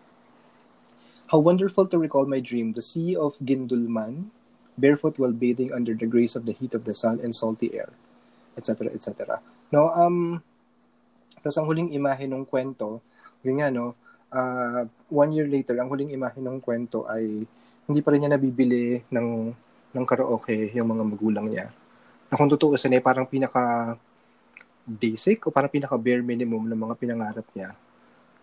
[1.31, 4.35] How wonderful to recall my dream, the sea of Gindulman,
[4.75, 7.93] barefoot while bathing under the grace of the heat of the sun and salty air,
[8.59, 9.39] etc., etc.
[9.71, 10.43] No, um,
[11.39, 12.99] tapos ang huling imahe ng kwento,
[13.47, 13.95] yun nga, no,
[14.35, 17.47] uh, one year later, ang huling imahe ng kwento ay
[17.87, 19.29] hindi pa rin niya nabibili ng,
[19.95, 21.71] ng karaoke yung mga magulang niya.
[22.31, 22.49] Na kung
[22.79, 23.95] sa niya, parang pinaka
[24.87, 27.77] basic o parang pinaka bare minimum ng mga pinangarap niya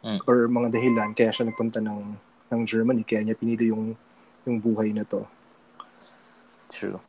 [0.06, 0.20] mm.
[0.24, 2.00] or mga dahilan kaya siya nagpunta ng
[2.48, 3.98] ng Germany kaya niya pinili yung
[4.48, 5.28] yung buhay na to.
[6.72, 7.00] True.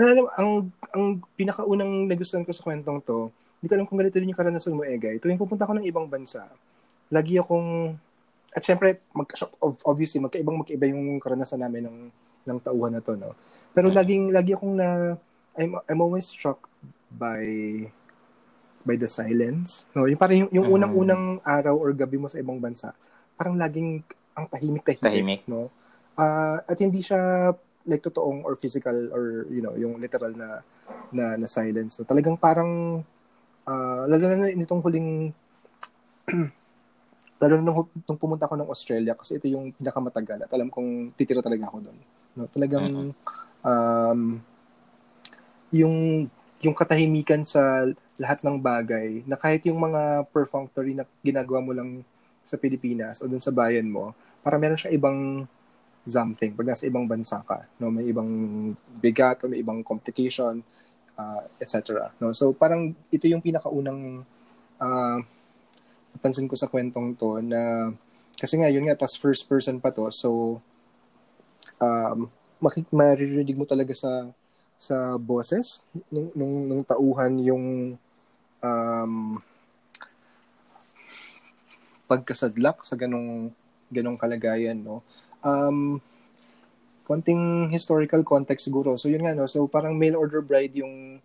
[0.00, 0.50] Alam, ang
[0.92, 1.04] ang
[1.36, 4.84] pinakaunang nagustuhan ko sa kwentong to, hindi ko alam kung ganito din yung karanasan mo,
[4.84, 5.20] Egay.
[5.20, 6.48] Tuwing pupunta ko ng ibang bansa,
[7.12, 7.96] lagi akong
[8.56, 9.28] at syempre mag,
[9.84, 11.98] obviously magkaibang magkaiba yung karanasan namin ng
[12.46, 13.36] ng tauhan na to, no.
[13.76, 15.20] Pero laging lagi akong na
[15.56, 16.68] I'm I'm always struck
[17.10, 17.42] by
[18.86, 19.90] by the silence.
[19.96, 20.76] No, yung parang yung, yung mm.
[20.78, 22.94] unang-unang araw or gabi mo sa ibang bansa,
[23.34, 24.06] parang laging
[24.36, 25.42] ang tahimik-tahimik, tahimik.
[25.50, 25.72] no?
[26.14, 27.50] Uh, at hindi siya
[27.86, 30.62] like totoong or physical or you know, yung literal na
[31.10, 31.98] na, na silence.
[31.98, 33.02] So, talagang parang
[33.66, 35.34] uh, lalo na nitong huling
[37.42, 41.12] lalo na nung, nung pumunta ako ng Australia kasi ito yung pinakamatagal at alam kong
[41.18, 41.98] titira talaga ako doon.
[42.36, 43.12] No, talagang mm-hmm.
[43.64, 44.20] um,
[45.84, 46.28] yung
[46.64, 47.84] yung katahimikan sa
[48.16, 52.00] lahat ng bagay na kahit yung mga perfunctory na ginagawa mo lang
[52.40, 55.44] sa Pilipinas o dun sa bayan mo, para meron siya ibang
[56.06, 57.66] something pag nasa ibang bansa ka.
[57.82, 57.90] No?
[57.90, 58.30] May ibang
[59.02, 60.62] bigat o may ibang complication,
[61.18, 62.08] uh, etc.
[62.22, 62.30] No?
[62.30, 64.22] So parang ito yung pinakaunang
[64.78, 65.18] uh,
[66.16, 67.92] napansin ko sa kwentong to na
[68.38, 70.08] kasi nga yun nga, tas first person pa to.
[70.14, 70.62] So
[71.82, 72.30] um,
[72.62, 74.30] makik maririnig mo talaga sa
[74.76, 75.82] sa boses
[76.12, 77.66] nung, nung, nung tauhan yung
[78.60, 79.40] um,
[82.06, 83.50] pagkasadlak sa ganong
[83.90, 85.02] ganong kalagayan no?
[85.42, 85.98] Um
[87.06, 88.98] konting historical context siguro.
[88.98, 89.46] So yun nga no?
[89.46, 91.22] So parang mail order bride yung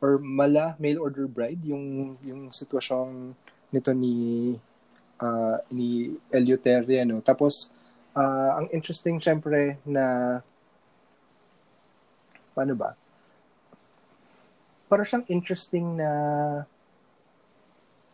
[0.00, 3.36] or mala mail order bride yung yung sitwasyon
[3.72, 4.56] nito ni
[5.20, 7.24] uh, ni Eleuteria no?
[7.24, 7.72] Tapos
[8.16, 10.38] uh, ang interesting syempre na
[12.52, 12.96] paano ba?
[14.90, 16.10] Para siyang interesting na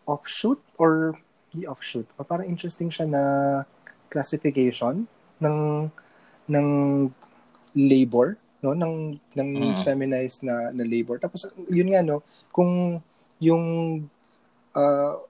[0.06, 1.18] offshoot or
[1.56, 2.06] the offshoot.
[2.16, 3.22] O parang interesting siya na
[4.12, 5.08] classification
[5.42, 5.90] ng
[6.46, 6.68] ng
[7.74, 9.84] labor no ng ng mm.
[9.84, 13.02] feminized na na labor tapos yun nga no kung
[13.36, 13.64] yung
[14.72, 15.20] uh,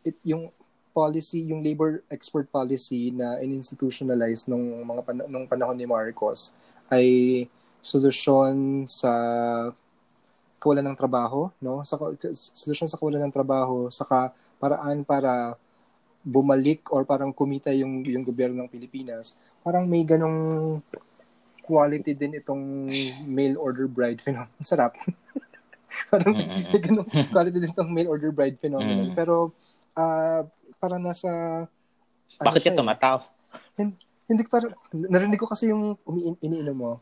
[0.00, 0.48] it, yung
[0.96, 6.56] policy yung labor export policy na in-institutionalize nung mga pan- nung panahon ni Marcos
[6.92, 7.06] ay
[7.80, 9.10] solusyon sa
[10.62, 11.82] kawalan ng trabaho, no?
[11.82, 11.98] Sa
[12.54, 14.30] solusyon sa kawalan ng trabaho, saka
[14.62, 15.58] paraan para
[16.22, 19.40] bumalik or parang kumita yung yung gobyerno ng Pilipinas.
[19.66, 20.78] Parang may ganong
[21.66, 22.62] quality din itong
[23.26, 24.62] mail order bride phenomenon.
[24.62, 24.94] Sarap.
[26.12, 26.70] parang mm-hmm.
[26.70, 29.10] may ganong quality din itong mail order bride phenomenon.
[29.10, 29.18] Mm-hmm.
[29.18, 29.50] Pero
[29.98, 30.46] uh,
[30.78, 31.30] parang nasa
[32.38, 33.18] ano Bakit ka tumataw?
[33.74, 33.98] Hindi,
[34.28, 36.92] hindi parang, narinig ko kasi yung umi- iniinom mo.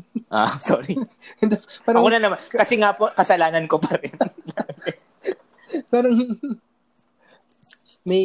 [0.32, 0.96] Ah, sorry.
[1.84, 2.38] parang, Ako na naman.
[2.48, 4.14] Kasi nga po, kasalanan ko pa rin.
[5.92, 6.16] parang,
[8.00, 8.24] may,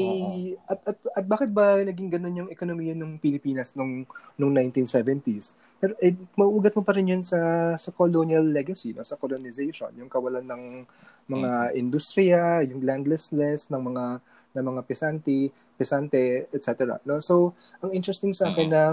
[0.72, 4.08] at, at, at bakit ba naging ganun yung ekonomiya ng Pilipinas nung,
[4.40, 5.60] nung 1970s?
[5.84, 9.04] Pero eh, mauugat mo pa rin yun sa, sa colonial legacy, no?
[9.04, 10.64] sa colonization, yung kawalan ng
[11.28, 11.82] mga mm-hmm.
[11.82, 14.06] industriya, yung landlessness ng mga
[14.56, 17.00] ng mga pesanti, pesante, etc.
[17.04, 17.20] No?
[17.20, 17.54] So,
[17.84, 18.84] ang interesting sa akin na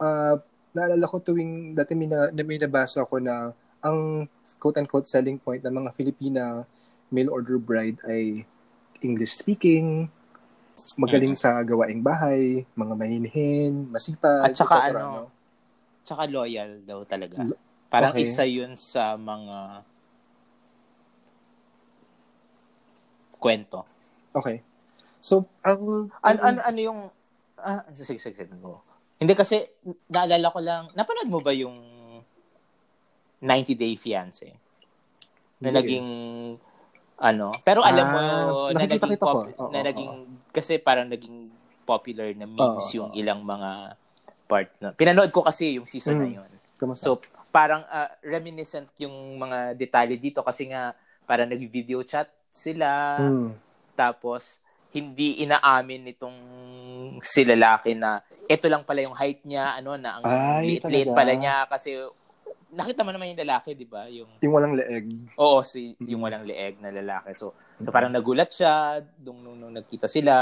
[0.00, 0.34] uh,
[0.74, 4.26] naalala ko tuwing dati may, na, may nabasa ko na ang
[4.58, 6.64] quote-unquote selling point ng mga Filipina
[7.12, 8.42] mail order bride ay
[9.04, 10.08] English speaking,
[10.98, 11.60] magaling mm-hmm.
[11.60, 14.90] sa gawaing bahay, mga mahinhin, masipag, At saka etc.
[14.90, 15.24] ano, no?
[16.02, 17.44] tsaka loyal daw talaga.
[17.92, 18.26] Parang okay.
[18.26, 19.86] isa yun sa mga
[23.38, 23.84] kwento.
[24.34, 24.64] Okay.
[25.24, 26.12] So, ang...
[26.20, 27.00] Ano, ano, ano yung...
[27.56, 28.52] Ah, sige, sige, sige.
[29.16, 29.64] Hindi kasi,
[30.12, 31.80] naalala ko lang, napanood mo ba yung
[33.40, 34.52] 90 Day Fiancé?
[35.64, 35.76] Na yeah.
[35.80, 36.08] naging
[37.14, 38.20] ano, pero alam mo
[38.68, 41.46] ah, na naging pop, oh, na naging kasi parang naging
[41.86, 43.94] popular na memes yung ilang mga
[44.50, 44.90] part na.
[44.92, 46.22] Pinanood ko kasi yung season mm.
[46.26, 46.50] na yun.
[46.74, 47.06] Kamusta?
[47.06, 47.22] So,
[47.54, 50.92] parang uh, reminiscent yung mga detalye dito kasi nga
[51.22, 53.22] parang nag-video chat sila.
[53.22, 53.54] Mm.
[53.94, 54.63] Tapos
[54.94, 56.38] hindi inaamin nitong
[57.18, 60.24] si lalaki na ito lang pala yung height niya, ano, na ang
[60.62, 61.98] liit-liit pala niya kasi
[62.74, 64.10] nakita mo naman yung lalaki, di ba?
[64.10, 65.30] Yung, yung walang leeg.
[65.38, 67.30] Oo, si, yung walang leeg na lalaki.
[67.38, 70.34] So, so parang nagulat siya nung, nung, nung nagkita sila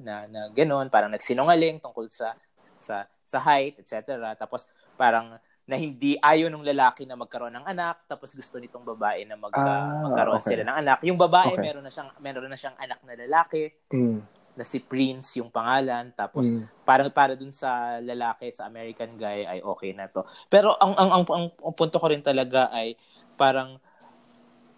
[0.00, 2.32] na, na gano'n, parang nagsinungaling tungkol sa
[2.74, 4.16] sa sa height, etc.
[4.40, 9.24] Tapos parang na hindi ayaw ng lalaki na magkaroon ng anak tapos gusto nitong babae
[9.24, 10.50] na mag, ah, magkaroon okay.
[10.52, 10.98] sila ng anak.
[11.08, 11.64] Yung babae okay.
[11.64, 13.72] meron na siyang meron na siyang anak na lalaki.
[13.88, 14.20] Mm.
[14.54, 16.84] Na si Prince yung pangalan tapos mm.
[16.84, 20.28] parang para dun sa lalaki sa American guy ay okay na to.
[20.52, 23.00] Pero ang ang ang, ang, ang punto ko rin talaga ay
[23.40, 23.80] parang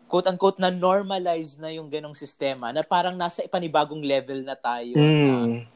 [0.07, 4.95] quote unquote na normalize na yung ganong sistema na parang nasa ipanibagong level na tayo
[4.95, 5.03] mm.
[5.03, 5.67] na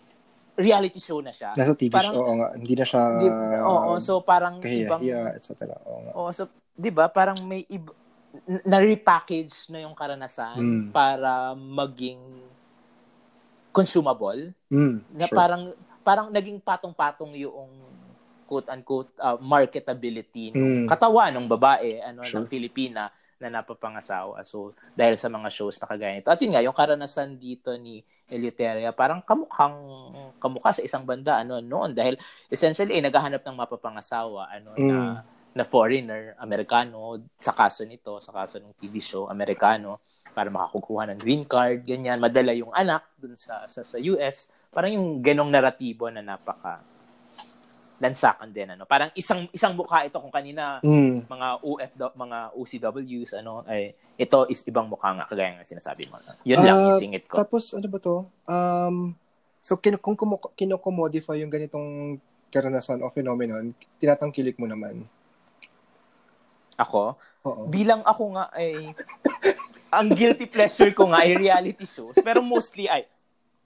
[0.59, 1.55] reality show na siya.
[1.55, 2.49] Nasa TV parang, show, oo nga.
[2.55, 3.03] Hindi na siya...
[3.19, 3.29] Di,
[3.63, 5.01] oo, so parang kahiya, ibang...
[5.03, 5.51] Hiya, etc.
[5.87, 6.13] Oo nga.
[6.17, 7.93] Oo, so, di ba, parang may iba,
[8.63, 10.85] na-repackage na yung karanasan mm.
[10.95, 12.19] para maging
[13.75, 14.55] consumable.
[14.71, 15.37] Mm, na sure.
[15.37, 15.63] parang
[16.03, 17.71] parang naging patong-patong yung
[18.51, 20.87] quote-unquote uh, marketability ng mm.
[20.91, 22.43] katawan ng babae ano sure.
[22.43, 23.07] ng Pilipina
[23.41, 24.45] na napapangasawa.
[24.45, 26.29] So, dahil sa mga shows na kagaya nito.
[26.29, 29.81] At yun nga, yung karanasan dito ni Eleuteria, parang kamukhang
[30.37, 32.21] kamukha sa isang banda ano noon dahil
[32.53, 34.87] essentially eh, naghahanap ng mapapangasawa ano mm.
[34.87, 34.99] na
[35.51, 39.99] na foreigner, Amerikano, sa kaso nito, sa kaso ng TV show, Amerikano,
[40.31, 42.23] para makakukuha ng green card, ganyan.
[42.23, 44.55] Madala yung anak dun sa, sa, sa US.
[44.71, 46.87] Parang yung ganong naratibo na napaka
[48.01, 48.89] lansakan din ano.
[48.89, 51.29] Parang isang isang mukha ito kung kanina mm.
[51.29, 56.17] mga UF mga OCWs ano ay ito is ibang mukha nga kagaya ng sinasabi mo.
[56.49, 57.37] Yun uh, lang ah, isingit ko.
[57.37, 58.17] Tapos ano ba to?
[58.49, 59.15] Um
[59.61, 60.17] so kin kung
[60.57, 62.17] kino-commodify yung ganitong
[62.51, 65.07] karanasan o phenomenon, tinatangkilik mo naman.
[66.81, 67.15] Ako?
[67.45, 67.69] Oo.
[67.69, 68.97] Bilang ako nga ay
[69.97, 73.05] ang guilty pleasure ko nga ay reality shows, pero mostly ay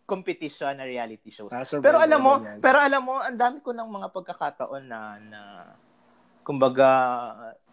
[0.05, 1.52] competition na reality shows.
[1.52, 2.60] Ah, pero alam mo, yan.
[2.60, 5.40] pero alam mo, ang dami ko ng mga pagkakataon na na
[6.44, 6.89] kumbaga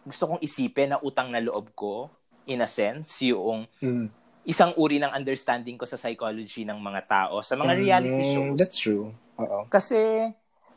[0.08, 2.10] gusto kong isipin na utang na loob ko
[2.48, 4.08] in a sense yung mm.
[4.48, 8.58] isang uri ng understanding ko sa psychology ng mga tao sa mga reality mm, shows.
[8.58, 9.14] That's true.
[9.38, 9.70] Oo.
[9.70, 10.32] Kasi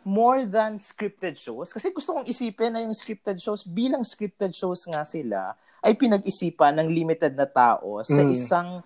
[0.05, 4.85] more than scripted shows kasi gusto kong isipin na yung scripted shows bilang scripted shows
[4.85, 8.31] nga sila ay pinag-isipan ng limited na tao sa mm.
[8.37, 8.85] isang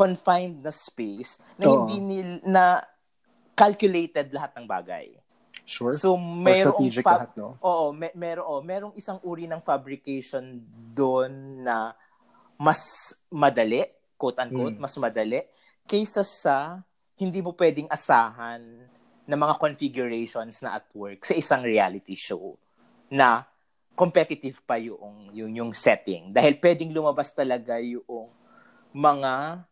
[0.00, 1.84] confined na space na Oo.
[1.84, 2.80] hindi nil, na
[3.52, 5.12] calculated lahat ng bagay.
[5.68, 5.92] Sure.
[5.92, 7.60] So merong fa- lahat, no?
[7.60, 10.56] Oo, may, meron oh, merong isang uri ng fabrication
[10.96, 11.92] doon na
[12.56, 13.84] mas madali,
[14.16, 14.82] quote unquote, mm.
[14.82, 15.44] mas madali
[15.84, 16.80] kaysa sa
[17.20, 18.62] hindi mo pwedeng asahan
[19.26, 22.56] na mga configurations na at work sa isang reality show
[23.10, 23.42] na
[23.98, 28.30] competitive pa yung yung yung setting dahil pwedeng lumabas talaga yung
[28.94, 29.66] mga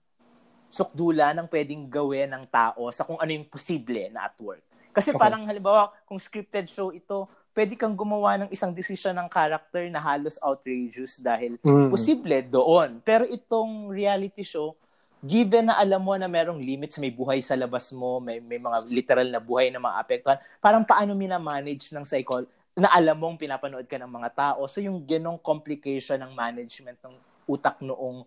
[0.68, 4.64] sukdula ng pwedeng gawin ng tao sa kung ano yung posible na at work.
[4.92, 5.20] Kasi okay.
[5.20, 9.98] parang halimbawa, kung scripted show ito, pwede kang gumawa ng isang decision ng character na
[9.98, 11.90] halos outrageous dahil mm.
[11.90, 13.02] posible doon.
[13.02, 14.78] Pero itong reality show,
[15.18, 18.86] given na alam mo na merong limits, may buhay sa labas mo, may, may mga
[18.86, 22.46] literal na buhay na maapektuhan, parang paano mina-manage ng psychol
[22.78, 24.70] na alam mong pinapanood ka ng mga tao.
[24.70, 27.14] So yung ganong complication ng management ng
[27.50, 28.22] utak noong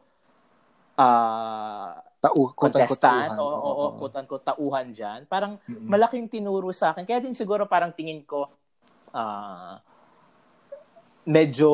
[0.99, 5.25] uh, Tau, contestant o, o, o quote-unquote tauhan dyan.
[5.25, 5.89] Parang mm-hmm.
[5.89, 7.01] malaking tinuro sa akin.
[7.01, 8.45] Kaya din siguro parang tingin ko
[9.09, 9.73] uh,
[11.25, 11.69] medyo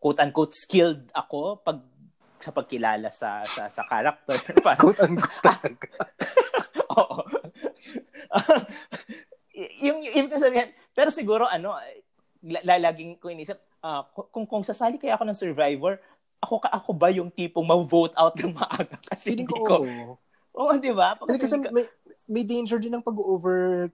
[0.00, 1.84] quote-unquote skilled ako pag
[2.40, 4.40] sa pagkilala sa sa sa character.
[4.64, 6.00] parang, quote-unquote.
[6.96, 7.20] Oo.
[9.84, 11.76] yung, yung ibig sabihin, pero siguro ano,
[12.42, 14.02] lalaging ko inisip, uh,
[14.32, 16.00] kung kung sasali kaya ako ng survivor,
[16.42, 19.86] ako ako ba yung tipong ma-vote out ng maaga kasi hindi ko.
[20.52, 21.16] Oo, oh, di ba?
[21.16, 21.86] Kasi, kasi may,
[22.28, 23.88] may danger din ng pag-over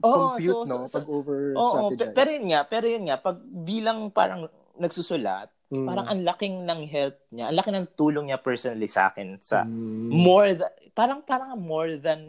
[0.00, 0.84] compute, oh, so, no?
[0.88, 2.16] So, pag-over oh, strategize.
[2.16, 4.48] pero yun nga, pero yun nga, pag bilang parang
[4.80, 5.86] nagsusulat, mm.
[5.86, 9.64] parang ang laking ng help niya, ang laking ng tulong niya personally sa akin sa
[9.64, 10.08] mm.
[10.10, 12.20] more than, parang parang more than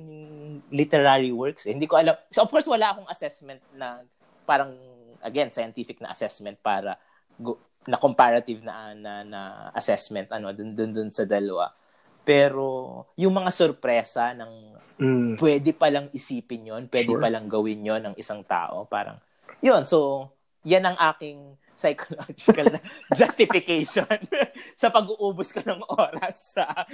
[0.70, 1.66] literary works.
[1.66, 1.74] Eh.
[1.74, 2.16] Hindi ko alam.
[2.30, 4.04] So of course wala akong assessment na
[4.44, 4.76] parang
[5.24, 7.00] again scientific na assessment para
[7.40, 7.56] go,
[7.90, 9.42] na comparative na na, na
[9.74, 11.74] assessment ano dun, dun dun sa dalawa.
[12.22, 14.54] Pero yung mga sorpresa ng
[15.02, 15.32] mm.
[15.42, 17.22] pwede pa lang isipin 'yon, pwede sure.
[17.22, 19.18] pa lang gawin 'yon ng isang tao, parang
[19.66, 19.82] 'yon.
[19.90, 20.30] So,
[20.62, 22.78] yan ang aking psychological
[23.20, 24.06] justification
[24.82, 26.86] sa pag-uubos ka ng oras sa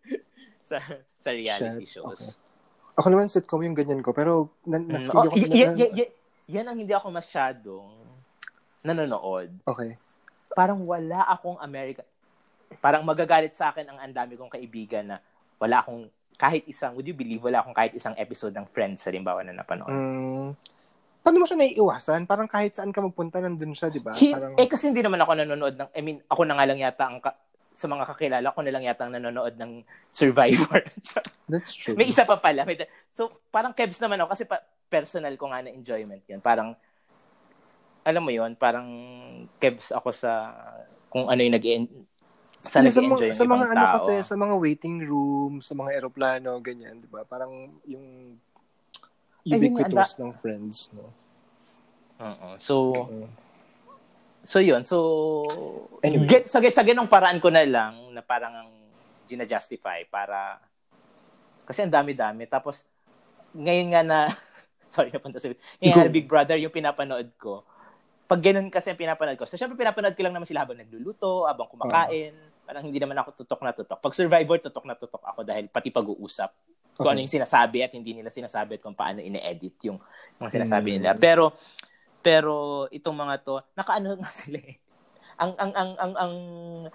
[0.68, 0.76] sa
[1.16, 1.96] sa reality Shit.
[1.96, 2.36] shows.
[2.36, 2.44] Okay.
[2.96, 5.16] Ako naman sitcom yung ganyan ko, pero na, na, mm.
[5.16, 6.12] oh, y- y- y-
[6.52, 7.88] yan ang hindi ako masyadong
[8.84, 9.48] nanonood.
[9.64, 9.96] Okay
[10.56, 12.00] parang wala akong America.
[12.80, 15.16] Parang magagalit sa akin ang andami kong kaibigan na
[15.60, 16.08] wala akong
[16.40, 19.92] kahit isang, would you believe, wala akong kahit isang episode ng Friends, halimbawa na napanood.
[19.92, 20.52] Mm,
[21.24, 22.28] paano mo siya naiiwasan?
[22.28, 24.16] Parang kahit saan ka magpunta, nandun siya, di ba?
[24.16, 24.56] Parang...
[24.56, 27.18] Eh, kasi hindi naman ako nanonood ng, I mean, ako na nga lang yata ang,
[27.24, 27.32] ka,
[27.76, 29.72] sa mga kakilala ko na lang yata ang nanonood ng
[30.12, 30.80] Survivor.
[31.52, 31.96] That's true.
[31.96, 32.64] May isa pa pala.
[32.68, 32.80] May,
[33.12, 34.60] so, parang kebs naman ako kasi pa,
[34.92, 36.40] personal ko nga na enjoyment yun.
[36.44, 36.76] Parang,
[38.06, 38.86] alam mo yun, parang
[39.58, 40.54] kebs ako sa
[41.10, 41.66] kung ano yung nag
[42.66, 46.58] sa yeah, nag-enjoy sa, sa mga ano kasi sa mga waiting room, sa mga eroplano,
[46.62, 47.26] ganyan, 'di ba?
[47.26, 47.50] Parang
[47.82, 48.38] yung
[49.46, 51.10] ubiquitous ng friends, no.
[52.22, 52.48] Oo.
[52.62, 53.26] So uh,
[54.46, 54.86] So yun.
[54.86, 54.96] So
[56.06, 56.30] anyway.
[56.30, 58.70] get, sa, sa ganong paraan ko na lang na parang ang
[59.26, 60.62] gina-justify para
[61.66, 62.46] kasi ang dami-dami.
[62.46, 62.86] Tapos
[63.50, 64.18] ngayon nga na
[64.94, 65.50] sorry na punta sa
[65.82, 67.66] ngayon Big Brother yung pinapanood ko.
[68.26, 69.46] Pag ganun kasi ang pinapanood ko.
[69.46, 72.34] So syempre pinapanood ko lang naman sila habang nagluluto, habang kumakain.
[72.34, 72.66] Uh-huh.
[72.66, 74.02] Parang hindi naman ako tutok na tutok.
[74.02, 76.50] Pag Survivor, tutok na tutok ako dahil pati pag-uusap
[76.96, 80.00] kung ano yung sinasabi at hindi nila sinasabi at kung paano ine-edit yung
[80.40, 80.94] mga sinasabi mm.
[80.98, 81.10] nila.
[81.14, 81.54] Pero
[82.24, 84.76] pero itong mga to, nakaano nga sila eh.
[85.36, 86.34] Ang ang ang ang ang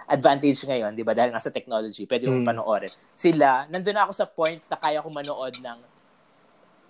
[0.10, 1.14] advantage ngayon, 'di ba?
[1.14, 2.44] Dahil nga sa technology, pwede mm.
[2.44, 2.92] panoorin.
[3.14, 5.80] Sila, nandoon ako sa point na kaya ko manood ng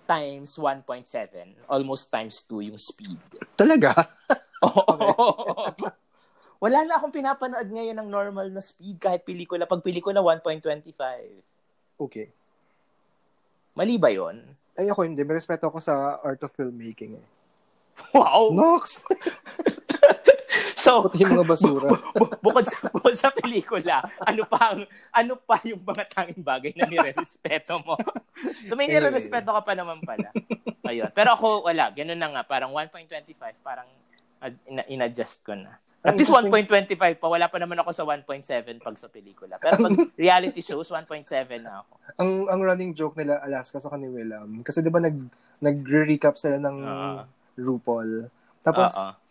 [0.04, 3.18] times 1.7, almost times 2 yung speed.
[3.54, 3.94] Talaga?
[6.62, 9.66] Wala na akong pinapanood ngayon ng normal na speed kahit pelikula.
[9.66, 10.94] Pag pelikula, 1.25.
[11.98, 12.30] Okay.
[13.74, 14.38] Mali ba yon?
[14.78, 15.26] Ay, ako hindi.
[15.26, 17.26] May respeto ako sa art of filmmaking eh.
[18.14, 18.54] Wow!
[18.54, 19.02] Nox!
[20.82, 21.88] so, Pati yung mga basura.
[22.18, 24.80] Bu- bukod sa bukod sa pelikula, ano pa ang
[25.14, 27.94] ano pa yung mga tanging bagay na nire-respeto mo?
[28.66, 30.34] so may nire-respeto ka pa naman pala.
[30.82, 31.10] Ayun.
[31.14, 33.86] Pero ako wala, ganun na nga, parang 1.25 parang
[34.66, 35.78] in- in-adjust ko na.
[36.02, 37.26] At least 1.25 pa.
[37.30, 39.54] Wala pa naman ako sa 1.7 pag sa pelikula.
[39.62, 41.30] Pero pag reality shows, 1.7
[41.62, 41.92] na ako.
[42.18, 44.42] Ang ang running joke nila Alaska sa kanila.
[44.66, 45.14] Kasi 'di ba nag
[45.62, 47.22] nag-recap sila ng uh,
[47.54, 48.26] RuPaul.
[48.66, 49.21] Tapos, uh-uh.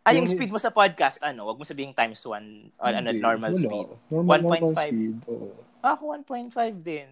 [0.00, 1.44] Ah, yung, yung speed mo sa podcast, ano?
[1.44, 3.60] Wag mo sabihin times 1 or ano, normal wala.
[3.60, 3.88] speed.
[4.08, 4.48] Normal, 1.5.
[4.48, 5.16] Normal speed.
[5.28, 5.52] Oh.
[5.84, 7.08] Ako, 1.5 din.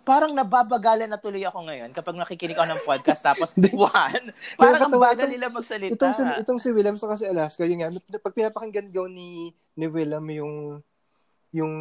[0.00, 4.32] Parang nababagalan na tuloy ako ngayon kapag nakikinig ako ng podcast tapos one.
[4.56, 5.92] Parang ang bagal nila magsalita.
[5.94, 9.86] Itong si, itong si William sa kasi Alaska, yung nga, pag pinapakinggan daw ni, ni
[9.86, 10.54] William yung
[11.50, 11.74] yung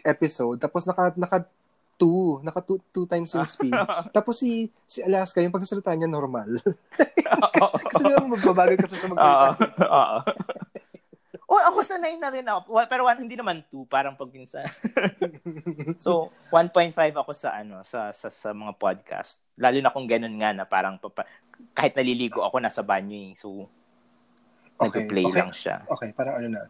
[0.00, 1.44] episode, tapos naka, naka
[1.98, 2.40] two.
[2.42, 3.74] Naka two, two times yung speed.
[4.10, 6.58] Tapos si si Alaska, yung pagsasalita niya normal.
[7.92, 9.48] kasi naman magbabagal kasi sa magsalita.
[9.84, 10.18] Oo.
[11.50, 12.74] oh, ako sanay na rin ako.
[12.86, 14.66] Pero one, hindi naman two, parang pag minsan.
[15.98, 19.40] so, 1.5 ako sa ano, sa, sa sa mga podcast.
[19.58, 21.26] Lalo na kung ganun nga na parang papa,
[21.74, 23.32] kahit naliligo ako nasa banyo eh.
[23.38, 23.70] So,
[24.78, 25.06] okay.
[25.06, 25.38] nag-play okay.
[25.38, 25.76] lang siya.
[25.86, 26.62] Okay, parang ano na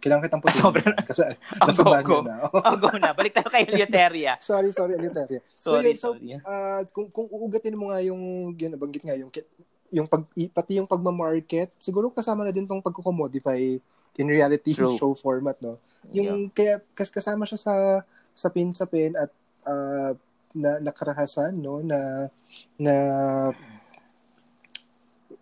[0.00, 0.58] kailangan kitang putin.
[0.58, 0.96] Sobrang.
[1.08, 1.22] Kasi
[1.60, 2.48] nasa oh, go, na.
[2.48, 3.12] oh, go na.
[3.12, 4.40] Balik tayo kay Eleuteria.
[4.42, 5.44] sorry, sorry, Eleuteria.
[5.54, 6.40] sorry, so, sorry.
[6.40, 9.30] Uh, kung, kung uugatin mo nga yung, yun, nabanggit nga, yung,
[9.92, 10.24] yung pag,
[10.56, 13.78] pati yung pagma-market, siguro kasama na din tong pagko-commodify
[14.18, 14.96] in reality True.
[14.98, 15.78] show format, no?
[16.10, 16.52] Yung, yeah.
[16.52, 17.74] kaya, kas kasama siya sa,
[18.34, 19.30] sa pin sa pin at
[19.64, 20.12] uh,
[20.50, 21.78] na nakarahasan, no?
[21.80, 22.26] Na,
[22.74, 22.94] na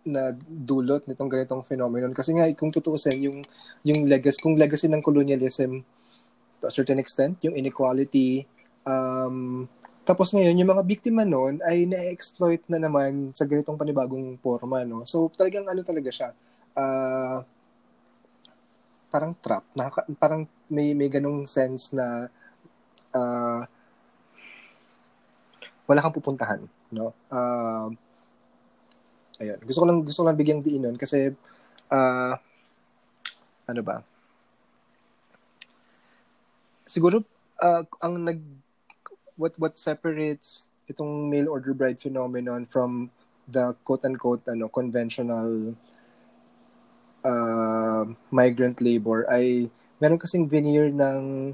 [0.07, 2.15] na dulot nitong ganitong phenomenon.
[2.15, 3.39] Kasi nga kung tutuusin yung
[3.83, 5.83] yung legacy kung legacy ng colonialism
[6.59, 8.43] to a certain extent yung inequality
[8.83, 9.63] um
[10.03, 15.05] tapos ngayon yung mga biktima noon ay na-exploit na naman sa ganitong panibagong forma no?
[15.05, 16.29] So talagang ano talaga siya
[16.75, 17.45] uh,
[19.09, 19.65] parang trap.
[19.73, 22.29] Nakaka, parang may may ganong sense na
[23.13, 23.61] uh,
[25.85, 27.13] wala kang pupuntahan no?
[27.29, 27.93] Uh,
[29.39, 29.59] Ayun.
[29.63, 31.31] Gusto ko lang gusto ko lang bigyang diin nun kasi
[31.89, 32.33] uh,
[33.65, 34.03] ano ba?
[36.83, 37.23] Siguro
[37.63, 38.39] uh, ang nag
[39.39, 43.07] what what separates itong mail order bride phenomenon from
[43.47, 45.71] the quote unquote ano conventional
[47.23, 48.03] uh,
[48.33, 49.71] migrant labor ay
[50.03, 51.53] meron kasing veneer ng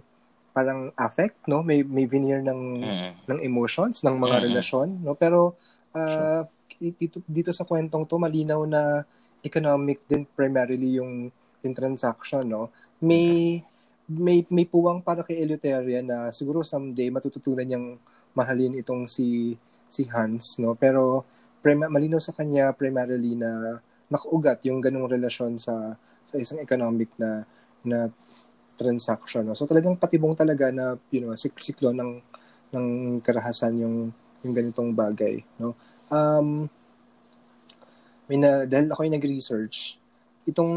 [0.56, 3.12] parang affect no may may veneer ng mm.
[3.28, 4.48] ng emotions ng mga mm-hmm.
[4.50, 5.60] relasyon no pero
[5.94, 6.55] uh, sure
[6.94, 9.02] dito, dito sa kwentong to, malinaw na
[9.42, 11.34] economic din primarily yung,
[11.66, 12.70] yung transaction, no?
[13.02, 13.62] May,
[14.06, 17.98] may, may puwang para kay Eleuteria na siguro someday matututunan niyang
[18.38, 19.58] mahalin itong si,
[19.90, 20.78] si Hans, no?
[20.78, 21.26] Pero
[21.66, 27.46] prim- malinaw sa kanya primarily na nakaugat yung ganong relasyon sa sa isang economic na
[27.86, 28.10] na
[28.78, 29.46] transaction.
[29.50, 29.58] No?
[29.58, 32.22] So talagang patibong talaga na you know, siklo ng
[32.76, 32.88] ng
[33.26, 33.96] karahasan yung
[34.46, 35.74] yung ganitong bagay, no?
[36.10, 36.68] Um,
[38.26, 40.02] may na, dahil ako yung nag-research,
[40.46, 40.74] itong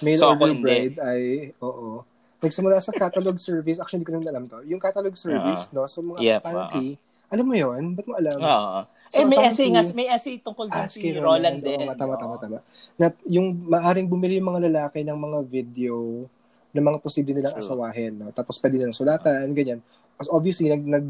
[0.00, 2.04] mail so, order bride ay, oo,
[2.42, 3.78] nagsimula sa catalog service.
[3.78, 4.60] Actually, hindi ko naman alam to.
[4.66, 5.84] Yung catalog service, uh-huh.
[5.84, 5.88] no?
[5.88, 7.32] So, mga yep, apparently, uh-huh.
[7.32, 8.38] alam mo yon Ba't mo alam?
[8.40, 8.50] Oo.
[8.50, 8.84] Uh-huh.
[9.12, 11.84] So, eh, may essay nga, may essay tungkol ah, si Roland, Roland din.
[11.84, 12.58] Oo, tama, tama, tama.
[12.96, 16.24] Na, yung maaring bumili yung mga lalaki ng mga video
[16.72, 17.68] ng mga posible nilang True.
[17.68, 18.16] asawahin.
[18.16, 18.32] No?
[18.32, 19.56] Tapos pwede nilang sulatan, uh-huh.
[19.56, 19.80] ganyan.
[20.16, 21.06] As obviously, nag, nag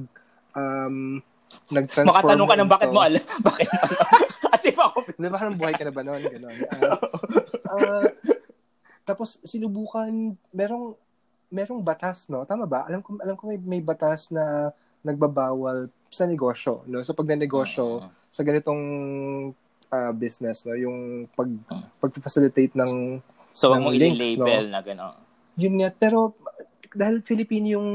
[0.58, 1.22] um,
[1.70, 2.08] nag-transform.
[2.12, 3.22] Makatanong ka ng bakit mo alam.
[3.48, 3.90] bakit alam.
[4.54, 5.18] As office.
[5.18, 6.20] Di ba parang buhay ka na ba noon?
[6.22, 6.56] Ganon.
[6.68, 6.96] Uh,
[7.72, 8.06] uh,
[9.02, 10.94] tapos sinubukan, merong
[11.52, 12.44] merong batas, no?
[12.48, 12.88] Tama ba?
[12.88, 14.72] Alam ko alam ko may may batas na
[15.04, 17.04] nagbabawal sa negosyo, no?
[17.04, 18.10] So pag negosyo uh-huh.
[18.32, 18.82] sa ganitong
[19.92, 21.84] uh, business, no, yung pag uh-huh.
[22.00, 23.20] pag-facilitate ng
[23.52, 24.72] So ng mo links, label no?
[24.72, 25.16] na gano'n.
[25.60, 26.32] Yun nga, pero
[26.92, 27.88] dahil Filipino yung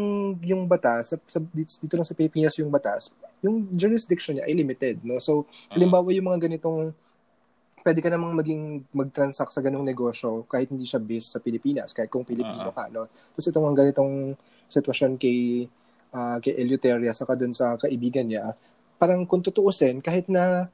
[0.45, 3.13] yung batas, sa, sa, dito lang sa Pilipinas yung batas,
[3.45, 5.21] yung jurisdiction niya ay limited, no?
[5.21, 6.93] So, halimbawa yung mga ganitong
[7.87, 12.11] pwede ka namang maging mag-transact sa ganung negosyo kahit hindi siya based sa Pilipinas, kahit
[12.11, 12.75] kung Pilipino uh-huh.
[12.75, 13.07] ka, no?
[13.07, 14.35] Tapos itong mga ganitong
[14.67, 15.71] sitwasyon kay
[16.11, 18.51] uh, kay Eleuteria saka dun sa kaibigan niya,
[18.99, 20.67] parang kung tutuusin, kahit na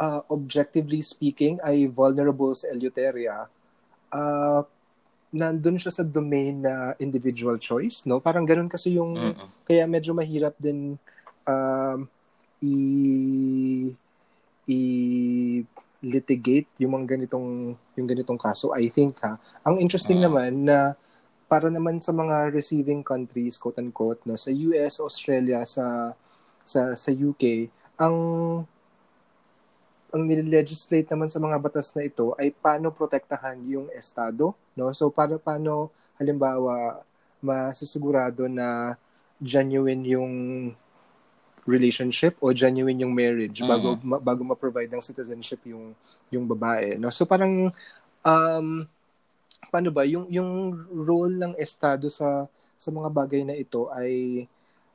[0.00, 3.50] uh, objectively speaking ay vulnerable sa Eleuteria,
[4.14, 4.60] uh,
[5.28, 8.20] nandun siya sa domain na individual choice, no?
[8.20, 9.48] Parang ganun kasi yung, mm-hmm.
[9.68, 10.96] kaya medyo mahirap din
[11.48, 11.98] um,
[12.60, 12.76] i
[14.68, 20.92] i-litigate yung mga ganitong yung ganitong kaso I think ha ang interesting uh, naman na
[21.48, 26.12] para naman sa mga receiving countries quote unquote no sa US Australia sa
[26.68, 28.16] sa sa UK ang
[30.08, 34.94] ang nile-legislate naman sa mga batas na ito ay paano protektahan yung estado no?
[34.94, 37.02] So para paano halimbawa
[37.42, 38.94] masisigurado na
[39.42, 40.34] genuine yung
[41.66, 43.70] relationship o genuine yung marriage mm-hmm.
[43.70, 45.92] bago ma- bago ma-provide ng citizenship yung
[46.30, 47.10] yung babae no?
[47.10, 47.74] So parang
[48.22, 48.86] um
[49.68, 50.06] paano ba?
[50.06, 52.46] Yung yung role ng estado sa
[52.78, 54.46] sa mga bagay na ito ay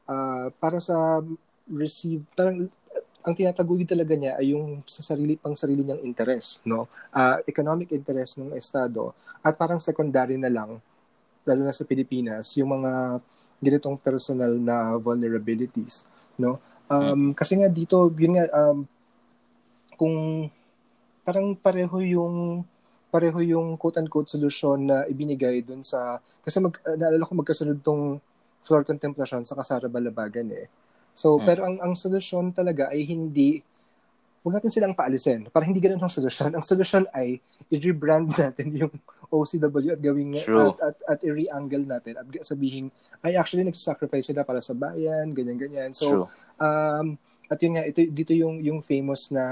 [0.08, 1.22] uh, para sa
[1.70, 2.68] receive parang
[3.24, 7.96] ang tinataguyod talaga niya ay yung sa sarili pang sarili niyang interest no uh, economic
[7.96, 10.78] interest ng estado at parang secondary na lang
[11.44, 13.20] lalo na sa Pilipinas yung mga
[13.64, 16.04] ganitong personal na vulnerabilities,
[16.36, 16.60] no?
[16.92, 17.32] Um, hmm.
[17.32, 18.84] kasi nga dito, yun nga, um,
[19.96, 20.16] kung
[21.24, 22.68] parang pareho yung
[23.08, 28.18] pareho yung quote-unquote solusyon na ibinigay dun sa, kasi mag, naalala ko magkasunod tong
[28.66, 30.66] floor contemplation sa Kasara Balabagan eh.
[31.14, 31.46] So, hmm.
[31.46, 33.62] pero ang, ang solusyon talaga ay hindi,
[34.42, 35.48] huwag natin silang paalisin.
[35.54, 36.58] Para hindi ganun ang solusyon.
[36.58, 38.94] Ang solusyon ay i-rebrand natin yung
[39.34, 42.94] OCW at gawing at, at, at i-re-angle natin at sabihin
[43.26, 45.90] ay actually nagsasacrifice sila para sa bayan, ganyan ganyan.
[45.98, 46.26] So True.
[46.62, 47.18] um
[47.50, 49.46] at yun nga ito dito yung yung famous na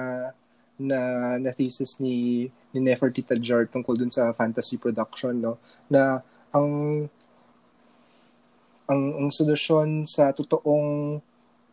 [0.78, 1.00] na
[1.42, 5.58] na thesis ni ni Nefertiti Jar tungkol dun sa fantasy production no
[5.90, 6.22] na
[6.54, 7.06] ang
[8.86, 11.20] ang ang solusyon sa totoong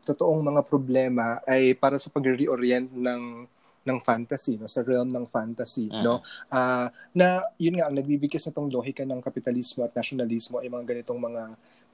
[0.08, 3.44] totoong mga problema ay para sa pag-reorient ng
[3.88, 6.04] ng fantasy no sa realm ng fantasy uh-huh.
[6.04, 6.14] no
[6.52, 6.86] uh,
[7.16, 11.20] na yun nga ang nagbibigkas na tong lohika ng kapitalismo at nasyonalismo ay mga ganitong
[11.20, 11.42] mga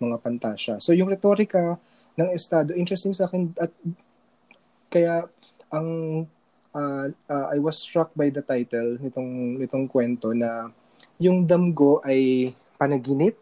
[0.02, 1.78] mga pantasya so yung retorika
[2.18, 3.70] ng estado interesting sa akin at
[4.90, 5.26] kaya
[5.70, 5.88] ang
[6.74, 10.70] uh, uh, I was struck by the title nitong nitong kwento na
[11.22, 13.38] yung damgo ay panaginip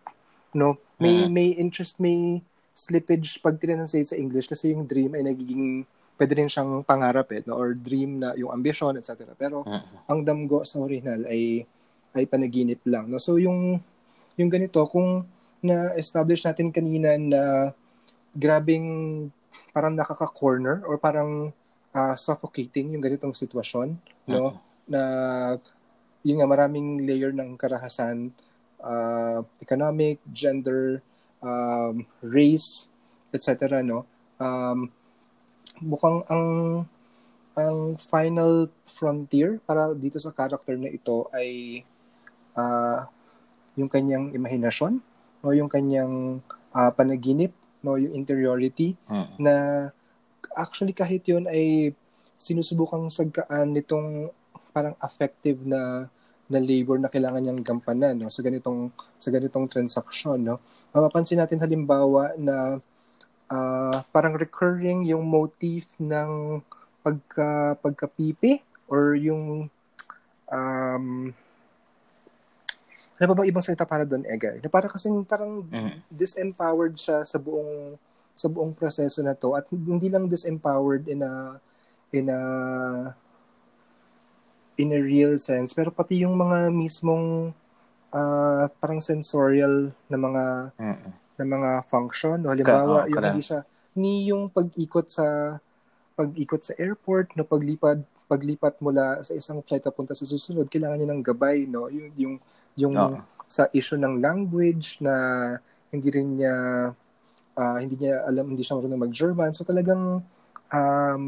[0.52, 1.32] no may uh-huh.
[1.32, 5.84] may interest may slippage pag tinranslate sa English kasi yung dream ay nagiging
[6.16, 7.56] pwede rin siyang pangarap eh, no?
[7.56, 9.32] or dream na yung ambition, etc.
[9.36, 10.08] Pero uh-huh.
[10.08, 11.64] ang damgo sa original ay
[12.12, 13.08] ay panaginip lang.
[13.08, 13.18] No?
[13.18, 13.80] So yung
[14.36, 15.24] yung ganito, kung
[15.62, 17.42] na-establish natin kanina na
[18.32, 19.28] grabing
[19.76, 21.52] parang nakaka-corner or parang
[21.92, 23.96] uh, suffocating yung ganitong sitwasyon,
[24.28, 24.36] no?
[24.36, 24.54] Uh-huh.
[24.88, 25.02] Na
[26.22, 28.32] yun nga maraming layer ng karahasan,
[28.80, 31.02] uh, economic, gender,
[31.42, 32.88] um, race,
[33.34, 33.82] etc.
[33.82, 34.06] no?
[34.40, 34.88] Um,
[35.82, 36.46] mukhang ang
[37.52, 41.82] ang final frontier para dito sa character na ito ay
[42.56, 43.04] uh,
[43.76, 45.04] yung kanyang imahinasyon
[45.44, 46.40] o yung kanyang
[46.72, 47.52] uh, panaginip
[47.84, 49.36] no yung interiority hmm.
[49.36, 49.54] na
[50.56, 51.92] actually kahit yun ay
[52.40, 54.32] sinusubukang sagkaan nitong
[54.72, 56.08] parang effective na
[56.52, 60.60] na labor na kailangan niyang gampanan no sa ganitong sa ganitong transaction no
[60.92, 62.76] mapapansin natin halimbawa na
[63.48, 66.60] uh, parang recurring yung motif ng
[67.00, 69.72] pagka pagkapipi or yung
[70.52, 71.32] um
[73.22, 74.58] ano ba ba ibang salita para doon Edgar?
[74.58, 76.10] Na para kasi parang mm-hmm.
[76.10, 77.94] disempowered siya sa buong
[78.34, 81.62] sa buong proseso na to at hindi lang disempowered in a
[82.10, 82.40] in a
[84.82, 87.54] in a real sense pero pati yung mga mismong
[88.10, 90.44] uh, parang sensorial na mga
[90.76, 92.36] mm-hmm ng mga function.
[92.38, 92.52] No?
[92.52, 93.60] Halimbawa, Ka, oh, yung hindi siya,
[93.96, 95.58] ni yung pag-ikot sa
[96.12, 101.10] pag-ikot sa airport, no paglipad paglipat mula sa isang flight papunta sa susunod, kailangan niya
[101.12, 101.88] ng gabay, no?
[101.92, 102.34] Yung yung
[102.76, 103.20] yung oh.
[103.44, 105.12] sa issue ng language na
[105.92, 106.56] hindi rin niya
[107.56, 109.52] uh, hindi niya alam, hindi siya marunong mag-German.
[109.52, 110.24] So talagang
[110.72, 111.24] um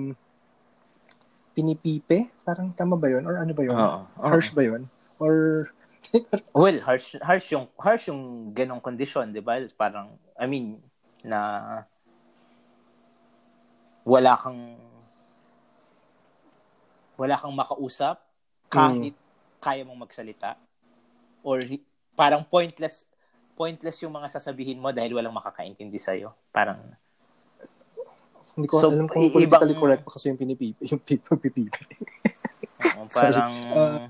[1.54, 2.34] pinipipe?
[2.42, 3.24] Parang tama ba yun?
[3.24, 3.78] Or ano ba yun?
[3.78, 4.00] Oo.
[4.18, 4.90] Harsh ba yun?
[5.22, 5.70] Or
[6.52, 9.62] well, harsh harsh yung harsh yung ganong condition, 'di ba?
[9.78, 10.82] Parang I mean
[11.24, 11.40] na
[14.04, 14.76] wala kang
[17.16, 18.20] wala kang makausap
[18.68, 19.22] kahit mm.
[19.62, 20.60] kaya mong magsalita
[21.40, 21.62] or
[22.12, 23.08] parang pointless
[23.54, 26.34] pointless yung mga sasabihin mo dahil walang makakaintindi sa iyo.
[26.50, 26.82] Parang
[28.52, 31.64] hindi ko so, alam kung politically ibang, correct pa kasi yung pinipipi, yung pipipi.
[32.84, 34.06] uh, parang uh,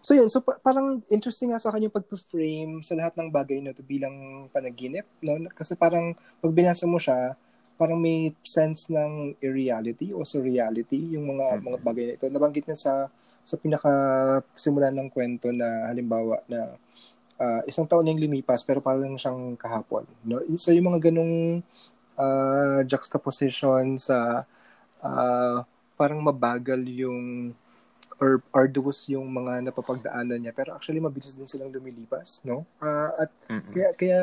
[0.00, 3.60] So yun, so pa- parang interesting nga sa akin yung pag-frame sa lahat ng bagay
[3.60, 5.36] na to bilang panaginip, no?
[5.52, 7.36] Kasi parang pag binasa mo siya,
[7.76, 11.66] parang may sense ng irreality o surreality yung mga mm-hmm.
[11.68, 12.26] mga bagay na ito.
[12.32, 12.94] Nabanggit niya sa
[13.44, 13.92] sa pinaka
[14.56, 16.80] simulan ng kwento na halimbawa na
[17.40, 20.40] uh, isang taon na yung lumipas pero parang siyang kahapon, no?
[20.56, 21.60] So yung mga ganong
[22.20, 24.44] uh, juxtaposition sa
[25.00, 25.64] uh,
[25.96, 27.52] parang mabagal yung
[28.20, 33.30] or arduous yung mga napapagdaanan niya pero actually mabilis din silang lumilipas no uh, at
[33.48, 33.72] mm-hmm.
[33.72, 34.20] kaya kaya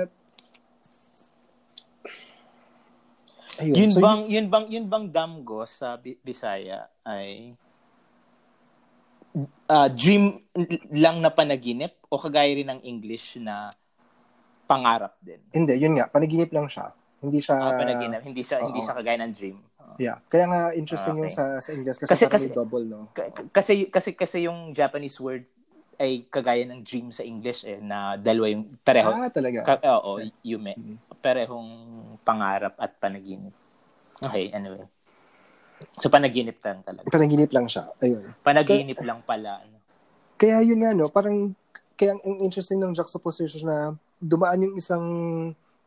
[3.57, 3.73] Ayun.
[3.73, 7.57] Yun so, bang yun bang yun bang damgo sa Bisaya ay
[9.65, 10.45] uh, dream
[10.93, 13.73] lang na panaginip o kagaya rin ng English na
[14.67, 15.41] pangarap din?
[15.49, 16.91] Hindi, yun nga, panaginip lang siya.
[17.27, 19.57] Hindi siya ah, panaginip, hindi siya uh, hindi siya kagaya ng dream.
[19.97, 20.21] Yeah.
[20.29, 21.23] Kaya nga interesting okay.
[21.27, 23.09] yung sa sa English kasi, kasi, kasi double, no?
[23.51, 25.43] Kasi kasi kasi yung Japanese word
[25.97, 29.09] ay kagaya ng dream sa English eh na dalawa yung pareho.
[29.09, 29.65] Ah, talaga.
[29.65, 30.29] Ka, oo, okay.
[30.45, 30.77] yume.
[30.77, 30.97] Mm-hmm.
[31.17, 31.69] Parehong
[32.21, 33.53] pangarap at panaginip.
[34.21, 34.85] Okay, anyway.
[35.97, 37.09] So panaginip lang talaga.
[37.09, 37.89] Panaginip lang siya.
[38.01, 38.33] Ayun.
[38.45, 39.61] Panaginip kaya, lang pala.
[39.65, 39.77] Ano.
[40.37, 41.57] Kaya yun nga no, parang
[41.97, 45.05] kaya ang interesting ng juxtaposition na dumaan yung isang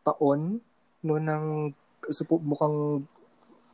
[0.03, 0.59] taon
[1.05, 1.73] no ng
[2.09, 3.05] so, mukhang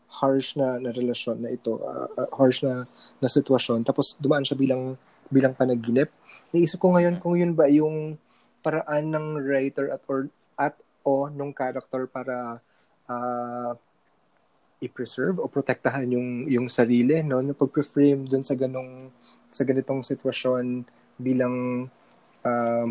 [0.06, 2.88] harsh na, na relasyon na ito, uh, uh, harsh na,
[3.20, 3.84] na sitwasyon.
[3.84, 4.96] Tapos dumaan siya bilang
[5.28, 6.08] bilang panaginip.
[6.54, 8.16] Naisip ko ngayon kung yun ba yung
[8.62, 10.74] paraan ng writer at or at
[11.06, 12.58] o nung character para
[13.06, 13.72] uh,
[14.82, 19.08] i-preserve o protektahan yung yung sarili no na pag-frame doon sa ganong
[19.48, 20.84] sa ganitong sitwasyon
[21.16, 21.88] bilang
[22.44, 22.88] um,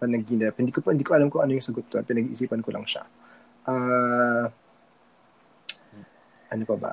[0.00, 0.54] panaginip.
[0.58, 2.02] Hindi ko hindi ko alam kung ano yung sagot doon.
[2.06, 3.06] Pinag-iisipan ko lang siya.
[3.62, 4.50] Uh,
[6.52, 6.92] ano pa ba?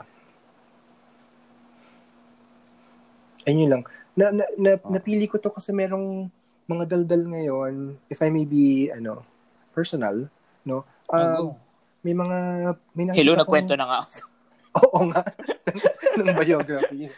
[3.49, 3.83] Ayun lang.
[4.13, 4.91] Na, na, na, oh.
[4.93, 6.29] Napili ko to kasi merong
[6.69, 9.25] mga daldal ngayon, if I may be, ano,
[9.73, 10.29] personal,
[10.67, 10.85] no?
[11.09, 11.57] Um, oh,
[12.05, 12.37] may mga,
[12.93, 13.99] may nakita Hello, nagkwento na nga.
[14.85, 15.25] Oo nga.
[16.21, 17.09] ng biography.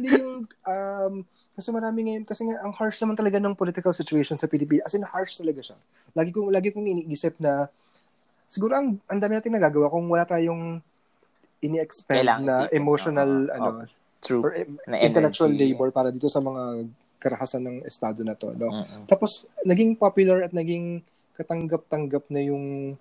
[0.00, 1.14] Hindi yung, um,
[1.52, 4.88] kasi marami ngayon, kasi nga, ang harsh naman talaga ng political situation sa Pilipinas.
[4.88, 5.78] As in, harsh talaga siya.
[6.16, 7.68] Lagi kong, lagi kong iniisip na,
[8.50, 10.82] siguro ang ang dami nating nagagawa kung wala tayong
[11.62, 13.86] ini-expend na isipin, emotional uh, ano oh,
[14.18, 14.50] true or
[14.90, 15.70] na intellectual energy.
[15.70, 16.90] labor para dito sa mga
[17.22, 19.06] karahasan ng estado na to no uh-uh.
[19.06, 21.04] tapos naging popular at naging
[21.38, 22.96] katanggap-tanggap na yung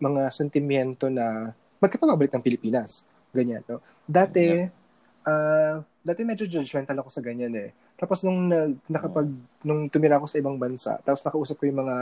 [0.00, 1.52] mga sentimiento na
[1.82, 3.04] magkapabalik ng Pilipinas
[3.34, 4.81] ganyan no dati yeah.
[5.26, 8.50] Uh, dati medyo judgmental ako sa ganyan eh tapos nung
[8.90, 9.30] nakapag
[9.62, 11.96] nung tumira ako sa ibang bansa tapos nakausap ko yung mga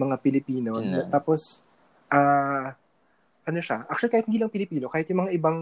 [0.00, 0.80] mga Pilipino.
[0.80, 1.08] Yeah.
[1.12, 1.60] Tapos,
[2.08, 2.66] ah, uh,
[3.44, 5.58] ano siya, actually kahit hindi lang Pilipino, kahit yung mga ibang,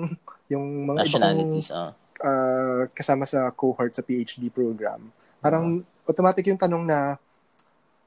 [0.52, 5.10] yung mga Nationalities, ibang, uh, kasama sa cohort sa PhD program,
[5.42, 6.10] parang uh-huh.
[6.10, 7.16] automatic yung tanong na,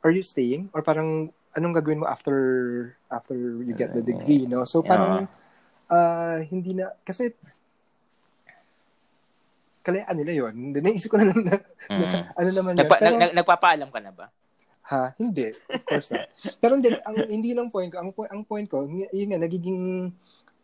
[0.01, 0.71] are you staying?
[0.75, 2.37] Or parang, anong gagawin mo after
[3.11, 4.63] after you get the degree, no?
[4.63, 5.27] So, parang,
[5.91, 7.35] uh, hindi na, kasi,
[9.81, 10.53] kalayaan nila yun.
[10.77, 11.55] Naisip ko na, na, na,
[11.89, 11.99] mm.
[11.99, 13.01] na ano naman Nagpa, yun.
[13.01, 14.25] Pero, nag, nagpapaalam ka na ba?
[14.89, 15.13] Ha?
[15.17, 15.53] Hindi.
[15.69, 16.29] Of course not.
[16.61, 17.97] Pero hindi, ang, hindi lang point ko.
[18.01, 20.09] Ang, ang point ko, yun nga, nagiging,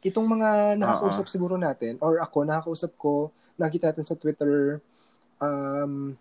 [0.05, 1.35] itong mga nakakausap uh-huh.
[1.35, 4.79] siguro natin, or ako, nakakausap ko, nakita natin sa Twitter,
[5.41, 6.13] um,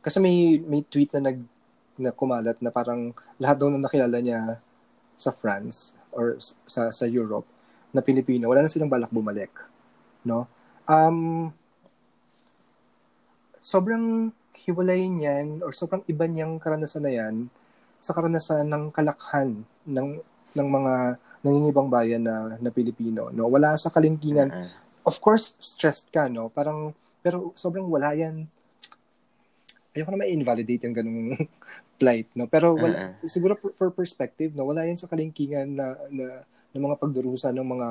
[0.00, 1.38] kasi may, may tweet na nag,
[1.96, 3.10] na kumalat na parang
[3.40, 4.60] lahat daw na nakilala niya
[5.16, 6.36] sa France or
[6.68, 7.48] sa sa Europe
[7.96, 9.48] na Pilipino, wala na silang balak bumalik.
[10.20, 10.44] No?
[10.86, 11.50] Um,
[13.58, 17.34] sobrang hiwalay niyan or sobrang iba niyang karanasan na yan
[17.98, 20.08] sa karanasan ng kalakhan ng
[20.56, 20.94] ng mga
[21.42, 23.50] nangingibang bayan na na Pilipino no?
[23.50, 24.70] Wala sa kalingkingan mm-hmm.
[25.04, 26.48] of course stressed ka no?
[26.48, 28.46] Parang pero sobrang wala yan.
[29.96, 31.34] Ayoko na ma-invalidate yung ganung
[32.00, 32.46] plight no?
[32.46, 33.26] Pero wala mm-hmm.
[33.26, 34.70] siguro for perspective no?
[34.70, 37.88] Wala yan sa kalingkingan na na ng mga pagdurusa ng mga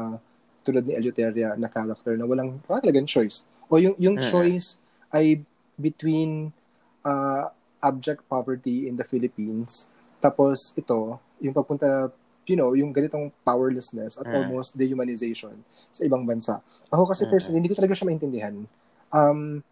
[0.65, 4.33] tulad ni Eleuteria na character na walang wala talagang choice o yung yung mm-hmm.
[4.33, 4.81] choice
[5.13, 5.39] ay
[5.77, 6.49] between
[7.05, 7.53] uh,
[7.85, 9.93] abject poverty in the Philippines.
[10.17, 12.09] Tapos ito, yung papunta
[12.45, 14.37] you know, yung ganitong powerlessness at mm.
[14.37, 15.57] almost dehumanization
[15.89, 16.61] sa ibang bansa.
[16.93, 17.61] Ako kasi personally, mm.
[17.65, 18.55] hindi ko talaga siya maintindihan.
[19.09, 19.65] Um,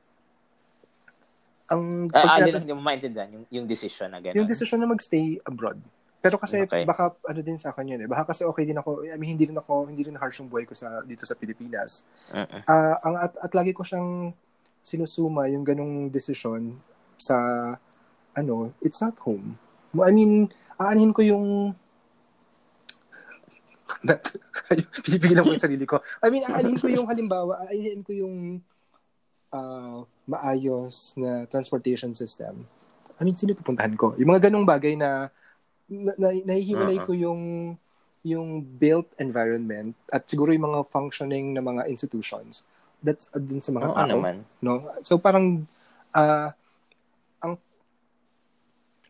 [1.70, 4.38] ang uh, ah, pagkata- hindi mo maintindihan yung, yung decision na gano'n.
[4.41, 5.78] Yung decision na magstay abroad.
[6.24, 6.88] Pero kasi okay.
[6.88, 8.08] baka ano din sa akin yun eh.
[8.08, 9.04] Baka kasi okay din ako.
[9.04, 12.08] I mean hindi rin ako hindi rin harsh yung buhay ko sa dito sa Pilipinas.
[12.32, 12.64] Uh-uh.
[12.64, 14.32] Uh, ang at, at lagi ko siyang
[14.80, 16.80] sinusuma yung ganong decision
[17.20, 17.36] sa
[18.40, 19.60] ano, it's not home.
[20.00, 20.48] I mean,
[20.80, 21.76] aanhin ko yung
[25.06, 26.00] Pinipigilan ko yung sarili ko.
[26.24, 28.64] I mean, aanhin ko yung halimbawa, aanhin ko yung
[29.54, 32.64] uh, maayos na transportation system.
[33.20, 34.18] I mean, sino pupuntahan ko?
[34.18, 35.30] Yung mga ganong bagay na,
[35.89, 37.07] na, na nahihiwalay uh-huh.
[37.07, 37.41] ko yung
[38.23, 42.64] yung built environment at siguro yung mga functioning na mga institutions
[43.03, 44.35] that's uh, dun sa mga Oo, tao naman.
[44.64, 45.68] no so parang
[46.15, 46.49] uh,
[47.43, 47.53] ang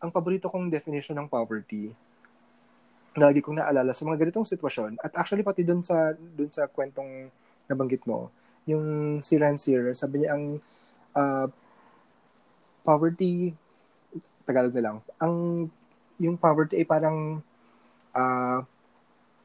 [0.01, 1.93] ang paborito kong definition ng poverty
[3.13, 6.65] na lagi kong naalala sa mga ganitong sitwasyon at actually pati dun sa dun sa
[6.65, 7.29] kwentong
[7.69, 8.33] nabanggit mo
[8.63, 10.45] yung si Rancier, sabi niya ang
[11.15, 11.47] uh,
[12.83, 13.51] poverty,
[14.43, 15.35] Tagalog na lang, ang
[16.23, 17.43] yung poverty ay parang
[18.15, 18.59] uh,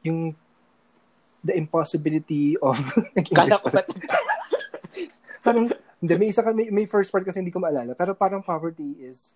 [0.03, 0.31] yung
[1.43, 2.75] the impossibility of
[3.35, 3.67] Kala ko
[5.45, 8.99] parang hindi, may isa may, may first part kasi hindi ko maalala pero parang poverty
[9.03, 9.35] is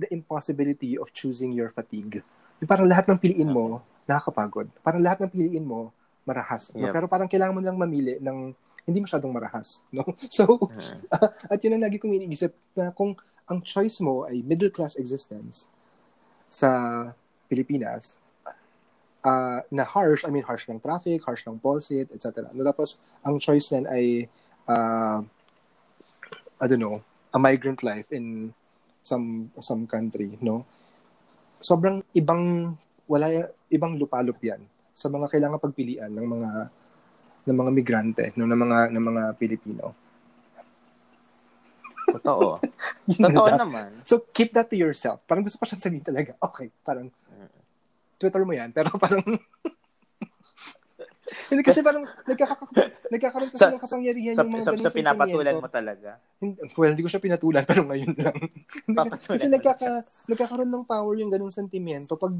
[0.00, 2.24] the impossibility of choosing your fatigue.
[2.62, 4.66] Yung parang lahat ng piliin mo nakakapagod.
[4.80, 5.92] Parang lahat ng piliin mo
[6.24, 6.72] marahas.
[6.72, 6.80] Yep.
[6.80, 6.94] No?
[6.96, 8.56] Pero parang kailangan mo lang mamili ng
[8.88, 9.84] hindi masyadong marahas.
[9.92, 10.02] No?
[10.32, 10.56] So,
[11.12, 13.14] uh, at yun ang lagi kong iniisip na kung
[13.44, 15.68] ang choice mo ay middle class existence
[16.50, 16.70] sa
[17.46, 18.18] Pilipinas,
[19.22, 22.50] uh, na harsh, I mean harsh ng traffic, harsh ng policy, etc.
[22.52, 24.04] No, tapos, ang choice niyan ay,
[24.66, 25.22] uh,
[26.60, 27.00] I don't know,
[27.32, 28.50] a migrant life in
[29.00, 30.66] some some country, no?
[31.62, 32.74] Sobrang ibang,
[33.06, 34.60] wala, ibang lupalop yan
[34.90, 36.50] sa mga kailangan pagpilian ng mga
[37.48, 39.96] ng mga migrante, no, ng mga ng mga Pilipino.
[42.10, 42.58] Totoo.
[43.16, 43.90] Totoo naman.
[44.06, 45.20] So, keep that to yourself.
[45.26, 47.10] Parang gusto ko siyang sabihin talaga, okay, parang,
[48.20, 49.24] Twitter mo yan, pero parang,
[51.50, 55.56] hindi kasi parang nagkaka- nagkakaroon kasi sa, ng kapangyarihan sa, yung mga sa, sa pinapatulan
[55.56, 56.10] mo talaga.
[56.76, 58.36] Well, hindi ko siya pinatulan, pero ngayon lang.
[59.24, 62.34] kasi nagkaka, nagkakaroon ng power yung ganung sentimento pag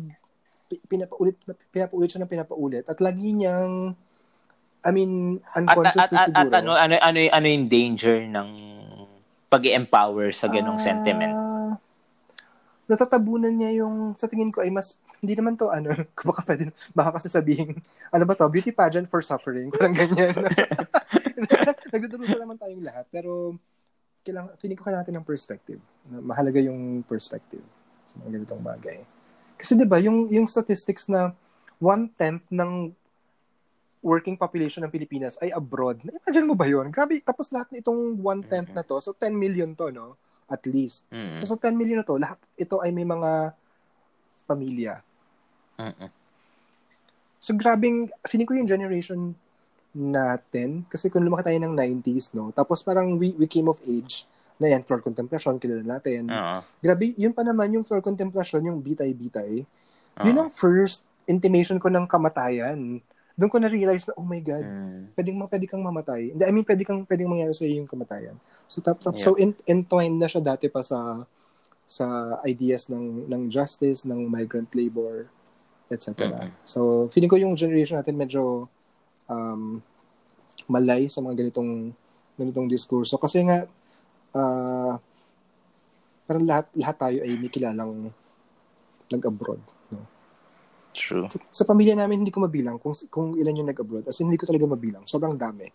[0.86, 1.34] pinapaulit,
[1.74, 3.98] pinapaulit siya ng pinapaulit at lagi niyang
[4.80, 6.48] I mean, unconsciously at, at, at, siguro.
[6.48, 8.48] At ano, ano, ano, ano yung danger ng
[9.50, 11.34] pag empower sa ganong uh, sentiment?
[12.86, 15.90] Natatabunan niya yung, sa tingin ko ay mas, hindi naman to, ano,
[16.30, 17.74] baka pwede, baka kasi sabihin,
[18.14, 20.32] ano ba to, beauty pageant for suffering, parang ganyan.
[21.92, 23.58] Nagdudurusa naman tayong lahat, pero
[24.24, 25.80] kailangan, feeling ko kailangan natin ng perspective.
[26.08, 27.64] Mahalaga yung perspective
[28.04, 28.98] sa mga ganitong bagay.
[29.56, 31.32] Kasi 'di ba, yung yung statistics na
[31.80, 32.92] one-tenth ng
[34.00, 36.00] working population ng Pilipinas ay abroad.
[36.00, 36.88] Imagine mo ba yun?
[36.88, 38.80] Grabe, tapos lahat itong one-tenth mm-hmm.
[38.80, 40.16] na to, so 10 million to, no?
[40.48, 41.06] At least.
[41.12, 41.44] Mm-hmm.
[41.44, 43.52] So 10 million na to, lahat ito ay may mga
[44.48, 45.04] pamilya.
[45.76, 46.08] Mm-hmm.
[47.40, 49.36] So grabing, feeling ko yung generation
[49.92, 52.52] natin, kasi kung lumaki tayo ng 90s, no?
[52.56, 54.24] Tapos parang we, we came of age,
[54.60, 56.28] na yan, floor contemplation, kilala natin.
[56.28, 56.60] Uh-huh.
[56.84, 59.64] Grabe, yun pa naman yung floor contemplation, yung bitay-bitay.
[59.64, 60.24] Uh-huh.
[60.28, 63.00] Yun ang first intimation ko ng kamatayan
[63.40, 65.16] doon ko na-realize na, oh my God, mm.
[65.16, 66.36] pwedeng, pwede kang mamatay.
[66.36, 68.36] I mean, pwede kang, pwedeng mangyari sa yung kamatayan.
[68.68, 69.24] So, tap, tap, yeah.
[69.24, 71.24] so in, entwined na siya dati pa sa
[71.88, 75.32] sa ideas ng ng justice, ng migrant labor,
[75.88, 76.12] etc.
[76.12, 76.48] Mm-hmm.
[76.68, 78.68] So, feeling ko yung generation natin medyo
[79.24, 79.80] um,
[80.68, 81.96] malay sa mga ganitong
[82.36, 83.16] ganitong diskurso.
[83.16, 83.64] Kasi nga,
[84.36, 84.94] uh,
[86.28, 88.12] parang lahat, lahat tayo ay may kilalang
[89.08, 89.64] nag-abroad.
[90.90, 91.26] True.
[91.30, 94.10] Sa, sa pamilya namin, hindi ko mabilang kung, kung ilan yung nag-abroad.
[94.10, 95.06] As in, hindi ko talaga mabilang.
[95.06, 95.70] Sobrang dami.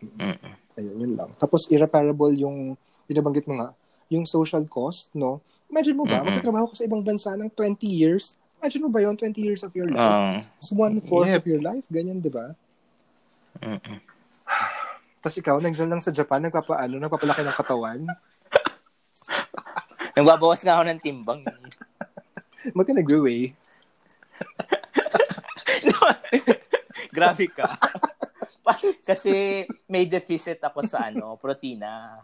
[0.00, 0.54] Mm-mm.
[0.78, 1.30] Ayun, yun lang.
[1.36, 2.78] Tapos, irreparable yung,
[3.10, 3.68] binabanggit mo nga,
[4.10, 5.42] yung social cost, no?
[5.70, 6.34] Imagine mo ba, mm-hmm.
[6.34, 8.38] magtatrabaho ka sa ibang bansa ng 20 years.
[8.62, 9.98] Imagine mo ba yon 20 years of your life?
[9.98, 11.38] Um, It's one-fourth yeah.
[11.38, 11.86] of your life.
[11.90, 12.54] Ganyan, di ba?
[13.62, 13.98] Mm-mm.
[15.20, 18.00] Tapos ikaw, nandiyan lang sa Japan, nagpapaano, nagpapalaki ng katawan.
[20.16, 21.40] Nagbabawas nga ako ng timbang.
[22.76, 23.52] Buti nag-weigh.
[27.16, 27.66] Grabe ka.
[29.02, 32.22] Kasi may deficit ako sa ano, protina.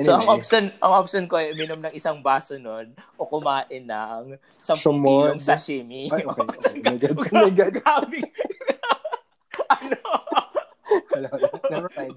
[0.00, 0.06] Anyway.
[0.06, 4.40] So ang option ang option ko ay minom ng isang baso nun o kumain ng
[4.56, 6.08] 10 kilong sashimi.
[6.08, 6.40] Ay, okay.
[6.48, 6.56] oh my
[6.96, 7.04] God.
[7.04, 7.74] Oh my God.
[7.76, 8.20] Grabe.
[9.76, 10.00] ano?
[11.68, 12.16] Never mind.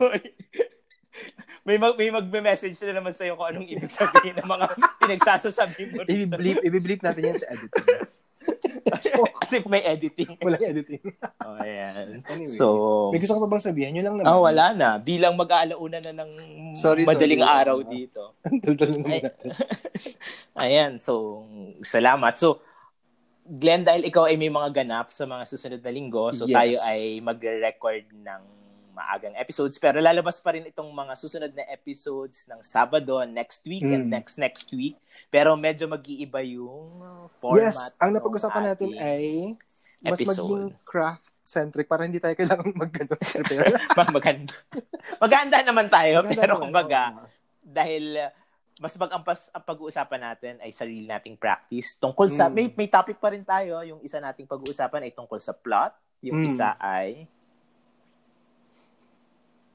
[1.64, 4.65] May mag may magme-message na naman sa iyo kung anong ibig sabihin ng mga
[5.02, 6.02] pinagsasasabi mo.
[6.03, 7.88] I-bleep, i-bleep natin yan sa editing.
[9.40, 10.35] Kasi may editing.
[10.44, 11.03] Walang editing.
[11.45, 12.19] oh, ayan.
[12.27, 13.95] Anyway, so, may gusto ko pa bang sabihin?
[13.99, 14.27] Yun lang naman.
[14.27, 14.90] Oh, wala na.
[14.99, 16.31] Bilang mag-aalauna na ng
[16.76, 17.56] sorry, madaling sorry.
[17.64, 18.35] araw dito.
[18.44, 19.48] Daldal na naman natin.
[20.60, 20.91] Ayan.
[20.99, 21.44] So,
[21.85, 22.35] salamat.
[22.35, 22.60] So,
[23.44, 26.56] Glenn, dahil ikaw ay may mga ganap sa mga susunod na linggo, so Yes.
[26.56, 28.44] tayo ay magre-record ng
[28.94, 29.76] maagang episodes.
[29.76, 34.14] Pero lalabas pa rin itong mga susunod na episodes ng Sabado, next week, and Mm.
[34.14, 34.95] next next week.
[35.28, 37.74] Pero medyo mag-iiba yung uh, format.
[37.74, 39.57] Yes, ang ng napag-usapan natin ay
[39.99, 40.45] mas episode.
[40.45, 43.14] maging craft-centric para hindi tayo kailangan mag-ano,
[44.15, 44.53] maganda.
[45.18, 47.28] Maganda naman tayo, Maganda pero kumbaga, oo.
[47.60, 48.30] dahil uh,
[48.76, 51.95] mas mag-ampas ang pag-uusapan natin ay sarili nating practice.
[51.95, 52.53] Tungkol sa, Mm.
[52.53, 53.80] may, may topic pa rin tayo.
[53.82, 55.94] Yung isa nating pag-uusapan ay tungkol sa plot.
[56.22, 56.48] Yung Mm.
[56.48, 57.30] isa ay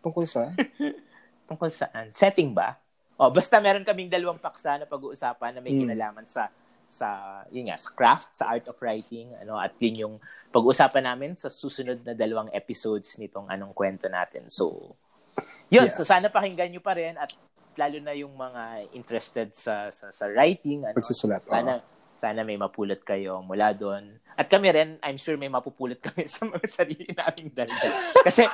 [0.00, 0.52] Tungkol sa?
[1.48, 2.12] tungkol saan?
[2.12, 2.76] Setting ba?
[3.18, 5.80] O, basta meron kaming dalawang paksa na pag-uusapan na may Mm.
[5.86, 6.48] kinalaman sa
[6.88, 7.08] sa
[7.52, 10.14] yun nga, sa craft, sa art of writing, ano, at yun yung
[10.48, 14.48] pag-uusapan namin sa susunod na dalawang episodes nitong anong kwento natin.
[14.48, 14.96] So,
[15.68, 15.96] yun, Yes.
[15.96, 17.28] so sana pakinggan nyo pa rin at
[17.76, 21.44] lalo na yung mga interested sa sa, sa writing, ano, Pagsusulat.
[21.44, 21.84] sana
[22.16, 24.08] sana may mapulot kayo mula doon.
[24.34, 27.92] At kami rin, I'm sure may mapupulot kami sa mga sarili naming daldal.
[28.22, 28.48] Kasi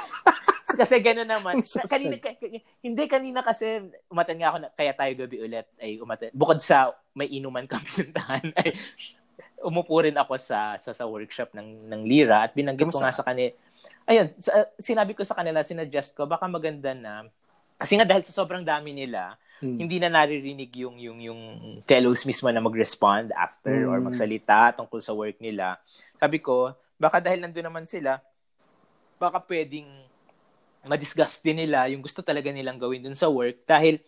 [0.80, 1.60] kasi gano'n naman.
[1.92, 6.00] Kanina, ka- ka- hindi, kanina kasi umatan nga ako na, kaya tayo gabi ulit ay
[6.00, 6.32] umatan.
[6.32, 8.72] Bukod sa may inuman kami pinuntahan, ay
[9.68, 13.24] umupo rin ako sa, sa, sa workshop ng, ng Lira at binanggit ko nga sa
[13.24, 13.52] kanila.
[14.04, 17.24] Ayun, sa, sinabi ko sa kanila, sinuggest ko, baka maganda na,
[17.74, 19.78] kasi nga dahil sa sobrang dami nila, Hmm.
[19.78, 21.40] hindi na naririnig yung yung yung
[21.86, 24.10] fellows mismo na mag-respond after or Mm.
[24.10, 25.78] magsalita tungkol sa work nila.
[26.18, 28.18] Sabi ko, baka dahil nandun naman sila,
[29.16, 29.86] baka pwedeng
[30.84, 33.98] ma-discuss din nila yung gusto talaga nilang gawin dun sa work dahil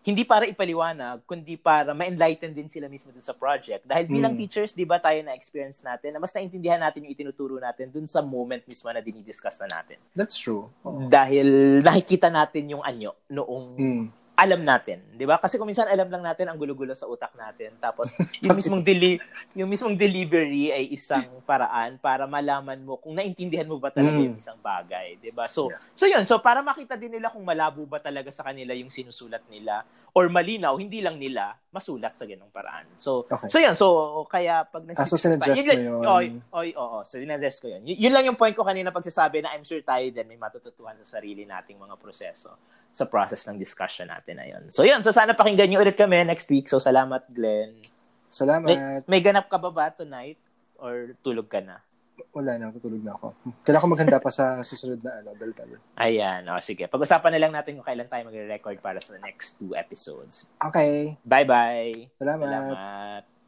[0.00, 3.84] hindi para ipaliwanag, kundi para ma-enlighten din sila mismo dun sa project.
[3.84, 4.40] Dahil bilang Mm.
[4.40, 8.24] teachers, di ba tayo na-experience natin na mas naintindihan natin yung itinuturo natin dun sa
[8.24, 10.00] moment mismo na dinidiscuss na natin.
[10.16, 10.72] That's true.
[10.82, 11.04] Oo.
[11.04, 14.04] Dahil nakikita natin yung anyo noong Hmm.
[14.40, 15.36] Alam natin, 'di ba?
[15.36, 17.76] Kasi kung minsan alam lang natin ang gulo-gulo sa utak natin.
[17.76, 18.08] Tapos
[18.44, 19.20] yung mismong deli
[19.52, 24.32] yung mismong delivery ay isang paraan para malaman mo kung naintindihan mo ba talaga Mm.
[24.32, 25.44] yung isang bagay, 'di ba?
[25.44, 25.80] So Yeah.
[25.92, 29.44] so 'yun, so para makita din nila kung malabo ba talaga sa kanila yung sinusulat
[29.44, 29.84] nila
[30.16, 32.88] or malinaw, hindi lang nila masulat sa ganung paraan.
[32.96, 33.52] So Okay.
[33.52, 33.86] so 'yun, so
[34.24, 36.00] kaya pag Ah, so sinadjust mo yun.
[36.02, 37.84] Oy, oy, oo, so sinadjust ko 'yun.
[37.84, 40.96] Y- yun lang yung point ko kanina pagsasabi na I'm sure tayo din may matututuhan
[41.04, 42.56] sa sarili nating mga proseso
[42.90, 44.62] sa process ng discussion natin na yun.
[44.74, 46.66] So yun, so sana pakinggan nyo ulit kami next week.
[46.66, 47.86] So salamat Glenn.
[48.30, 48.66] Salamat.
[48.66, 50.38] May, may ganap ka ba ba tonight?
[50.78, 51.82] Or tulog ka na?
[52.30, 53.34] Wala na, tutulog na ako.
[53.66, 55.80] Kailangan ko maghanda pa sa susunod na ano, daldal.
[55.98, 56.86] Ayan, o sige.
[56.86, 60.46] Pag-usapan na lang natin kung kailan tayo magre-record para sa next two episodes.
[60.60, 61.16] Okay.
[61.26, 62.20] Bye-bye!
[62.22, 62.46] Salamat.
[62.46, 63.39] Salamat!